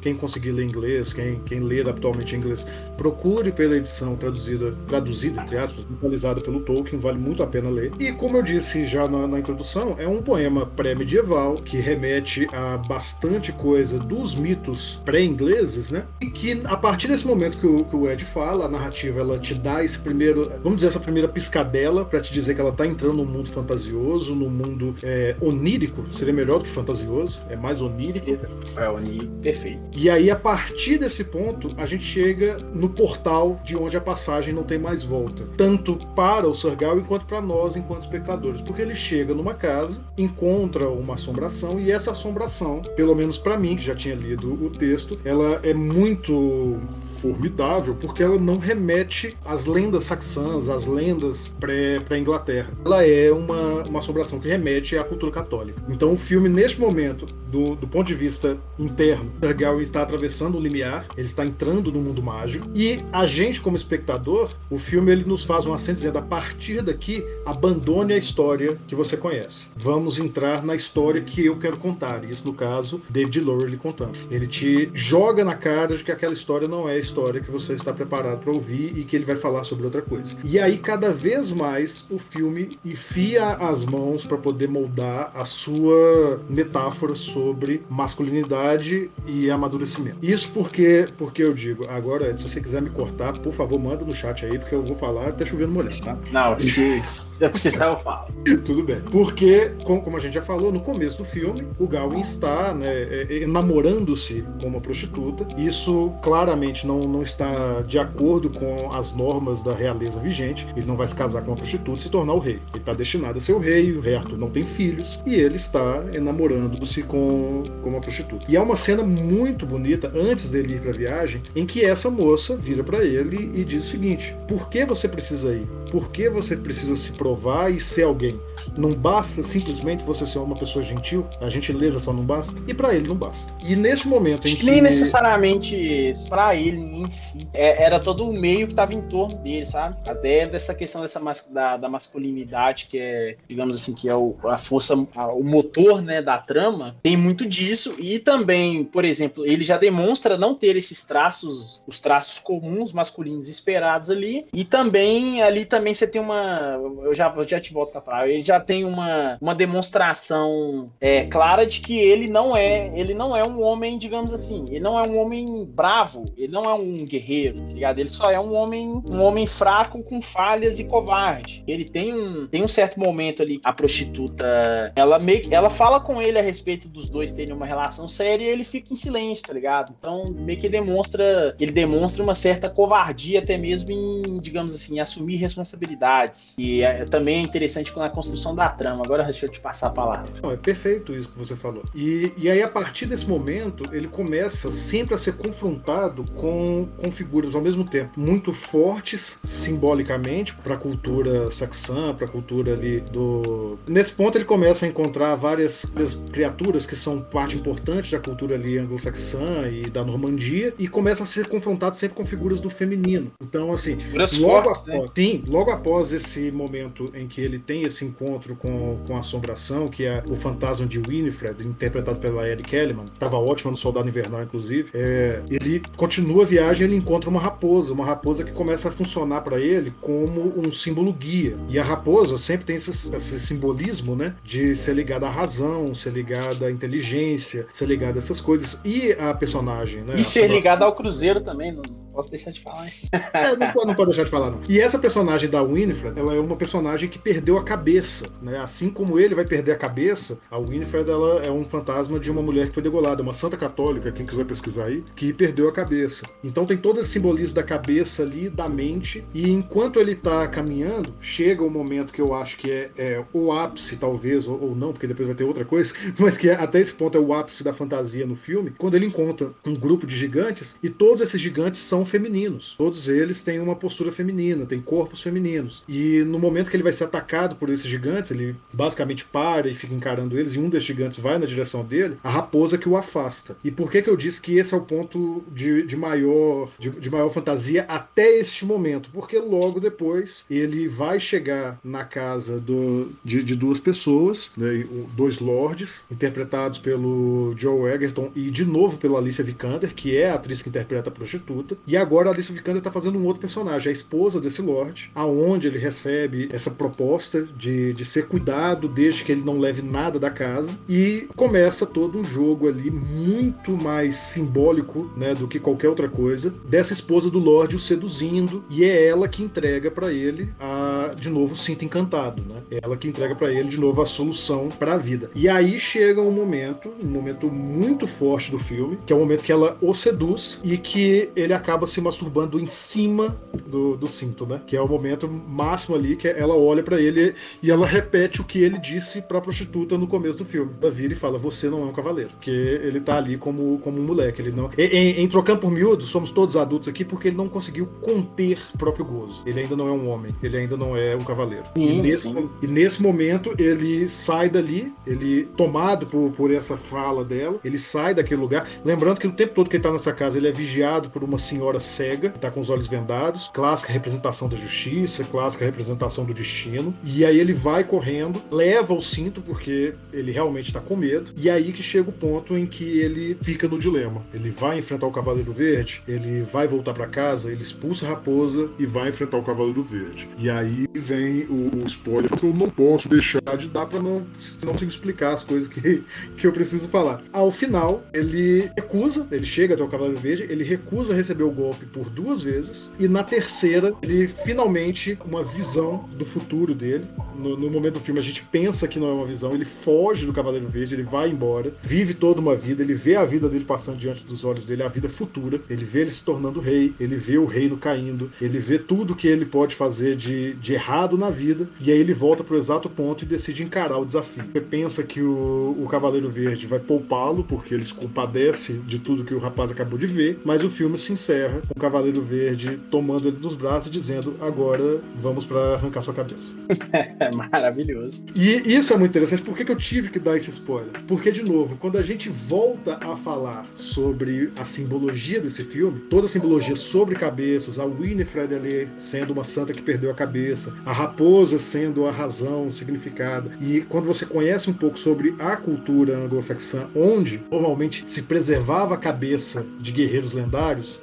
quem 0.00 0.14
conseguir 0.14 0.52
ler 0.52 0.64
inglês, 0.64 1.12
quem, 1.12 1.40
quem 1.40 1.60
ler 1.60 1.86
atualmente 1.88 2.34
inglês, 2.34 2.66
procure 2.96 3.52
pela 3.52 3.76
edição 3.76 4.16
traduzida, 4.16 4.74
traduzida, 4.86 5.42
entre 5.42 5.58
aspas, 5.58 5.86
atualizada 5.98 6.40
pelo 6.40 6.60
Tolkien, 6.60 6.98
vale 6.98 7.18
muito 7.18 7.42
a 7.42 7.46
pena 7.46 7.68
ler. 7.68 7.92
E 7.98 8.12
como 8.12 8.38
eu 8.38 8.42
disse 8.42 8.86
já 8.86 9.06
na, 9.06 9.26
na 9.26 9.38
introdução, 9.38 9.96
é 9.98 10.08
um 10.08 10.22
poema 10.22 10.64
pré-medieval 10.64 11.56
que 11.56 11.76
remete 11.76 12.46
a 12.52 12.78
bastante 12.78 13.52
coisa 13.52 13.98
dos 13.98 14.34
mitos 14.34 15.00
pré-ingleses, 15.04 15.90
né? 15.90 16.04
E 16.20 16.30
que 16.30 16.62
a 16.64 16.76
partir 16.76 16.93
desse 17.08 17.26
momento 17.26 17.58
que 17.58 17.66
o, 17.66 17.84
que 17.84 17.96
o 17.96 18.10
Ed 18.10 18.24
fala, 18.24 18.66
a 18.66 18.68
narrativa 18.68 19.20
ela 19.20 19.38
te 19.38 19.54
dá 19.54 19.82
esse 19.82 19.98
primeiro, 19.98 20.50
vamos 20.62 20.76
dizer, 20.76 20.88
essa 20.88 21.00
primeira 21.00 21.28
piscadela 21.28 22.04
para 22.04 22.20
te 22.20 22.32
dizer 22.32 22.54
que 22.54 22.60
ela 22.60 22.72
tá 22.72 22.86
entrando 22.86 23.14
num 23.14 23.24
mundo 23.24 23.48
fantasioso, 23.48 24.34
num 24.34 24.50
mundo 24.50 24.94
é, 25.02 25.36
onírico, 25.40 26.04
seria 26.14 26.32
melhor 26.32 26.58
do 26.58 26.64
que 26.64 26.70
fantasioso, 26.70 27.42
é 27.48 27.56
mais 27.56 27.80
onírico. 27.80 28.38
É 28.76 28.88
onírico, 28.88 29.32
perfeito. 29.42 29.80
E 29.92 30.08
aí, 30.08 30.30
a 30.30 30.36
partir 30.36 30.98
desse 30.98 31.24
ponto, 31.24 31.70
a 31.76 31.86
gente 31.86 32.04
chega 32.04 32.58
no 32.72 32.88
portal 32.88 33.60
de 33.64 33.76
onde 33.76 33.96
a 33.96 34.00
passagem 34.00 34.54
não 34.54 34.62
tem 34.62 34.78
mais 34.78 35.04
volta, 35.04 35.44
tanto 35.56 35.96
para 36.14 36.46
o 36.46 36.54
Sargal 36.54 37.00
quanto 37.02 37.26
para 37.26 37.40
nós, 37.40 37.76
enquanto 37.76 38.02
espectadores, 38.02 38.60
porque 38.60 38.82
ele 38.82 38.94
chega 38.94 39.34
numa 39.34 39.54
casa, 39.54 40.00
encontra 40.16 40.88
uma 40.88 41.14
assombração 41.14 41.80
e 41.80 41.90
essa 41.90 42.12
assombração, 42.12 42.82
pelo 42.96 43.14
menos 43.14 43.38
para 43.38 43.58
mim, 43.58 43.76
que 43.76 43.82
já 43.82 43.94
tinha 43.94 44.14
lido 44.14 44.52
o 44.52 44.70
texto, 44.70 45.18
ela 45.24 45.60
é 45.62 45.74
muito 45.74 46.80
formidável 47.20 47.94
porque 47.94 48.22
ela 48.22 48.38
não 48.38 48.58
remete 48.58 49.36
às 49.44 49.64
lendas 49.64 50.04
saxãs, 50.04 50.68
às 50.68 50.86
lendas 50.86 51.54
pré-Inglaterra. 51.58 52.70
ela 52.84 53.06
é 53.06 53.32
uma, 53.32 53.82
uma 53.84 53.98
assombração 54.00 54.38
que 54.38 54.48
remete 54.48 54.98
à 54.98 55.04
cultura 55.04 55.32
católica. 55.32 55.82
Então 55.88 56.12
o 56.12 56.18
filme, 56.18 56.48
neste 56.48 56.78
momento, 56.78 57.26
do, 57.50 57.76
do 57.76 57.86
ponto 57.86 58.06
de 58.06 58.14
vista 58.14 58.58
interno, 58.78 59.30
Gawain 59.56 59.82
está 59.82 60.02
atravessando 60.02 60.58
o 60.58 60.60
limiar, 60.60 61.06
ele 61.16 61.26
está 61.26 61.46
entrando 61.46 61.92
no 61.92 62.00
mundo 62.00 62.22
mágico, 62.22 62.68
e 62.74 63.00
a 63.12 63.26
gente, 63.26 63.60
como 63.60 63.76
espectador, 63.76 64.50
o 64.68 64.78
filme 64.78 65.12
ele 65.12 65.24
nos 65.24 65.44
faz 65.44 65.64
um 65.64 65.72
acento 65.72 65.96
dizendo, 65.96 66.18
a 66.18 66.22
partir 66.22 66.82
daqui, 66.82 67.24
abandone 67.46 68.12
a 68.12 68.18
história 68.18 68.76
que 68.86 68.94
você 68.94 69.16
conhece. 69.16 69.68
Vamos 69.76 70.18
entrar 70.18 70.64
na 70.64 70.74
história 70.74 71.20
que 71.20 71.46
eu 71.46 71.56
quero 71.58 71.76
contar. 71.76 72.24
Isso, 72.24 72.44
no 72.44 72.52
caso, 72.52 73.00
David 73.08 73.40
Lowery 73.40 73.76
contando. 73.76 74.18
Ele 74.30 74.46
te 74.46 74.90
joga 74.92 75.44
na 75.44 75.54
cara 75.54 75.96
de 75.96 76.02
que 76.02 76.10
aquela 76.10 76.32
história 76.32 76.66
não 76.66 76.73
é 76.88 76.94
a 76.94 76.98
história 76.98 77.40
que 77.40 77.50
você 77.50 77.74
está 77.74 77.92
preparado 77.92 78.40
para 78.40 78.52
ouvir 78.52 78.96
e 78.96 79.04
que 79.04 79.16
ele 79.16 79.24
vai 79.24 79.36
falar 79.36 79.64
sobre 79.64 79.84
outra 79.84 80.02
coisa. 80.02 80.36
E 80.44 80.58
aí, 80.58 80.78
cada 80.78 81.12
vez 81.12 81.52
mais, 81.52 82.04
o 82.10 82.18
filme 82.18 82.78
enfia 82.84 83.54
as 83.56 83.84
mãos 83.84 84.24
para 84.24 84.36
poder 84.36 84.68
moldar 84.68 85.30
a 85.34 85.44
sua 85.44 86.40
metáfora 86.48 87.14
sobre 87.14 87.82
masculinidade 87.88 89.10
e 89.26 89.50
amadurecimento. 89.50 90.18
Isso 90.22 90.50
porque, 90.52 91.08
porque 91.16 91.42
eu 91.42 91.54
digo, 91.54 91.86
agora, 91.88 92.36
se 92.36 92.48
você 92.48 92.60
quiser 92.60 92.82
me 92.82 92.90
cortar, 92.90 93.38
por 93.38 93.52
favor, 93.52 93.78
manda 93.78 94.04
no 94.04 94.12
chat 94.12 94.44
aí, 94.44 94.58
porque 94.58 94.74
eu 94.74 94.82
vou 94.82 94.96
falar 94.96 95.28
até 95.28 95.46
chovendo 95.46 95.72
molhado, 95.72 96.00
tá? 96.00 96.18
Não, 96.32 96.58
se, 96.58 97.02
se 97.38 97.48
precisar, 97.48 97.86
eu 97.86 97.96
falo. 97.96 98.28
Tudo 98.64 98.82
bem. 98.82 99.00
Porque, 99.10 99.70
como 99.84 100.16
a 100.16 100.20
gente 100.20 100.34
já 100.34 100.42
falou, 100.42 100.72
no 100.72 100.80
começo 100.80 101.18
do 101.18 101.24
filme, 101.24 101.66
o 101.78 101.86
Gawain 101.86 102.20
está 102.20 102.72
né, 102.72 102.86
é, 102.86 103.42
é, 103.42 103.46
namorando-se 103.46 104.44
com 104.60 104.68
uma 104.68 104.80
prostituta. 104.80 105.46
Isso 105.56 106.12
claramente 106.22 106.86
não 106.86 106.94
não, 106.94 107.22
está 107.22 107.82
de 107.82 107.98
acordo 107.98 108.50
com 108.50 108.92
as 108.92 109.12
normas 109.12 109.62
da 109.62 109.74
realeza 109.74 110.20
vigente, 110.20 110.66
ele 110.76 110.86
não 110.86 110.96
vai 110.96 111.06
se 111.06 111.14
casar 111.14 111.42
com 111.42 111.50
uma 111.50 111.56
prostituta 111.56 111.98
e 111.98 112.02
se 112.02 112.08
tornar 112.08 112.34
o 112.34 112.38
rei. 112.38 112.60
Ele 112.72 112.78
está 112.78 112.92
destinado 112.92 113.38
a 113.38 113.40
ser 113.40 113.52
o 113.52 113.58
rei, 113.58 113.92
o 113.92 114.00
rei 114.00 114.14
Arthur 114.14 114.38
não 114.38 114.50
tem 114.50 114.64
filhos, 114.64 115.18
e 115.26 115.34
ele 115.34 115.56
está 115.56 116.04
enamorando-se 116.12 117.02
com, 117.02 117.64
com 117.82 117.90
uma 117.90 118.00
prostituta. 118.00 118.44
E 118.48 118.56
há 118.56 118.62
uma 118.62 118.76
cena 118.76 119.02
muito 119.02 119.66
bonita, 119.66 120.12
antes 120.14 120.50
dele 120.50 120.74
ir 120.74 120.80
para 120.80 120.90
a 120.90 120.94
viagem, 120.94 121.42
em 121.54 121.66
que 121.66 121.84
essa 121.84 122.10
moça 122.10 122.56
vira 122.56 122.82
para 122.82 123.04
ele 123.04 123.50
e 123.54 123.64
diz 123.64 123.86
o 123.86 123.90
seguinte: 123.90 124.36
Por 124.48 124.68
que 124.68 124.84
você 124.84 125.08
precisa 125.08 125.54
ir? 125.54 125.66
Por 125.90 126.10
que 126.10 126.28
você 126.28 126.56
precisa 126.56 126.96
se 126.96 127.12
provar 127.24 127.72
e 127.72 127.80
ser 127.80 128.02
alguém? 128.02 128.38
Não 128.76 128.92
basta 128.92 129.42
simplesmente 129.42 130.04
você 130.04 130.26
ser 130.26 130.38
uma 130.38 130.56
pessoa 130.56 130.84
gentil, 130.84 131.26
a 131.40 131.48
gentileza 131.48 131.98
só 131.98 132.12
não 132.12 132.22
basta, 132.22 132.54
e 132.68 132.74
para 132.74 132.94
ele 132.94 133.08
não 133.08 133.16
basta. 133.16 133.50
E 133.64 133.74
neste 133.74 134.06
momento 134.06 134.46
em 134.46 134.54
que. 134.54 134.64
Nem 134.64 134.82
necessariamente 134.82 136.12
para 136.28 136.54
ele 136.54 136.78
em 136.78 137.08
si. 137.08 137.48
É, 137.54 137.82
era 137.82 137.98
todo 137.98 138.28
o 138.28 138.32
meio 138.32 138.66
que 138.66 138.74
estava 138.74 138.92
em 138.92 139.00
torno 139.02 139.36
dele, 139.36 139.64
sabe? 139.64 139.96
Até 140.06 140.46
dessa 140.46 140.74
questão 140.74 141.00
dessa 141.00 141.20
da, 141.50 141.76
da, 141.78 141.88
masculinidade, 141.88 142.86
que 142.86 142.98
é, 142.98 143.36
digamos 143.48 143.76
assim, 143.76 143.94
que 143.94 144.08
é 144.08 144.14
o, 144.14 144.36
a 144.44 144.58
força, 144.58 144.94
a, 145.16 145.26
o 145.28 145.42
motor 145.42 146.02
né, 146.02 146.20
da 146.20 146.38
trama, 146.38 146.96
tem 147.02 147.16
muito 147.16 147.46
disso. 147.46 147.94
E 147.98 148.18
também, 148.18 148.84
por 148.84 149.04
exemplo, 149.04 149.46
ele 149.46 149.64
já 149.64 149.78
demonstra 149.78 150.36
não 150.36 150.54
ter 150.54 150.76
esses 150.76 151.02
traços, 151.02 151.80
os 151.86 152.00
traços 152.00 152.38
comuns 152.38 152.92
masculinos 152.92 153.48
esperados 153.48 154.10
ali. 154.10 154.46
E 154.52 154.64
também, 154.64 155.42
ali 155.42 155.64
também 155.64 155.94
você 155.94 156.06
tem 156.06 156.20
uma. 156.20 156.78
Eu 157.02 157.13
já, 157.14 157.32
eu 157.36 157.46
já 157.46 157.60
te 157.60 157.72
volto 157.72 158.00
pra 158.00 158.28
Ele 158.28 158.42
já 158.42 158.60
tem 158.60 158.84
uma, 158.84 159.36
uma 159.40 159.54
demonstração 159.54 160.90
é, 161.00 161.24
clara 161.24 161.66
de 161.66 161.80
que 161.80 161.98
ele 161.98 162.28
não 162.28 162.56
é, 162.56 162.90
ele 162.98 163.14
não 163.14 163.36
é 163.36 163.44
um 163.44 163.62
homem, 163.62 163.98
digamos 163.98 164.32
assim, 164.32 164.64
ele 164.68 164.80
não 164.80 164.98
é 164.98 165.02
um 165.02 165.18
homem 165.18 165.64
bravo, 165.64 166.24
ele 166.36 166.52
não 166.52 166.64
é 166.64 166.74
um 166.74 166.84
um 166.84 167.04
guerreiro, 167.04 167.60
tá 167.60 167.72
ligado? 167.72 167.98
Ele 167.98 168.08
só 168.08 168.30
é 168.30 168.38
um 168.38 168.54
homem, 168.54 169.02
um 169.08 169.20
homem 169.20 169.46
fraco 169.46 170.02
com 170.02 170.20
falhas 170.20 170.78
e 170.78 170.84
covarde. 170.84 171.64
Ele 171.66 171.84
tem 171.84 172.14
um, 172.14 172.46
tem 172.46 172.62
um 172.62 172.68
certo 172.68 173.00
momento 173.00 173.42
ali, 173.42 173.60
a 173.64 173.72
prostituta, 173.72 174.92
ela 174.94 175.18
meio 175.18 175.44
ela 175.50 175.68
fala 175.68 176.00
com 176.00 176.22
ele 176.22 176.38
a 176.38 176.42
respeito 176.42 176.88
dos 176.88 177.10
dois 177.10 177.32
terem 177.32 177.54
uma 177.54 177.66
relação 177.66 178.08
séria 178.08 178.44
e 178.44 178.48
ele 178.48 178.64
fica 178.64 178.92
em 178.92 178.96
silêncio, 178.96 179.46
tá 179.46 179.52
ligado? 179.52 179.94
Então, 179.98 180.24
meio 180.30 180.58
que 180.58 180.68
demonstra, 180.68 181.54
ele 181.60 181.72
demonstra 181.72 182.22
uma 182.22 182.34
certa 182.34 182.70
covardia 182.70 183.40
até 183.40 183.56
mesmo 183.56 183.90
em, 183.90 184.38
digamos 184.38 184.74
assim, 184.74 185.00
assumir 185.00 185.36
responsabilidades. 185.36 186.54
E 186.58 186.82
é, 186.82 187.03
também 187.04 187.36
é 187.36 187.40
interessante 187.40 187.96
na 187.96 188.08
construção 188.08 188.54
da 188.54 188.68
trama. 188.68 189.04
Agora 189.04 189.24
deixa 189.24 189.46
eu 189.46 189.50
te 189.50 189.60
passar 189.60 189.88
a 189.88 189.90
palavra. 189.90 190.26
Não, 190.42 190.50
é 190.50 190.56
perfeito 190.56 191.14
isso 191.14 191.28
que 191.28 191.38
você 191.38 191.56
falou. 191.56 191.82
E, 191.94 192.32
e 192.36 192.50
aí, 192.50 192.62
a 192.62 192.68
partir 192.68 193.06
desse 193.06 193.26
momento, 193.26 193.84
ele 193.92 194.08
começa 194.08 194.70
sempre 194.70 195.14
a 195.14 195.18
ser 195.18 195.36
confrontado 195.36 196.24
com 196.34 196.54
com, 196.98 197.10
figuras 197.10 197.54
ao 197.54 197.60
mesmo 197.60 197.84
tempo 197.84 198.18
muito 198.18 198.52
fortes 198.52 199.38
simbolicamente 199.44 200.54
para 200.54 200.74
a 200.74 200.76
cultura 200.76 201.50
saxã, 201.50 202.14
para 202.14 202.26
a 202.26 202.28
cultura 202.28 202.72
ali 202.72 203.00
do. 203.00 203.78
Nesse 203.86 204.12
ponto 204.12 204.36
ele 204.36 204.44
começa 204.44 204.84
a 204.84 204.88
encontrar 204.88 205.34
várias, 205.34 205.84
criaturas 206.32 206.86
que 206.86 206.96
são 206.96 207.20
parte 207.20 207.56
importante 207.56 208.12
da 208.12 208.18
cultura 208.18 208.54
ali 208.56 208.78
anglo-saxã 208.78 209.68
e 209.70 209.88
da 209.88 210.04
Normandia 210.04 210.74
e 210.78 210.88
começa 210.88 211.22
a 211.22 211.26
ser 211.26 211.48
confrontado 211.48 211.96
sempre 211.96 212.16
com 212.16 212.26
figuras 212.26 212.60
do 212.60 212.68
feminino. 212.68 213.30
Então 213.42 213.72
assim, 213.72 213.96
logo 214.12 214.64
fortes, 214.64 214.82
após, 214.82 214.86
né? 214.86 215.06
sim, 215.14 215.44
logo 215.46 215.70
após 215.70 216.12
esse 216.12 216.50
momento 216.50 216.93
em 217.14 217.26
que 217.26 217.40
ele 217.40 217.58
tem 217.58 217.82
esse 217.82 218.04
encontro 218.04 218.56
com, 218.56 218.98
com 219.06 219.16
a 219.16 219.20
assombração, 219.20 219.88
que 219.88 220.04
é 220.04 220.22
o 220.28 220.36
fantasma 220.36 220.86
de 220.86 220.98
Winifred, 220.98 221.66
interpretado 221.66 222.18
pela 222.18 222.48
Eric 222.48 222.68
Kellyman, 222.68 223.04
estava 223.04 223.36
ótima 223.36 223.70
no 223.70 223.76
Soldado 223.76 224.08
Invernal 224.08 224.42
inclusive, 224.42 224.90
é, 224.94 225.42
ele 225.50 225.82
continua 225.96 226.44
viagem 226.44 226.64
viagem 226.64 226.86
ele 226.86 226.96
encontra 226.96 227.28
uma 227.28 227.40
raposa, 227.40 227.92
uma 227.92 228.04
raposa 228.04 228.44
que 228.44 228.52
começa 228.52 228.88
a 228.88 228.92
funcionar 228.92 229.42
para 229.42 229.60
ele 229.60 229.92
como 230.00 230.58
um 230.58 230.72
símbolo 230.72 231.12
guia. 231.12 231.56
E 231.68 231.78
a 231.78 231.84
raposa 231.84 232.38
sempre 232.38 232.66
tem 232.66 232.76
esse, 232.76 232.90
esse, 233.14 233.40
simbolismo, 233.40 234.16
né, 234.16 234.34
de 234.42 234.74
ser 234.74 234.94
ligada 234.94 235.26
à 235.26 235.30
razão, 235.30 235.94
ser 235.94 236.12
ligada 236.12 236.66
à 236.66 236.70
inteligência, 236.70 237.66
ser 237.70 237.86
ligada 237.86 238.18
a 238.18 238.20
essas 238.20 238.40
coisas. 238.40 238.80
E 238.84 239.12
a 239.12 239.34
personagem, 239.34 240.02
né? 240.02 240.14
E 240.16 240.24
ser 240.24 240.48
ligada 240.48 240.84
ao 240.84 240.94
cruzeiro 240.94 241.40
também, 241.40 241.72
não 241.72 242.03
posso 242.14 242.30
deixar 242.30 242.50
de 242.50 242.60
falar 242.60 242.86
isso. 242.86 243.06
É, 243.12 243.56
não, 243.56 243.72
pode, 243.72 243.86
não 243.88 243.94
pode 243.94 244.10
deixar 244.10 244.24
de 244.24 244.30
falar, 244.30 244.50
não. 244.50 244.60
E 244.68 244.80
essa 244.80 244.98
personagem 244.98 245.50
da 245.50 245.62
Winifred, 245.62 246.18
ela 246.18 246.34
é 246.34 246.38
uma 246.38 246.56
personagem 246.56 247.08
que 247.08 247.18
perdeu 247.18 247.58
a 247.58 247.64
cabeça, 247.64 248.26
né? 248.40 248.58
Assim 248.58 248.88
como 248.88 249.18
ele 249.18 249.34
vai 249.34 249.44
perder 249.44 249.72
a 249.72 249.76
cabeça, 249.76 250.38
a 250.50 250.58
Winifred 250.58 251.10
ela 251.10 251.44
é 251.44 251.50
um 251.50 251.64
fantasma 251.64 252.18
de 252.20 252.30
uma 252.30 252.40
mulher 252.40 252.68
que 252.68 252.74
foi 252.74 252.82
degolada, 252.82 253.22
uma 253.22 253.32
santa 253.32 253.56
católica, 253.56 254.12
quem 254.12 254.24
quiser 254.24 254.44
pesquisar 254.44 254.84
aí, 254.84 255.02
que 255.16 255.32
perdeu 255.32 255.68
a 255.68 255.72
cabeça. 255.72 256.24
Então 256.42 256.64
tem 256.64 256.76
todo 256.76 257.00
esse 257.00 257.10
simbolismo 257.10 257.54
da 257.54 257.62
cabeça 257.62 258.22
ali, 258.22 258.48
da 258.48 258.68
mente, 258.68 259.24
e 259.34 259.50
enquanto 259.50 259.98
ele 259.98 260.14
tá 260.14 260.46
caminhando, 260.46 261.12
chega 261.20 261.62
o 261.62 261.66
um 261.66 261.70
momento 261.70 262.12
que 262.12 262.20
eu 262.20 262.34
acho 262.34 262.56
que 262.56 262.70
é, 262.70 262.90
é 262.96 263.24
o 263.32 263.52
ápice, 263.52 263.96
talvez, 263.96 264.46
ou, 264.46 264.60
ou, 264.60 264.76
não, 264.76 264.92
porque 264.92 265.06
depois 265.06 265.26
vai 265.26 265.36
ter 265.36 265.44
outra 265.44 265.64
coisa, 265.64 265.94
mas 266.18 266.36
que 266.36 266.48
é, 266.48 266.54
até 266.54 266.80
esse 266.80 266.92
ponto 266.92 267.18
é 267.18 267.20
o 267.20 267.32
ápice 267.34 267.64
da 267.64 267.72
fantasia 267.72 268.26
no 268.26 268.36
filme, 268.36 268.72
quando 268.78 268.94
ele 268.94 269.06
encontra 269.06 269.52
um 269.64 269.74
grupo 269.74 270.06
de 270.06 270.16
gigantes, 270.16 270.78
e 270.82 270.88
todos 270.88 271.20
esses 271.20 271.40
gigantes 271.40 271.80
são 271.80 272.03
são 272.04 272.06
femininos. 272.06 272.74
Todos 272.76 273.08
eles 273.08 273.42
têm 273.42 273.58
uma 273.58 273.74
postura 273.74 274.12
feminina, 274.12 274.66
têm 274.66 274.80
corpos 274.80 275.22
femininos. 275.22 275.82
E 275.88 276.22
no 276.26 276.38
momento 276.38 276.70
que 276.70 276.76
ele 276.76 276.82
vai 276.82 276.92
ser 276.92 277.04
atacado 277.04 277.56
por 277.56 277.70
esses 277.70 277.86
gigantes, 277.86 278.30
ele 278.30 278.54
basicamente 278.72 279.24
para 279.24 279.68
e 279.68 279.74
fica 279.74 279.94
encarando 279.94 280.38
eles, 280.38 280.54
e 280.54 280.58
um 280.58 280.68
desses 280.68 280.86
gigantes 280.86 281.18
vai 281.18 281.38
na 281.38 281.46
direção 281.46 281.84
dele, 281.84 282.18
a 282.22 282.30
raposa 282.30 282.76
que 282.78 282.88
o 282.88 282.96
afasta. 282.96 283.56
E 283.64 283.70
por 283.70 283.90
que, 283.90 284.02
que 284.02 284.10
eu 284.10 284.16
disse 284.16 284.40
que 284.40 284.58
esse 284.58 284.74
é 284.74 284.76
o 284.76 284.82
ponto 284.82 285.42
de, 285.50 285.84
de 285.84 285.96
maior, 285.96 286.70
de, 286.78 286.90
de 286.90 287.10
maior 287.10 287.30
fantasia 287.30 287.84
até 287.88 288.38
este 288.38 288.64
momento? 288.64 289.08
Porque 289.12 289.38
logo 289.38 289.80
depois 289.80 290.44
ele 290.50 290.86
vai 290.86 291.18
chegar 291.18 291.78
na 291.82 292.04
casa 292.04 292.60
do, 292.60 293.12
de, 293.24 293.42
de 293.42 293.56
duas 293.56 293.80
pessoas, 293.80 294.50
né, 294.56 294.86
dois 295.16 295.38
lords, 295.38 296.04
interpretados 296.10 296.78
pelo 296.78 297.54
Joe 297.56 297.90
Egerton 297.90 298.30
e 298.34 298.50
de 298.50 298.64
novo 298.64 298.98
pela 298.98 299.18
Alicia 299.18 299.44
Vikander, 299.44 299.94
que 299.94 300.16
é 300.16 300.30
a 300.30 300.34
atriz 300.34 300.60
que 300.60 300.68
interpreta 300.68 301.08
a 301.08 301.12
prostituta. 301.12 301.76
E 301.86 301.93
agora 301.96 302.28
a 302.28 302.32
Alicia 302.32 302.54
Vikander 302.54 302.78
está 302.78 302.90
fazendo 302.90 303.18
um 303.18 303.24
outro 303.24 303.40
personagem, 303.40 303.90
a 303.90 303.92
esposa 303.92 304.40
desse 304.40 304.62
lord, 304.62 305.10
aonde 305.14 305.68
ele 305.68 305.78
recebe 305.78 306.48
essa 306.52 306.70
proposta 306.70 307.42
de, 307.56 307.92
de 307.92 308.04
ser 308.04 308.26
cuidado 308.26 308.88
desde 308.88 309.24
que 309.24 309.32
ele 309.32 309.42
não 309.42 309.58
leve 309.58 309.82
nada 309.82 310.18
da 310.18 310.30
casa. 310.30 310.76
E 310.88 311.28
começa 311.36 311.86
todo 311.86 312.18
um 312.18 312.24
jogo 312.24 312.68
ali 312.68 312.90
muito 312.90 313.72
mais 313.72 314.16
simbólico 314.16 315.10
né, 315.16 315.34
do 315.34 315.48
que 315.48 315.58
qualquer 315.58 315.88
outra 315.88 316.08
coisa, 316.08 316.54
dessa 316.68 316.92
esposa 316.92 317.30
do 317.30 317.38
Lorde 317.38 317.76
o 317.76 317.80
seduzindo, 317.80 318.64
e 318.70 318.84
é 318.84 319.06
ela 319.06 319.28
que 319.28 319.42
entrega 319.42 319.90
para 319.90 320.12
ele 320.12 320.48
a, 320.58 321.12
de 321.16 321.28
novo 321.28 321.54
o 321.54 321.56
cinto 321.56 321.84
encantado, 321.84 322.42
né? 322.42 322.62
É 322.70 322.80
ela 322.82 322.96
que 322.96 323.08
entrega 323.08 323.34
para 323.34 323.52
ele 323.52 323.68
de 323.68 323.78
novo 323.78 324.00
a 324.02 324.06
solução 324.06 324.68
para 324.68 324.94
a 324.94 324.96
vida. 324.96 325.30
E 325.34 325.48
aí 325.48 325.78
chega 325.78 326.20
um 326.20 326.30
momento, 326.30 326.90
um 327.02 327.06
momento 327.06 327.48
muito 327.50 328.06
forte 328.06 328.50
do 328.50 328.58
filme, 328.58 328.98
que 329.06 329.12
é 329.12 329.16
o 329.16 329.18
momento 329.18 329.44
que 329.44 329.52
ela 329.52 329.76
o 329.80 329.94
seduz 329.94 330.60
e 330.62 330.76
que 330.76 331.30
ele 331.34 331.52
acaba 331.52 331.83
se 331.86 332.00
masturbando 332.00 332.58
em 332.58 332.66
cima 332.66 333.36
do, 333.66 333.96
do 333.96 334.08
cinto, 334.08 334.46
né? 334.46 334.60
Que 334.66 334.76
é 334.76 334.80
o 334.80 334.88
momento 334.88 335.28
máximo 335.28 335.96
ali 335.96 336.16
que 336.16 336.28
ela 336.28 336.54
olha 336.54 336.82
para 336.82 337.00
ele 337.00 337.34
e 337.62 337.70
ela 337.70 337.86
repete 337.86 338.40
o 338.40 338.44
que 338.44 338.58
ele 338.62 338.78
disse 338.78 339.22
para 339.22 339.38
a 339.38 339.40
prostituta 339.40 339.96
no 339.98 340.06
começo 340.06 340.38
do 340.38 340.44
filme. 340.44 340.72
Ela 340.80 340.90
vira 340.90 341.12
e 341.12 341.16
fala: 341.16 341.38
"Você 341.38 341.68
não 341.68 341.82
é 341.82 341.86
um 341.86 341.92
cavaleiro", 341.92 342.30
porque 342.30 342.50
ele 342.50 343.00
tá 343.00 343.16
ali 343.16 343.36
como 343.36 343.78
como 343.78 344.00
um 344.00 344.04
moleque, 344.04 344.40
ele 344.40 344.52
não. 344.52 344.70
Em, 344.76 345.22
em 345.22 345.28
trocando 345.28 345.60
por 345.60 345.70
miúdos, 345.70 346.08
somos 346.08 346.30
todos 346.30 346.56
adultos 346.56 346.88
aqui 346.88 347.04
porque 347.04 347.28
ele 347.28 347.36
não 347.36 347.48
conseguiu 347.48 347.86
conter 348.00 348.58
o 348.74 348.78
próprio 348.78 349.04
gozo. 349.04 349.42
Ele 349.46 349.60
ainda 349.60 349.76
não 349.76 349.88
é 349.88 349.92
um 349.92 350.08
homem, 350.08 350.34
ele 350.42 350.56
ainda 350.56 350.76
não 350.76 350.96
é 350.96 351.16
um 351.16 351.24
cavaleiro. 351.24 351.64
Sim, 351.76 351.98
e, 351.98 352.02
nesse, 352.02 352.28
e, 352.62 352.66
nesse, 352.66 353.02
momento 353.02 353.54
ele 353.58 354.08
sai 354.08 354.48
dali, 354.48 354.92
ele 355.06 355.44
tomado 355.56 356.06
por, 356.06 356.30
por 356.32 356.50
essa 356.50 356.76
fala 356.76 357.24
dela, 357.24 357.60
ele 357.64 357.78
sai 357.78 358.14
daquele 358.14 358.40
lugar. 358.40 358.68
Lembrando 358.84 359.18
que 359.18 359.26
o 359.26 359.32
tempo 359.32 359.54
todo 359.54 359.68
que 359.68 359.76
ele 359.76 359.82
tá 359.82 359.92
nessa 359.92 360.12
casa, 360.12 360.38
ele 360.38 360.48
é 360.48 360.52
vigiado 360.52 361.10
por 361.10 361.22
uma 361.22 361.38
senhora 361.38 361.73
cega, 361.80 362.30
que 362.30 362.38
tá 362.38 362.50
com 362.50 362.60
os 362.60 362.70
olhos 362.70 362.86
vendados, 362.86 363.50
clássica 363.52 363.92
representação 363.92 364.48
da 364.48 364.56
justiça, 364.56 365.24
clássica 365.24 365.64
representação 365.64 366.24
do 366.24 366.34
destino. 366.34 366.94
E 367.02 367.24
aí 367.24 367.38
ele 367.38 367.52
vai 367.52 367.84
correndo, 367.84 368.42
leva 368.50 368.94
o 368.94 369.02
cinto 369.02 369.40
porque 369.40 369.94
ele 370.12 370.32
realmente 370.32 370.72
tá 370.72 370.80
com 370.80 370.96
medo. 370.96 371.32
E 371.36 371.50
aí 371.50 371.72
que 371.72 371.82
chega 371.82 372.08
o 372.08 372.12
ponto 372.12 372.56
em 372.56 372.66
que 372.66 372.84
ele 372.98 373.36
fica 373.42 373.68
no 373.68 373.78
dilema. 373.78 374.22
Ele 374.32 374.50
vai 374.50 374.78
enfrentar 374.78 375.06
o 375.06 375.12
Cavaleiro 375.12 375.52
Verde, 375.52 376.02
ele 376.06 376.42
vai 376.42 376.66
voltar 376.66 376.94
para 376.94 377.06
casa, 377.06 377.50
ele 377.50 377.62
expulsa 377.62 378.06
a 378.06 378.10
raposa 378.10 378.70
e 378.78 378.86
vai 378.86 379.08
enfrentar 379.08 379.38
o 379.38 379.42
Cavaleiro 379.42 379.82
Verde. 379.82 380.28
E 380.38 380.50
aí 380.50 380.86
vem 380.94 381.44
o, 381.44 381.70
o 381.76 381.86
spoiler 381.86 382.30
que 382.30 382.44
eu 382.44 382.54
não 382.54 382.68
posso 382.70 383.08
deixar 383.08 383.56
de 383.56 383.68
dar 383.68 383.86
para 383.86 384.00
não, 384.00 384.26
não 384.62 384.72
consigo 384.72 384.90
explicar 384.90 385.32
as 385.32 385.44
coisas 385.44 385.68
que, 385.68 386.02
que 386.36 386.46
eu 386.46 386.52
preciso 386.52 386.88
falar. 386.88 387.22
Ao 387.32 387.50
final, 387.50 388.02
ele 388.12 388.70
recusa, 388.76 389.26
ele 389.30 389.44
chega 389.44 389.74
até 389.74 389.82
o 389.82 389.88
Cavaleiro 389.88 390.20
Verde, 390.20 390.46
ele 390.48 390.64
recusa 390.64 391.14
receber 391.14 391.44
o 391.44 391.50
golpe 391.64 391.86
por 391.86 392.10
duas 392.10 392.42
vezes 392.42 392.92
e 392.98 393.08
na 393.08 393.24
terceira 393.24 393.94
ele 394.02 394.28
finalmente 394.28 395.18
uma 395.24 395.42
visão 395.42 396.08
do 396.16 396.24
futuro 396.24 396.74
dele. 396.74 397.04
No, 397.34 397.56
no 397.56 397.70
momento 397.70 397.94
do 397.94 398.00
filme 398.00 398.20
a 398.20 398.22
gente 398.22 398.42
pensa 398.42 398.86
que 398.86 398.98
não 398.98 399.08
é 399.08 399.12
uma 399.12 399.26
visão, 399.26 399.54
ele 399.54 399.64
foge 399.64 400.26
do 400.26 400.32
Cavaleiro 400.32 400.68
Verde, 400.68 400.94
ele 400.94 401.02
vai 401.02 401.30
embora, 401.30 401.72
vive 401.82 402.14
toda 402.14 402.40
uma 402.40 402.54
vida, 402.54 402.82
ele 402.82 402.94
vê 402.94 403.16
a 403.16 403.24
vida 403.24 403.48
dele 403.48 403.64
passando 403.64 403.96
diante 403.96 404.24
dos 404.24 404.44
olhos 404.44 404.64
dele, 404.64 404.82
a 404.82 404.88
vida 404.88 405.08
futura, 405.08 405.60
ele 405.68 405.84
vê 405.84 406.00
ele 406.00 406.10
se 406.10 406.22
tornando 406.22 406.60
rei, 406.60 406.94
ele 407.00 407.16
vê 407.16 407.38
o 407.38 407.46
reino 407.46 407.76
caindo, 407.76 408.30
ele 408.40 408.58
vê 408.58 408.78
tudo 408.78 409.16
que 409.16 409.26
ele 409.26 409.44
pode 409.44 409.74
fazer 409.74 410.16
de, 410.16 410.54
de 410.54 410.74
errado 410.74 411.16
na 411.16 411.30
vida, 411.30 411.68
e 411.80 411.90
aí 411.90 411.98
ele 411.98 412.12
volta 412.12 412.44
pro 412.44 412.56
exato 412.56 412.88
ponto 412.88 413.24
e 413.24 413.26
decide 413.26 413.62
encarar 413.62 413.98
o 413.98 414.04
desafio. 414.04 414.44
Você 414.52 414.60
pensa 414.60 415.02
que 415.02 415.22
o, 415.22 415.76
o 415.78 415.88
Cavaleiro 415.88 416.28
Verde 416.28 416.66
vai 416.66 416.78
poupá-lo, 416.78 417.44
porque 417.44 417.74
ele 417.74 417.84
se 417.84 417.94
compadece 417.94 418.74
de 418.86 418.98
tudo 418.98 419.24
que 419.24 419.34
o 419.34 419.38
rapaz 419.38 419.70
acabou 419.70 419.98
de 419.98 420.06
ver, 420.06 420.40
mas 420.44 420.62
o 420.62 420.70
filme 420.70 420.98
se 420.98 421.12
encerra 421.12 421.53
com 421.62 421.74
o 421.76 421.80
Cavaleiro 421.80 422.22
Verde 422.22 422.80
tomando 422.90 423.28
ele 423.28 423.38
nos 423.38 423.54
braços 423.54 423.88
e 423.88 423.90
dizendo: 423.90 424.36
agora 424.40 425.00
vamos 425.20 425.44
para 425.44 425.74
arrancar 425.74 426.02
sua 426.02 426.14
cabeça. 426.14 426.52
Maravilhoso. 427.34 428.24
E 428.34 428.74
isso 428.74 428.92
é 428.92 428.96
muito 428.96 429.10
interessante. 429.10 429.42
Por 429.42 429.56
que, 429.56 429.64
que 429.64 429.72
eu 429.72 429.76
tive 429.76 430.10
que 430.10 430.18
dar 430.18 430.36
esse 430.36 430.50
spoiler? 430.50 430.92
Porque, 431.06 431.30
de 431.30 431.42
novo, 431.42 431.76
quando 431.76 431.98
a 431.98 432.02
gente 432.02 432.28
volta 432.28 432.98
a 433.00 433.16
falar 433.16 433.66
sobre 433.76 434.52
a 434.56 434.64
simbologia 434.64 435.40
desse 435.40 435.64
filme, 435.64 436.00
toda 436.10 436.26
a 436.26 436.28
simbologia 436.28 436.76
sobre 436.76 437.14
cabeças, 437.14 437.78
a 437.78 437.84
Winifred 437.84 438.54
ali 438.54 438.88
sendo 438.98 439.32
uma 439.32 439.44
santa 439.44 439.72
que 439.72 439.82
perdeu 439.82 440.10
a 440.10 440.14
cabeça, 440.14 440.72
a 440.84 440.92
raposa 440.92 441.58
sendo 441.58 442.06
a 442.06 442.10
razão 442.10 442.70
significada, 442.70 443.50
e 443.60 443.80
quando 443.82 444.06
você 444.06 444.26
conhece 444.26 444.70
um 444.70 444.74
pouco 444.74 444.98
sobre 444.98 445.34
a 445.38 445.56
cultura 445.56 446.16
anglo-saxã, 446.16 446.88
onde 446.94 447.42
normalmente 447.50 448.08
se 448.08 448.22
preservava 448.22 448.94
a 448.94 448.98
cabeça 448.98 449.64
de 449.80 449.92
guerreiros 449.92 450.32
lendários, 450.32 451.00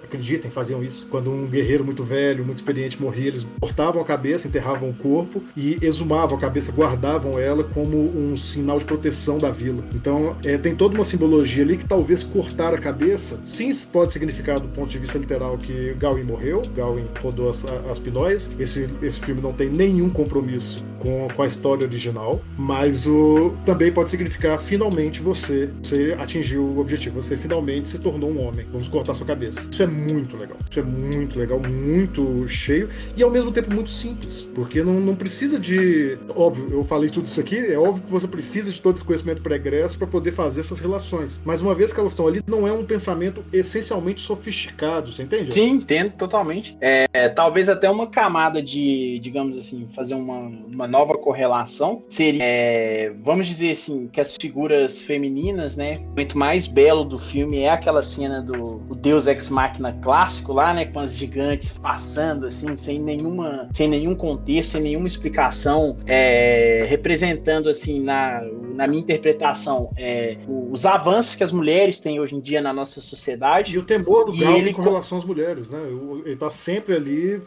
faziam 0.50 0.84
isso. 0.84 1.08
Quando 1.08 1.32
um 1.32 1.48
guerreiro 1.48 1.84
muito 1.84 2.04
velho, 2.04 2.46
muito 2.46 2.58
experiente 2.58 3.02
morria, 3.02 3.28
eles 3.28 3.48
cortavam 3.60 4.02
a 4.02 4.06
cabeça, 4.06 4.48
enterravam 4.48 4.90
o 4.90 4.94
corpo 4.94 5.44
e 5.56 5.78
exumavam 5.82 6.38
a 6.38 6.42
cabeça, 6.42 6.72
guardavam 6.72 7.40
ela 7.40 7.64
como 7.64 7.98
um 7.98 8.36
sinal 8.38 8.80
de 8.80 8.86
proteção 8.86 9.38
da 9.38 9.50
vila. 9.50 9.84
Então, 9.94 10.36
é, 10.44 10.58
tem 10.58 10.76
toda 10.76 10.96
uma 10.96 11.04
simbologia 11.04 11.64
ali 11.64 11.78
que 11.78 11.86
talvez 11.86 12.24
cortar 12.24 12.74
a 12.74 12.78
cabeça, 12.78 13.40
sim, 13.46 13.72
pode 13.92 14.14
significar 14.14 14.60
do 14.60 14.68
ponto 14.68 14.90
de 14.90 15.00
vista 15.00 15.18
literal 15.18 15.58
que 15.58 15.94
Gawain 15.94 16.24
morreu, 16.24 16.62
Gawain 16.76 17.08
rodou 17.22 17.50
as, 17.50 17.66
as 17.90 18.00
pinóias. 18.00 18.50
Esse, 18.60 18.88
esse 19.02 19.20
filme 19.20 19.42
não 19.42 19.54
tem 19.54 19.70
nenhum 19.70 20.10
compromisso 20.10 20.91
com, 21.02 21.28
com 21.28 21.42
a 21.42 21.48
história 21.48 21.86
original, 21.86 22.42
mas 22.58 23.06
o, 23.06 23.54
também 23.66 23.92
pode 23.92 24.10
significar 24.10 24.60
finalmente 24.60 25.22
você, 25.22 25.70
você 25.82 26.16
atingiu 26.20 26.64
o 26.64 26.80
objetivo, 26.80 27.22
você 27.22 27.36
finalmente 27.36 27.90
se 27.90 28.00
tornou 28.00 28.30
um 28.30 28.48
homem. 28.48 28.66
Vamos 28.72 28.88
cortar 28.88 29.14
sua 29.14 29.26
cabeça. 29.26 29.68
Isso 29.70 29.84
é 29.84 29.88
muito 29.88 30.38
legal. 30.38 30.58
Isso 30.70 30.80
é 30.80 30.84
muito 30.84 31.38
legal, 31.38 31.60
muito 31.60 32.48
cheio 32.48 32.90
e 33.16 33.24
ao 33.24 33.30
mesmo 33.30 33.52
tempo 33.52 33.74
muito 33.74 33.90
simples, 33.90 34.50
porque 34.54 34.84
não, 34.84 34.94
não 34.94 35.16
precisa 35.16 35.60
de. 35.60 36.18
Óbvio, 36.36 36.70
eu 36.72 36.84
falei 36.84 37.10
tudo 37.10 37.26
isso 37.26 37.40
aqui, 37.40 37.58
é 37.58 37.78
óbvio 37.78 38.04
que 38.04 38.12
você 38.12 38.28
precisa 38.28 38.72
de 38.72 38.80
todo 38.80 38.96
esse 38.96 39.04
conhecimento 39.04 39.42
pregresso 39.42 39.98
para 39.98 40.08
poder 40.08 40.32
fazer 40.32 40.62
essas 40.62 40.80
relações. 40.80 41.42
Mas 41.44 41.62
uma 41.62 41.74
vez 41.74 41.92
que 41.92 42.00
elas 42.00 42.12
estão 42.12 42.28
ali, 42.28 42.42
não 42.46 42.68
é 42.68 42.72
um 42.72 42.86
pensamento 42.86 43.44
essencialmente 43.52 44.22
sofisticado, 44.22 45.12
você 45.12 45.24
entende? 45.24 45.54
Sim, 45.54 45.72
entendo 45.72 46.12
totalmente. 46.14 46.78
É, 46.80 47.30
talvez 47.30 47.70
até 47.70 47.90
uma 47.90 48.08
camada 48.08 48.62
de, 48.62 49.20
digamos 49.20 49.58
assim, 49.58 49.88
fazer 49.88 50.16
uma, 50.16 50.38
uma 50.38 50.88
nova 50.92 51.14
correlação 51.14 52.04
seria, 52.10 52.44
é, 52.44 53.14
vamos 53.24 53.48
dizer 53.48 53.72
assim, 53.72 54.08
que 54.08 54.20
as 54.20 54.36
figuras 54.36 55.02
femininas, 55.02 55.78
né? 55.78 56.00
O 56.04 56.10
momento 56.10 56.38
mais 56.38 56.68
belo 56.68 57.06
do 57.06 57.18
filme 57.18 57.62
é 57.62 57.70
aquela 57.70 58.04
cena 58.04 58.42
do 58.42 58.82
Deus 58.98 59.26
Ex 59.26 59.50
Machina 59.50 59.94
clássico 60.02 60.52
lá, 60.54 60.74
né? 60.74 60.86
Com 60.86 61.00
as 61.00 61.18
gigantes 61.18 61.78
passando, 61.78 62.46
assim, 62.46 62.76
sem 62.78 63.00
nenhuma, 63.00 63.70
sem 63.72 63.88
nenhum 63.88 64.14
contexto, 64.14 64.72
sem 64.72 64.82
nenhuma 64.82 65.08
explicação, 65.08 65.98
é, 66.06 66.86
representando, 66.90 67.70
assim, 67.70 68.04
na, 68.04 68.42
na 68.76 68.86
minha 68.88 69.02
interpretação, 69.02 69.92
é, 69.98 70.38
os 70.48 70.86
avanços 70.86 71.36
que 71.36 71.44
as 71.44 71.52
mulheres 71.52 72.00
têm 72.00 72.20
hoje 72.20 72.36
em 72.36 72.42
dia 72.42 72.62
na 72.62 72.74
nossa 72.74 73.00
sociedade. 73.00 73.76
E 73.76 73.78
o 73.78 73.84
temor 73.84 74.26
do 74.26 74.38
Gal 74.38 74.58
ele... 74.58 74.74
com 74.74 74.82
relação 74.82 75.18
às 75.18 75.24
mulheres, 75.24 75.70
né? 75.70 75.80
Ele 76.26 76.36
tá 76.36 76.52
sempre 76.52 76.96
ali 76.96 77.42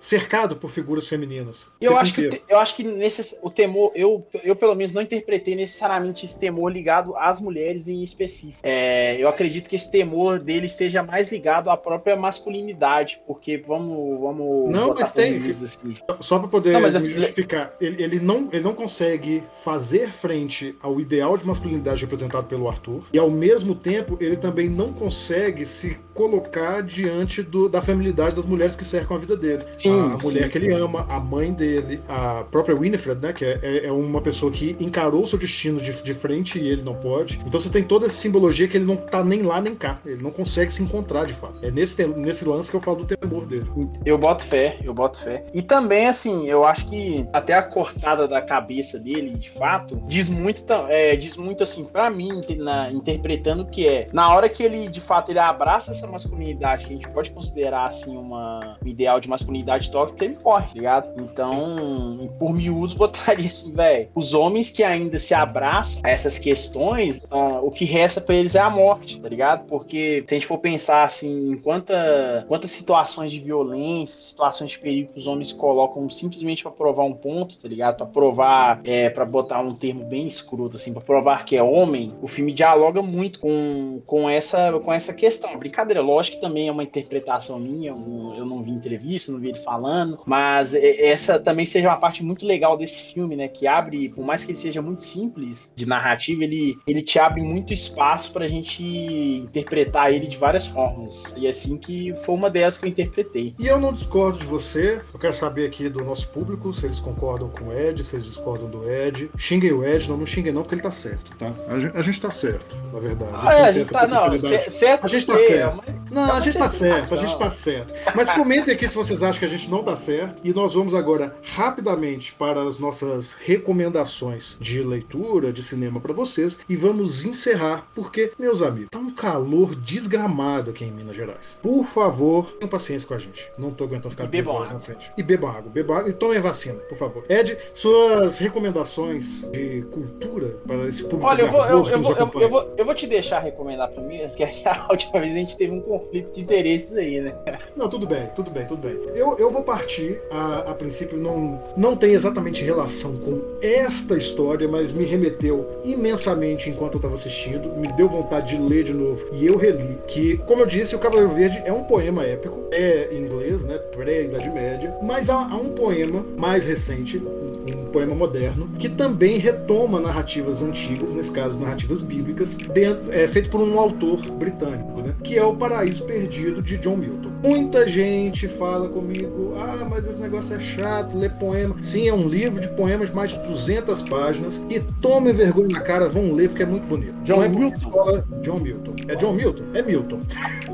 cercado 0.00 0.56
por 0.56 0.70
figuras 0.70 1.06
femininas. 1.06 1.68
Eu 1.80 1.96
acho, 1.96 2.14
que, 2.14 2.42
eu 2.48 2.58
acho 2.58 2.74
que 2.76 2.77
nesse, 2.84 3.36
o 3.42 3.50
temor, 3.50 3.92
eu, 3.94 4.26
eu 4.44 4.56
pelo 4.56 4.74
menos 4.74 4.92
não 4.92 5.02
interpretei 5.02 5.54
necessariamente 5.54 6.24
esse 6.24 6.38
temor 6.38 6.70
ligado 6.70 7.16
às 7.16 7.40
mulheres 7.40 7.88
em 7.88 8.02
específico. 8.02 8.60
É, 8.62 9.16
eu 9.20 9.28
acredito 9.28 9.68
que 9.68 9.76
esse 9.76 9.90
temor 9.90 10.38
dele 10.38 10.66
esteja 10.66 11.02
mais 11.02 11.30
ligado 11.30 11.70
à 11.70 11.76
própria 11.76 12.16
masculinidade, 12.16 13.20
porque 13.26 13.56
vamos. 13.56 14.20
vamos 14.20 14.70
não, 14.70 14.94
mas 14.94 15.12
tem. 15.12 15.38
Assim. 15.50 15.94
Só 16.20 16.38
para 16.38 16.48
poder 16.48 16.72
não, 16.72 16.80
mas, 16.80 16.94
justificar, 16.94 17.74
ele, 17.80 18.02
ele, 18.02 18.20
não, 18.20 18.48
ele 18.52 18.62
não 18.62 18.74
consegue 18.74 19.42
fazer 19.64 20.10
frente 20.12 20.76
ao 20.80 21.00
ideal 21.00 21.36
de 21.36 21.46
masculinidade 21.46 22.00
representado 22.02 22.46
pelo 22.46 22.68
Arthur, 22.68 23.06
e 23.12 23.18
ao 23.18 23.30
mesmo 23.30 23.74
tempo 23.74 24.16
ele 24.20 24.36
também 24.36 24.68
não 24.68 24.92
consegue 24.92 25.64
se 25.64 25.96
colocar 26.14 26.82
diante 26.82 27.42
do, 27.42 27.68
da 27.68 27.80
feminilidade 27.80 28.36
das 28.36 28.46
mulheres 28.46 28.74
que 28.74 28.84
cercam 28.84 29.16
a 29.16 29.20
vida 29.20 29.36
dele. 29.36 29.64
Sim, 29.72 30.00
a, 30.00 30.14
a 30.14 30.18
mulher 30.18 30.48
que 30.50 30.58
ele 30.58 30.72
ama, 30.72 31.06
a 31.08 31.20
mãe 31.20 31.52
dele, 31.52 32.00
a 32.08 32.44
própria 32.50 32.67
Winifred, 32.74 33.20
né, 33.20 33.32
que 33.32 33.44
é, 33.44 33.58
é, 33.62 33.86
é 33.86 33.92
uma 33.92 34.20
pessoa 34.20 34.50
que 34.50 34.76
encarou 34.80 35.26
seu 35.26 35.38
destino 35.38 35.80
de, 35.80 36.02
de 36.02 36.14
frente 36.14 36.58
e 36.58 36.68
ele 36.68 36.82
não 36.82 36.94
pode. 36.94 37.40
Então 37.46 37.60
você 37.60 37.68
tem 37.68 37.82
toda 37.82 38.06
essa 38.06 38.16
simbologia 38.16 38.68
que 38.68 38.76
ele 38.76 38.84
não 38.84 38.96
tá 38.96 39.24
nem 39.24 39.42
lá 39.42 39.60
nem 39.60 39.74
cá. 39.74 39.98
Ele 40.04 40.22
não 40.22 40.30
consegue 40.30 40.72
se 40.72 40.82
encontrar 40.82 41.26
de 41.26 41.34
fato. 41.34 41.58
É 41.62 41.70
nesse, 41.70 42.04
nesse 42.06 42.44
lance 42.44 42.70
que 42.70 42.76
eu 42.76 42.80
falo 42.80 43.04
do 43.04 43.16
temor 43.16 43.46
dele. 43.46 43.66
Eu 44.04 44.18
boto 44.18 44.44
fé, 44.44 44.78
eu 44.82 44.94
boto 44.94 45.20
fé. 45.20 45.44
E 45.52 45.62
também, 45.62 46.06
assim, 46.06 46.46
eu 46.46 46.64
acho 46.64 46.86
que 46.86 47.26
até 47.32 47.54
a 47.54 47.62
cortada 47.62 48.26
da 48.26 48.40
cabeça 48.42 48.98
dele, 48.98 49.30
de 49.36 49.50
fato, 49.50 50.02
diz 50.06 50.28
muito, 50.28 50.64
é, 50.88 51.16
diz 51.16 51.36
muito 51.36 51.62
assim, 51.62 51.84
para 51.84 52.10
mim, 52.10 52.42
na, 52.58 52.90
interpretando 52.90 53.66
que 53.66 53.86
é, 53.86 54.08
na 54.12 54.32
hora 54.32 54.48
que 54.48 54.62
ele, 54.62 54.88
de 54.88 55.00
fato, 55.00 55.30
ele 55.30 55.38
abraça 55.38 55.92
essa 55.92 56.06
masculinidade, 56.06 56.86
que 56.86 56.92
a 56.92 56.96
gente 56.96 57.08
pode 57.08 57.30
considerar, 57.30 57.86
assim, 57.86 58.16
uma, 58.16 58.76
um 58.82 58.88
ideal 58.88 59.20
de 59.20 59.28
masculinidade 59.28 59.90
tóxica, 59.90 60.24
ele 60.24 60.38
morre, 60.42 60.66
tá 60.66 60.74
ligado? 60.74 61.20
Então, 61.20 62.30
por 62.38 62.52
miúdos, 62.58 62.94
botaria 62.94 63.46
assim, 63.46 63.72
velho, 63.72 64.08
os 64.14 64.34
homens 64.34 64.70
que 64.70 64.82
ainda 64.82 65.18
se 65.18 65.34
abraçam 65.34 66.02
a 66.04 66.10
essas 66.10 66.38
questões, 66.38 67.20
uh, 67.30 67.64
o 67.64 67.70
que 67.70 67.84
resta 67.84 68.20
para 68.20 68.34
eles 68.34 68.54
é 68.54 68.60
a 68.60 68.68
morte, 68.68 69.20
tá 69.20 69.28
ligado? 69.28 69.66
Porque 69.66 70.24
se 70.26 70.34
a 70.34 70.38
gente 70.38 70.46
for 70.46 70.58
pensar, 70.58 71.04
assim, 71.04 71.52
em 71.52 71.56
quanta, 71.56 72.44
quantas 72.48 72.70
situações 72.70 73.30
de 73.30 73.38
violência, 73.38 74.20
situações 74.20 74.72
de 74.72 74.78
perigo 74.78 75.12
que 75.12 75.18
os 75.18 75.26
homens 75.26 75.52
colocam 75.52 76.08
simplesmente 76.10 76.62
para 76.62 76.72
provar 76.72 77.04
um 77.04 77.14
ponto, 77.14 77.58
tá 77.58 77.68
ligado? 77.68 77.96
Para 77.96 78.06
provar, 78.06 78.80
é, 78.84 79.08
para 79.08 79.24
botar 79.24 79.60
um 79.60 79.74
termo 79.74 80.04
bem 80.04 80.26
escroto, 80.26 80.76
assim, 80.76 80.92
para 80.92 81.02
provar 81.02 81.44
que 81.44 81.56
é 81.56 81.62
homem, 81.62 82.14
o 82.20 82.26
filme 82.26 82.52
dialoga 82.52 83.02
muito 83.02 83.38
com, 83.38 84.00
com, 84.06 84.28
essa, 84.28 84.72
com 84.80 84.92
essa 84.92 85.12
questão. 85.12 85.56
Brincadeira, 85.56 86.02
lógico 86.02 86.36
que 86.36 86.42
também 86.42 86.68
é 86.68 86.72
uma 86.72 86.82
interpretação 86.82 87.58
minha, 87.58 87.90
eu 87.90 88.44
não 88.44 88.62
vi 88.62 88.70
entrevista, 88.70 89.30
não 89.30 89.38
vi 89.38 89.48
ele 89.48 89.58
falando, 89.58 90.20
mas 90.26 90.74
essa 90.74 91.38
também 91.38 91.66
seja 91.66 91.88
uma 91.88 91.96
parte 91.96 92.22
muito 92.24 92.46
legal 92.48 92.76
desse 92.76 93.12
filme, 93.12 93.36
né? 93.36 93.48
Que 93.48 93.66
abre, 93.66 94.08
por 94.08 94.24
mais 94.24 94.44
que 94.44 94.52
ele 94.52 94.58
seja 94.58 94.82
muito 94.82 95.02
simples 95.02 95.72
de 95.76 95.86
narrativa, 95.86 96.44
ele, 96.44 96.76
ele 96.86 97.02
te 97.02 97.18
abre 97.18 97.42
muito 97.42 97.72
espaço 97.72 98.32
pra 98.32 98.46
gente 98.46 98.82
interpretar 98.82 100.12
ele 100.12 100.26
de 100.26 100.36
várias 100.36 100.66
formas. 100.66 101.34
E 101.36 101.46
é 101.46 101.50
assim 101.50 101.76
que 101.76 102.14
foi 102.24 102.34
uma 102.34 102.50
delas 102.50 102.78
que 102.78 102.86
eu 102.86 102.88
interpretei. 102.88 103.54
E 103.58 103.66
eu 103.66 103.78
não 103.78 103.92
discordo 103.92 104.38
de 104.38 104.46
você, 104.46 105.00
eu 105.12 105.20
quero 105.20 105.34
saber 105.34 105.66
aqui 105.66 105.88
do 105.88 106.04
nosso 106.04 106.28
público 106.30 106.72
se 106.72 106.86
eles 106.86 107.00
concordam 107.00 107.48
com 107.50 107.66
o 107.66 107.72
Ed, 107.72 108.02
se 108.02 108.16
eles 108.16 108.26
discordam 108.26 108.68
do 108.68 108.88
Ed. 108.88 109.30
Xinguem 109.36 109.72
o 109.72 109.84
Ed, 109.84 110.08
não, 110.08 110.16
não 110.16 110.26
xinguem 110.26 110.52
não, 110.52 110.62
porque 110.62 110.74
ele 110.74 110.82
tá 110.82 110.90
certo, 110.90 111.36
tá? 111.36 111.52
A 111.68 111.78
gente, 111.78 111.96
a 111.96 112.00
gente 112.00 112.20
tá 112.20 112.30
certo, 112.30 112.76
na 112.92 113.00
verdade. 113.00 113.34
A 113.34 113.38
gente, 113.38 113.48
ah, 113.48 113.52
é, 113.52 113.62
a 113.62 113.72
gente 113.72 113.90
tá, 113.90 114.06
não, 114.06 114.38
certo. 114.70 115.04
A 115.04 115.08
gente 115.08 115.26
tá 115.26 115.38
certo. 115.38 115.82
Não, 116.10 116.32
a 116.32 116.40
gente 116.40 116.58
tá 116.58 116.68
certo, 116.68 117.14
a 117.14 117.16
gente 117.16 117.38
tá 117.38 117.50
certo. 117.50 117.94
Mas 118.14 118.30
comentem 118.30 118.74
aqui 118.74 118.88
se 118.88 118.94
vocês 118.94 119.22
acham 119.22 119.38
que 119.38 119.44
a 119.44 119.48
gente 119.48 119.70
não 119.70 119.82
tá 119.82 119.96
certo. 119.96 120.40
E 120.44 120.52
nós 120.52 120.74
vamos 120.74 120.94
agora 120.94 121.36
rapidamente 121.42 122.27
para 122.32 122.62
as 122.62 122.78
nossas 122.78 123.34
recomendações 123.34 124.56
de 124.60 124.82
leitura, 124.82 125.52
de 125.52 125.62
cinema 125.62 126.00
para 126.00 126.12
vocês. 126.12 126.58
E 126.68 126.76
vamos 126.76 127.24
encerrar, 127.24 127.86
porque, 127.94 128.32
meus 128.38 128.62
amigos, 128.62 128.90
tá 128.90 128.98
um 128.98 129.10
calor 129.10 129.74
desgramado 129.74 130.70
aqui 130.70 130.84
em 130.84 130.90
Minas 130.90 131.16
Gerais. 131.16 131.58
Por 131.62 131.84
favor, 131.84 132.52
tenham 132.52 132.68
paciência 132.68 133.06
com 133.06 133.14
a 133.14 133.18
gente. 133.18 133.50
Não 133.58 133.70
tô 133.70 133.84
aguentando 133.84 134.10
ficar 134.10 134.26
duas 134.26 134.46
horas 134.46 134.72
na 134.72 134.78
frente. 134.78 135.12
E 135.16 135.22
bebam 135.22 135.50
água, 135.50 135.70
bebam 135.70 135.96
água 135.96 136.10
e 136.10 136.12
tomem 136.12 136.40
vacina, 136.40 136.78
por 136.88 136.96
favor. 136.96 137.24
Ed, 137.28 137.56
suas 137.74 138.38
recomendações 138.38 139.44
de 139.52 139.82
cultura 139.90 140.58
para 140.66 140.88
esse 140.88 141.02
público. 141.02 141.26
Olha, 141.26 141.42
eu 141.42 141.48
vou, 141.48 141.64
eu, 141.64 141.84
eu, 141.88 142.00
vou, 142.00 142.16
eu, 142.40 142.48
vou, 142.48 142.74
eu 142.76 142.84
vou 142.84 142.94
te 142.94 143.06
deixar 143.06 143.40
recomendar 143.40 143.90
primeiro, 143.90 144.28
porque 144.36 144.44
a 144.44 144.88
última 144.90 145.20
vez 145.20 145.32
a 145.32 145.38
gente 145.38 145.56
teve 145.56 145.72
um 145.72 145.80
conflito 145.80 146.34
de 146.34 146.42
interesses 146.42 146.96
aí, 146.96 147.20
né? 147.20 147.34
Não, 147.76 147.88
tudo 147.88 148.06
bem, 148.06 148.26
tudo 148.34 148.50
bem, 148.50 148.66
tudo 148.66 148.80
bem. 148.80 148.98
Eu, 149.14 149.36
eu 149.38 149.50
vou 149.50 149.62
partir, 149.62 150.20
a, 150.30 150.70
a 150.70 150.74
princípio, 150.74 151.18
não, 151.18 151.62
não 151.76 151.96
tem 151.96 152.14
exatamente 152.18 152.64
relação 152.64 153.16
com 153.16 153.40
esta 153.62 154.16
história, 154.16 154.68
mas 154.68 154.92
me 154.92 155.04
remeteu 155.04 155.66
imensamente 155.84 156.68
enquanto 156.68 156.94
eu 156.94 156.98
estava 156.98 157.14
assistindo, 157.14 157.68
me 157.76 157.90
deu 157.92 158.08
vontade 158.08 158.56
de 158.56 158.62
ler 158.62 158.84
de 158.84 158.92
novo. 158.92 159.24
E 159.32 159.46
eu 159.46 159.56
reli 159.56 159.98
que, 160.06 160.36
como 160.38 160.62
eu 160.62 160.66
disse, 160.66 160.94
o 160.94 160.98
Cavaleiro 160.98 161.32
Verde 161.32 161.62
é 161.64 161.72
um 161.72 161.84
poema 161.84 162.24
épico, 162.24 162.58
é 162.70 163.08
em 163.12 163.24
inglês, 163.24 163.64
né? 163.64 163.78
Pré-Idade 163.78 164.50
Média, 164.50 164.94
mas 165.02 165.30
há, 165.30 165.48
há 165.48 165.56
um 165.56 165.70
poema 165.70 166.24
mais 166.36 166.64
recente, 166.64 167.18
um 167.18 167.86
poema 167.92 168.14
moderno, 168.14 168.68
que 168.78 168.88
também 168.88 169.38
retoma 169.38 170.00
narrativas 170.00 170.62
antigas, 170.62 171.12
nesse 171.12 171.30
caso 171.30 171.58
narrativas 171.58 172.00
bíblicas, 172.00 172.56
dentro, 172.56 173.12
é, 173.12 173.26
feito 173.28 173.50
por 173.50 173.60
um 173.60 173.78
autor 173.78 174.18
britânico, 174.32 175.00
né? 175.00 175.14
que 175.22 175.38
é 175.38 175.44
O 175.44 175.54
Paraíso 175.54 176.04
Perdido 176.04 176.60
de 176.62 176.76
John 176.78 176.96
Milton. 176.96 177.28
Muita 177.42 177.86
gente 177.86 178.48
fala 178.48 178.88
comigo, 178.88 179.54
ah, 179.56 179.86
mas 179.88 180.08
esse 180.08 180.20
negócio 180.20 180.56
é 180.56 180.60
chato, 180.60 181.16
ler 181.16 181.30
poema. 181.34 181.76
Sim, 181.82 182.07
é 182.08 182.14
um 182.14 182.28
livro 182.28 182.60
de 182.60 182.68
poemas 182.68 183.10
de 183.10 183.16
mais 183.16 183.32
de 183.32 183.38
200 183.40 184.02
páginas 184.02 184.64
e 184.68 184.80
tome 185.00 185.32
vergonha 185.32 185.68
na 185.68 185.80
cara, 185.80 186.08
vão 186.08 186.32
ler 186.32 186.48
porque 186.48 186.62
é 186.62 186.66
muito 186.66 186.86
bonito. 186.86 187.14
John 187.24 187.42
é 187.42 187.48
Milton? 187.48 187.76
Escola, 187.76 188.24
John 188.42 188.58
Milton. 188.60 188.94
É 189.08 189.16
John 189.16 189.32
Milton? 189.32 189.64
É 189.74 189.82
Milton. 189.82 190.18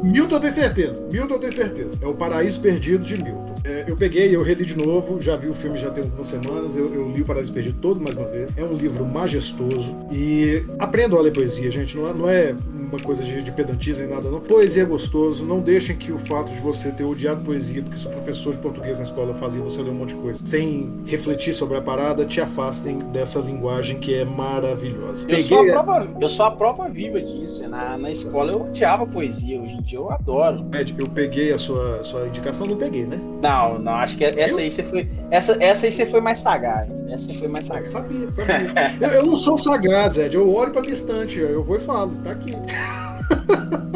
Milton 0.03 0.41
tenho 0.41 0.53
certeza. 0.53 1.07
Milton 1.11 1.39
tenho 1.39 1.53
certeza. 1.53 1.99
É 2.01 2.07
O 2.07 2.15
Paraíso 2.15 2.61
Perdido 2.61 3.05
de 3.05 3.17
Milton. 3.17 3.55
É, 3.65 3.85
eu 3.89 3.97
peguei, 3.97 4.35
eu 4.35 4.43
reli 4.43 4.65
de 4.65 4.77
novo, 4.77 5.19
já 5.19 5.37
vi 5.37 5.49
o 5.49 5.55
filme 5.55 5.79
já 5.79 5.91
tem 5.91 6.05
algumas 6.05 6.27
semanas, 6.27 6.77
eu, 6.77 6.95
eu 6.95 7.11
li 7.11 7.23
o 7.23 7.25
Paraíso 7.25 7.51
Perdido 7.53 7.79
todo 7.81 7.99
mais 7.99 8.15
uma 8.15 8.29
vez. 8.29 8.51
É 8.57 8.63
um 8.63 8.75
livro 8.75 9.07
majestoso 9.07 9.97
e 10.13 10.65
aprendam 10.79 11.19
a 11.19 11.23
ler 11.23 11.33
poesia, 11.33 11.71
gente. 11.71 11.97
Não 11.97 12.09
é, 12.09 12.13
não 12.13 12.29
é 12.29 12.55
uma 12.95 13.01
coisa 13.01 13.23
de, 13.25 13.43
de 13.43 13.51
pedantismo 13.53 14.03
nem 14.03 14.15
nada, 14.15 14.31
não. 14.31 14.41
Poesia 14.41 14.83
é 14.83 14.87
gostoso. 14.87 15.45
Não 15.45 15.61
deixem 15.61 15.97
que 15.97 16.13
o 16.13 16.19
fato 16.19 16.53
de 16.53 16.61
você 16.61 16.91
ter 16.93 17.05
odiado 17.05 17.43
poesia, 17.43 17.83
porque 17.83 17.99
seu 17.99 18.11
professor 18.11 18.53
de 18.53 18.59
português 18.59 18.99
na 18.99 19.05
escola 19.05 19.35
fazia 19.35 19.63
você 19.63 19.83
ler 19.83 19.91
um 19.91 19.95
monte 19.95 20.15
de 20.15 20.21
coisa, 20.21 20.47
sem 20.47 20.93
refletir 21.07 21.24
sobre 21.53 21.77
a 21.77 21.81
parada, 21.81 22.25
te 22.25 22.41
afastem 22.41 22.99
dessa 23.13 23.39
linguagem 23.39 23.99
que 23.99 24.15
é 24.15 24.25
maravilhosa. 24.25 25.25
Eu, 25.25 25.37
Peguei... 25.37 25.43
sou, 25.43 25.63
a 25.63 25.83
prova, 25.83 26.09
eu 26.21 26.29
sou 26.29 26.47
a 26.47 26.51
prova 26.51 26.89
viva 26.89 27.21
disso. 27.21 27.69
Na, 27.69 27.97
na 27.97 28.11
escola 28.11 28.53
eu 28.53 28.63
odiava 28.63 29.07
poesia, 29.07 29.61
hoje 29.61 29.75
em 29.75 29.83
dia 29.83 29.99
eu 29.99 30.11
adoro. 30.11 30.67
Ed, 30.73 30.95
eu 30.99 31.09
peguei 31.09 31.53
a 31.53 31.59
sua, 31.59 32.03
sua 32.05 32.27
indicação, 32.27 32.67
não 32.67 32.77
peguei, 32.77 33.05
né? 33.05 33.19
Não, 33.41 33.79
não, 33.79 33.93
acho 33.95 34.17
que 34.17 34.25
essa 34.25 34.57
eu? 34.57 34.65
aí 34.65 34.71
você 34.71 34.83
foi. 34.83 35.09
Essa, 35.31 35.57
essa 35.63 35.87
aí 35.87 35.93
você 35.93 36.07
foi 36.07 36.21
mais 36.21 36.39
sagaz. 36.41 37.05
Essa 37.09 37.33
foi 37.35 37.49
mais 37.49 37.67
sagaz. 37.67 37.93
Eu 37.95 38.01
sabia, 38.01 38.31
sabia. 38.33 38.99
eu, 39.01 39.09
eu, 39.11 39.27
não 39.27 39.37
sou 39.37 39.57
sagaz, 39.57 40.19
Ed. 40.19 40.35
Eu 40.35 40.53
olho 40.53 40.73
pra 40.73 40.83
minha 40.83 40.95
estante, 40.95 41.39
eu 41.39 41.63
vou 41.63 41.77
e 41.77 41.81
falo, 41.81 42.13
tá 42.23 42.33
aqui. 42.33 42.53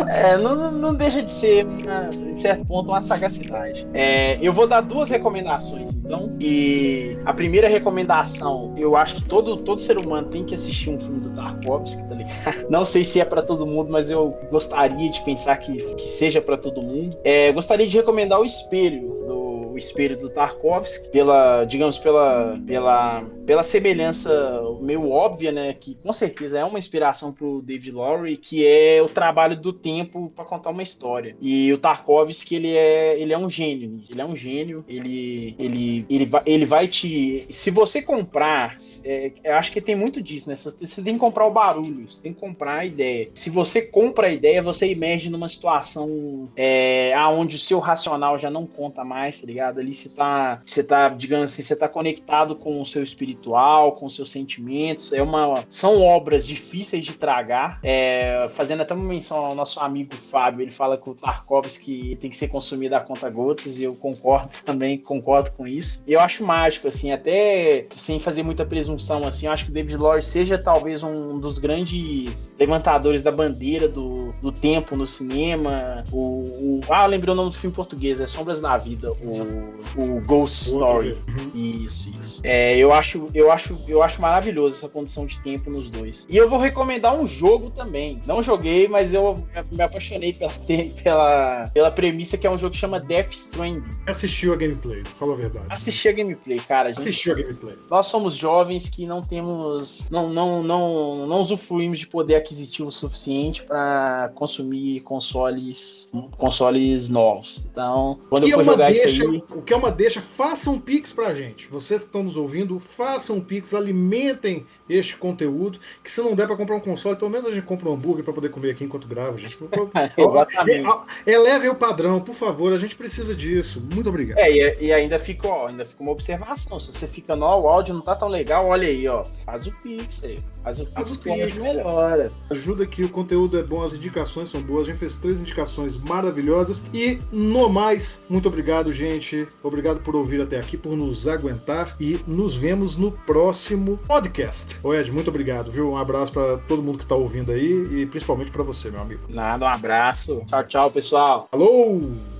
É, 0.09 0.37
não, 0.37 0.73
não 0.73 0.95
deixa 0.95 1.23
de 1.23 1.31
ser, 1.31 1.67
uma, 1.67 2.11
em 2.13 2.35
certo 2.35 2.65
ponto, 2.65 2.91
uma 2.91 3.03
sagacidade. 3.03 3.87
É, 3.93 4.39
eu 4.41 4.53
vou 4.53 4.67
dar 4.67 4.81
duas 4.81 5.11
recomendações, 5.11 5.95
então. 5.95 6.35
E 6.41 7.17
a 7.25 7.33
primeira 7.33 7.69
recomendação, 7.69 8.75
eu 8.77 8.97
acho 8.97 9.17
que 9.17 9.23
todo, 9.23 9.57
todo 9.59 9.81
ser 9.81 9.99
humano 9.99 10.29
tem 10.29 10.45
que 10.45 10.55
assistir 10.55 10.91
um 10.91 10.99
filme 10.99 11.21
do 11.21 11.31
Tarkovsky, 11.31 12.09
tá 12.09 12.15
ligado? 12.15 12.67
Não 12.71 12.85
sei 12.85 13.05
se 13.05 13.21
é 13.21 13.25
para 13.25 13.43
todo 13.43 13.67
mundo, 13.67 13.91
mas 13.91 14.11
eu 14.11 14.37
gostaria 14.51 15.11
de 15.11 15.23
pensar 15.23 15.57
que, 15.57 15.77
que 15.95 16.09
seja 16.09 16.41
para 16.41 16.57
todo 16.57 16.83
mundo. 16.83 17.17
É, 17.25 17.53
gostaria 17.53 17.87
de 17.87 17.97
recomendar 17.97 18.41
O 18.41 18.45
Espelho, 18.45 19.09
do 19.27 19.48
espelho 19.79 20.17
do 20.17 20.31
Tarkovsky, 20.31 21.09
pela, 21.11 21.65
digamos, 21.65 21.99
pela, 21.99 22.59
pela, 22.67 23.25
pela 23.47 23.63
semelhança 23.63 24.63
meio 24.81 25.11
óbvia, 25.11 25.53
né, 25.53 25.73
que 25.73 25.95
com 25.97 26.13
certeza 26.13 26.59
é 26.59 26.65
uma 26.65 26.79
inspiração 26.79 27.33
pro 27.33 27.63
David 27.63 27.93
Lowry, 27.93 28.37
que 28.37 28.67
é 28.67 29.01
o 29.03 29.07
trabalho 29.07 29.57
do 29.57 29.73
tempo 29.73 30.33
para 30.35 30.45
contar 30.45 30.71
uma 30.71 30.83
história. 30.83 31.37
E 31.41 31.73
o 31.73 31.79
Tarkovsky, 31.79 32.57
ele 32.57 32.77
é, 32.77 33.21
ele 33.21 33.33
é 33.33 33.39
um 33.39 33.49
gênio, 33.49 34.01
ele 34.11 34.21
é 34.21 34.25
um 34.25 34.37
gênio, 34.37 34.85
ele, 34.89 35.55
ele, 35.59 36.07
ele, 36.09 36.27
vai, 36.27 36.43
ele 36.47 36.65
vai 36.65 36.89
te... 36.89 37.47
Se 37.51 37.71
você 37.71 38.03
comprar, 38.03 38.77
é, 39.05 39.33
eu 39.45 39.55
acho 39.55 39.73
que 39.73 39.81
tem 39.81 39.97
muito 39.97 40.23
disso, 40.23 40.49
né, 40.49 40.55
você 40.55 41.03
tem 41.03 41.15
que 41.15 41.21
comprar 41.21 41.47
o 41.47 41.51
barulho, 41.51 42.11
você 42.11 42.23
tem 42.23 42.33
que 42.33 42.41
comprar 42.41 42.79
a 42.79 42.85
ideia. 42.85 43.29
Se 43.35 43.51
você 43.51 43.83
compra 43.83 44.29
a 44.29 44.33
ideia, 44.33 44.63
você 44.63 44.89
emerge 44.89 45.31
numa 45.31 45.49
situação 45.49 46.49
é, 46.57 47.13
onde 47.29 47.57
o 47.57 47.59
seu 47.59 47.79
racional 47.79 48.39
já 48.39 48.51
não 48.51 48.67
conta 48.67 49.05
mais, 49.05 49.41
tá 49.41 49.47
ligado? 49.47 49.68
Ali 49.77 49.93
você 49.93 50.09
tá, 50.09 50.61
você 50.65 50.83
tá, 50.83 51.09
digamos 51.09 51.53
assim, 51.53 51.63
você 51.63 51.77
tá 51.77 51.89
conectado 51.89 52.55
com 52.55 52.81
o 52.81 52.87
seu 52.87 53.03
espiritual, 53.03 53.93
com 53.93 54.07
os 54.07 54.15
seus 54.15 54.31
sentimentos. 54.31 55.13
É 55.13 55.23
uma, 55.23 55.65
são 55.69 56.01
obras 56.03 56.47
difíceis 56.47 57.05
de 57.05 57.13
tragar. 57.13 57.79
É, 57.83 58.47
fazendo 58.51 58.83
até 58.83 58.95
uma 58.95 59.05
menção 59.05 59.39
ao 59.39 59.55
nosso 59.55 59.81
amigo 59.81 60.15
Fábio, 60.15 60.63
ele 60.63 60.71
fala 60.71 60.97
que 60.97 61.09
o 61.09 61.15
Tarkovsky 61.15 62.17
tem 62.17 62.31
que 62.31 62.37
ser 62.37 62.49
consumido 62.49 62.95
a 62.95 63.01
conta 63.01 63.29
gotas 63.29 63.79
e 63.79 63.85
eu 63.85 63.95
concordo 63.95 64.51
também, 64.65 64.99
concordo 64.99 65.51
com 65.53 65.67
isso. 65.67 66.03
Eu 66.07 66.21
acho 66.21 66.45
mágico, 66.45 66.89
assim, 66.89 67.13
até 67.13 67.87
sem 67.97 68.19
fazer 68.19 68.43
muita 68.43 68.65
presunção, 68.65 69.27
assim, 69.27 69.47
eu 69.47 69.53
acho 69.53 69.65
que 69.65 69.71
o 69.71 69.75
David 69.75 69.97
Lore 69.97 70.23
seja 70.23 70.59
talvez 70.59 71.03
um 71.03 71.39
dos 71.39 71.59
grandes 71.59 72.57
levantadores 72.59 73.23
da 73.23 73.31
bandeira 73.31 73.89
do, 73.89 74.33
do 74.41 74.53
tempo 74.53 74.97
no 74.97 75.07
cinema. 75.07 76.05
O, 76.13 76.19
o 76.19 76.81
ah, 76.89 77.07
lembrei 77.07 77.33
o 77.33 77.37
nome 77.37 77.51
do 77.51 77.57
filme 77.57 77.75
português, 77.75 78.21
é 78.21 78.27
Sombras 78.27 78.61
da 78.61 78.77
Vida. 78.77 79.11
O 79.13 79.58
o 79.97 80.21
Ghost 80.21 80.67
Story. 80.69 81.17
Uhum. 81.29 81.51
Isso, 81.55 82.11
isso. 82.19 82.41
É, 82.43 82.77
eu 82.77 82.93
acho, 82.93 83.31
eu 83.35 83.51
acho, 83.51 83.79
eu 83.89 84.03
acho 84.03 84.21
maravilhoso 84.21 84.77
essa 84.77 84.89
condição 84.89 85.27
de 85.27 85.39
tempo 85.41 85.71
nos 85.71 85.91
dois. 85.91 86.27
E 86.29 86.37
eu 86.37 86.49
vou 86.49 86.59
recomendar 86.59 87.19
um 87.19 87.27
jogo 87.27 87.71
também. 87.71 88.21
Não 88.27 88.43
joguei, 88.43 88.89
mas 88.89 89.15
eu 89.15 89.45
me 89.71 89.83
apaixonei 89.83 90.33
pela, 90.33 90.53
pela, 91.03 91.71
pela 91.73 91.91
premissa 91.91 92.37
que 92.37 92.47
é 92.47 92.51
um 92.51 92.59
jogo 92.59 92.73
que 92.73 92.79
chama 92.79 93.01
Death 93.01 93.33
Stranding. 93.33 93.91
Assistiu 94.07 94.53
a 94.53 94.57
gameplay, 94.57 95.03
fala 95.19 95.35
a 95.35 95.37
verdade. 95.37 95.67
Assisti 95.71 96.09
a 96.09 96.13
gameplay, 96.13 96.61
cara. 96.61 96.91
Gente, 96.91 97.01
Assistiu 97.01 97.33
a 97.33 97.37
gameplay. 97.37 97.75
Nós 97.91 98.07
somos 98.07 98.35
jovens 98.35 98.89
que 98.89 99.07
não 99.07 99.23
temos, 99.23 100.09
não, 100.11 100.29
não, 100.29 100.63
não, 100.63 101.27
não 101.27 101.41
usufruímos 101.41 101.99
de 101.99 102.07
poder 102.07 102.37
aquisitivo 102.37 102.91
suficiente 102.91 103.63
para 103.63 104.31
consumir 104.35 105.01
consoles, 105.01 106.09
consoles 106.37 107.09
novos. 107.09 107.67
Então, 107.71 108.19
quando 108.29 108.49
eu 108.49 108.57
for 108.57 108.61
é 108.61 108.65
jogar 108.65 108.93
deixa, 108.93 109.09
isso 109.09 109.23
aí, 109.23 109.43
o 109.51 109.63
que 109.63 109.73
é 109.73 109.77
uma 109.77 109.91
deixa, 109.91 110.21
façam 110.21 110.75
um 110.75 110.81
pix 110.81 111.13
pra 111.13 111.35
gente. 111.35 111.67
Vocês 111.69 112.03
que 112.03 112.09
estão 112.09 112.23
nos 112.23 112.37
ouvindo, 112.37 112.79
façam 112.79 113.37
um 113.37 113.41
pix, 113.41 113.73
alimentem 113.75 114.67
este 114.89 115.17
conteúdo, 115.17 115.79
que 116.03 116.11
se 116.11 116.21
não 116.21 116.35
der 116.35 116.47
para 116.47 116.57
comprar 116.57 116.77
um 116.77 116.81
console, 116.81 117.17
pelo 117.17 117.31
menos 117.31 117.47
a 117.47 117.51
gente 117.51 117.65
compra 117.65 117.89
um 117.89 117.95
hambúrguer 117.95 118.25
para 118.25 118.33
poder 118.33 118.51
comer 118.51 118.71
aqui 118.71 118.85
enquanto 118.85 119.07
grava, 119.07 119.37
gente. 119.37 119.59
Eleve 121.27 121.69
o 121.69 121.75
padrão, 121.75 122.21
por 122.21 122.35
favor, 122.35 122.73
a 122.73 122.79
gente 122.79 122.97
precisa 122.97 123.35
disso. 123.35 123.83
Muito 123.93 124.09
obrigado. 124.09 124.39
É, 124.39 124.51
e, 124.51 124.87
e 124.87 124.93
ainda 124.93 125.19
fica, 125.19 125.49
ó, 125.49 125.67
ainda 125.67 125.85
fica 125.85 126.03
uma 126.03 126.13
observação. 126.13 126.79
Se 126.79 126.93
você 126.93 127.07
fica, 127.07 127.35
no, 127.35 127.47
o 127.47 127.69
áudio 127.69 127.95
não 127.95 128.03
tá 128.03 128.15
tão 128.15 128.29
legal, 128.29 128.67
olha 128.67 128.89
aí, 128.89 129.07
ó. 129.09 129.25
Faz 129.45 129.67
o 129.67 129.73
Pix 129.83 130.25
aí. 130.25 130.39
Faz 130.69 130.81
o 130.81 130.85
Pix, 130.85 130.93
faz 130.95 131.13
o 131.17 131.21
Pix. 131.23 131.63
melhora. 131.63 132.31
Ajuda 132.51 132.87
que 132.87 133.03
o 133.03 133.09
conteúdo 133.09 133.59
é 133.59 133.63
bom, 133.63 133.83
as 133.83 133.95
indicações 133.95 134.51
são 134.51 134.61
boas. 134.61 134.83
A 134.83 134.91
gente 134.91 134.99
fez 134.99 135.17
três 135.17 135.41
indicações 135.41 135.97
maravilhosas. 135.97 136.85
E 136.93 137.19
no 137.33 137.71
mais, 137.71 138.21
muito 138.29 138.49
obrigado, 138.49 138.93
gente. 138.93 139.49
Obrigado 139.63 140.01
por 140.01 140.15
ouvir 140.15 140.43
até 140.43 140.59
aqui, 140.59 140.77
por 140.77 140.95
nos 140.95 141.27
aguentar. 141.27 141.97
E 141.99 142.21
nos 142.27 142.55
vemos 142.55 142.97
no 142.97 143.13
próximo 143.13 143.99
podcast. 144.07 144.79
Ô 144.83 144.93
Ed, 144.93 145.11
muito 145.11 145.29
obrigado, 145.29 145.73
viu? 145.73 145.91
Um 145.91 145.97
abraço 145.97 146.33
para 146.33 146.59
todo 146.59 146.83
mundo 146.83 146.99
que 146.99 147.07
tá 147.07 147.15
ouvindo 147.15 147.51
aí 147.51 148.03
e 148.03 148.07
principalmente 148.07 148.51
para 148.51 148.63
você, 148.63 148.91
meu 148.91 149.01
amigo. 149.01 149.23
Nada, 149.29 149.65
um 149.65 149.69
abraço. 149.69 150.43
Tchau, 150.49 150.65
tchau, 150.65 150.91
pessoal. 150.91 151.49
Alô! 151.51 152.38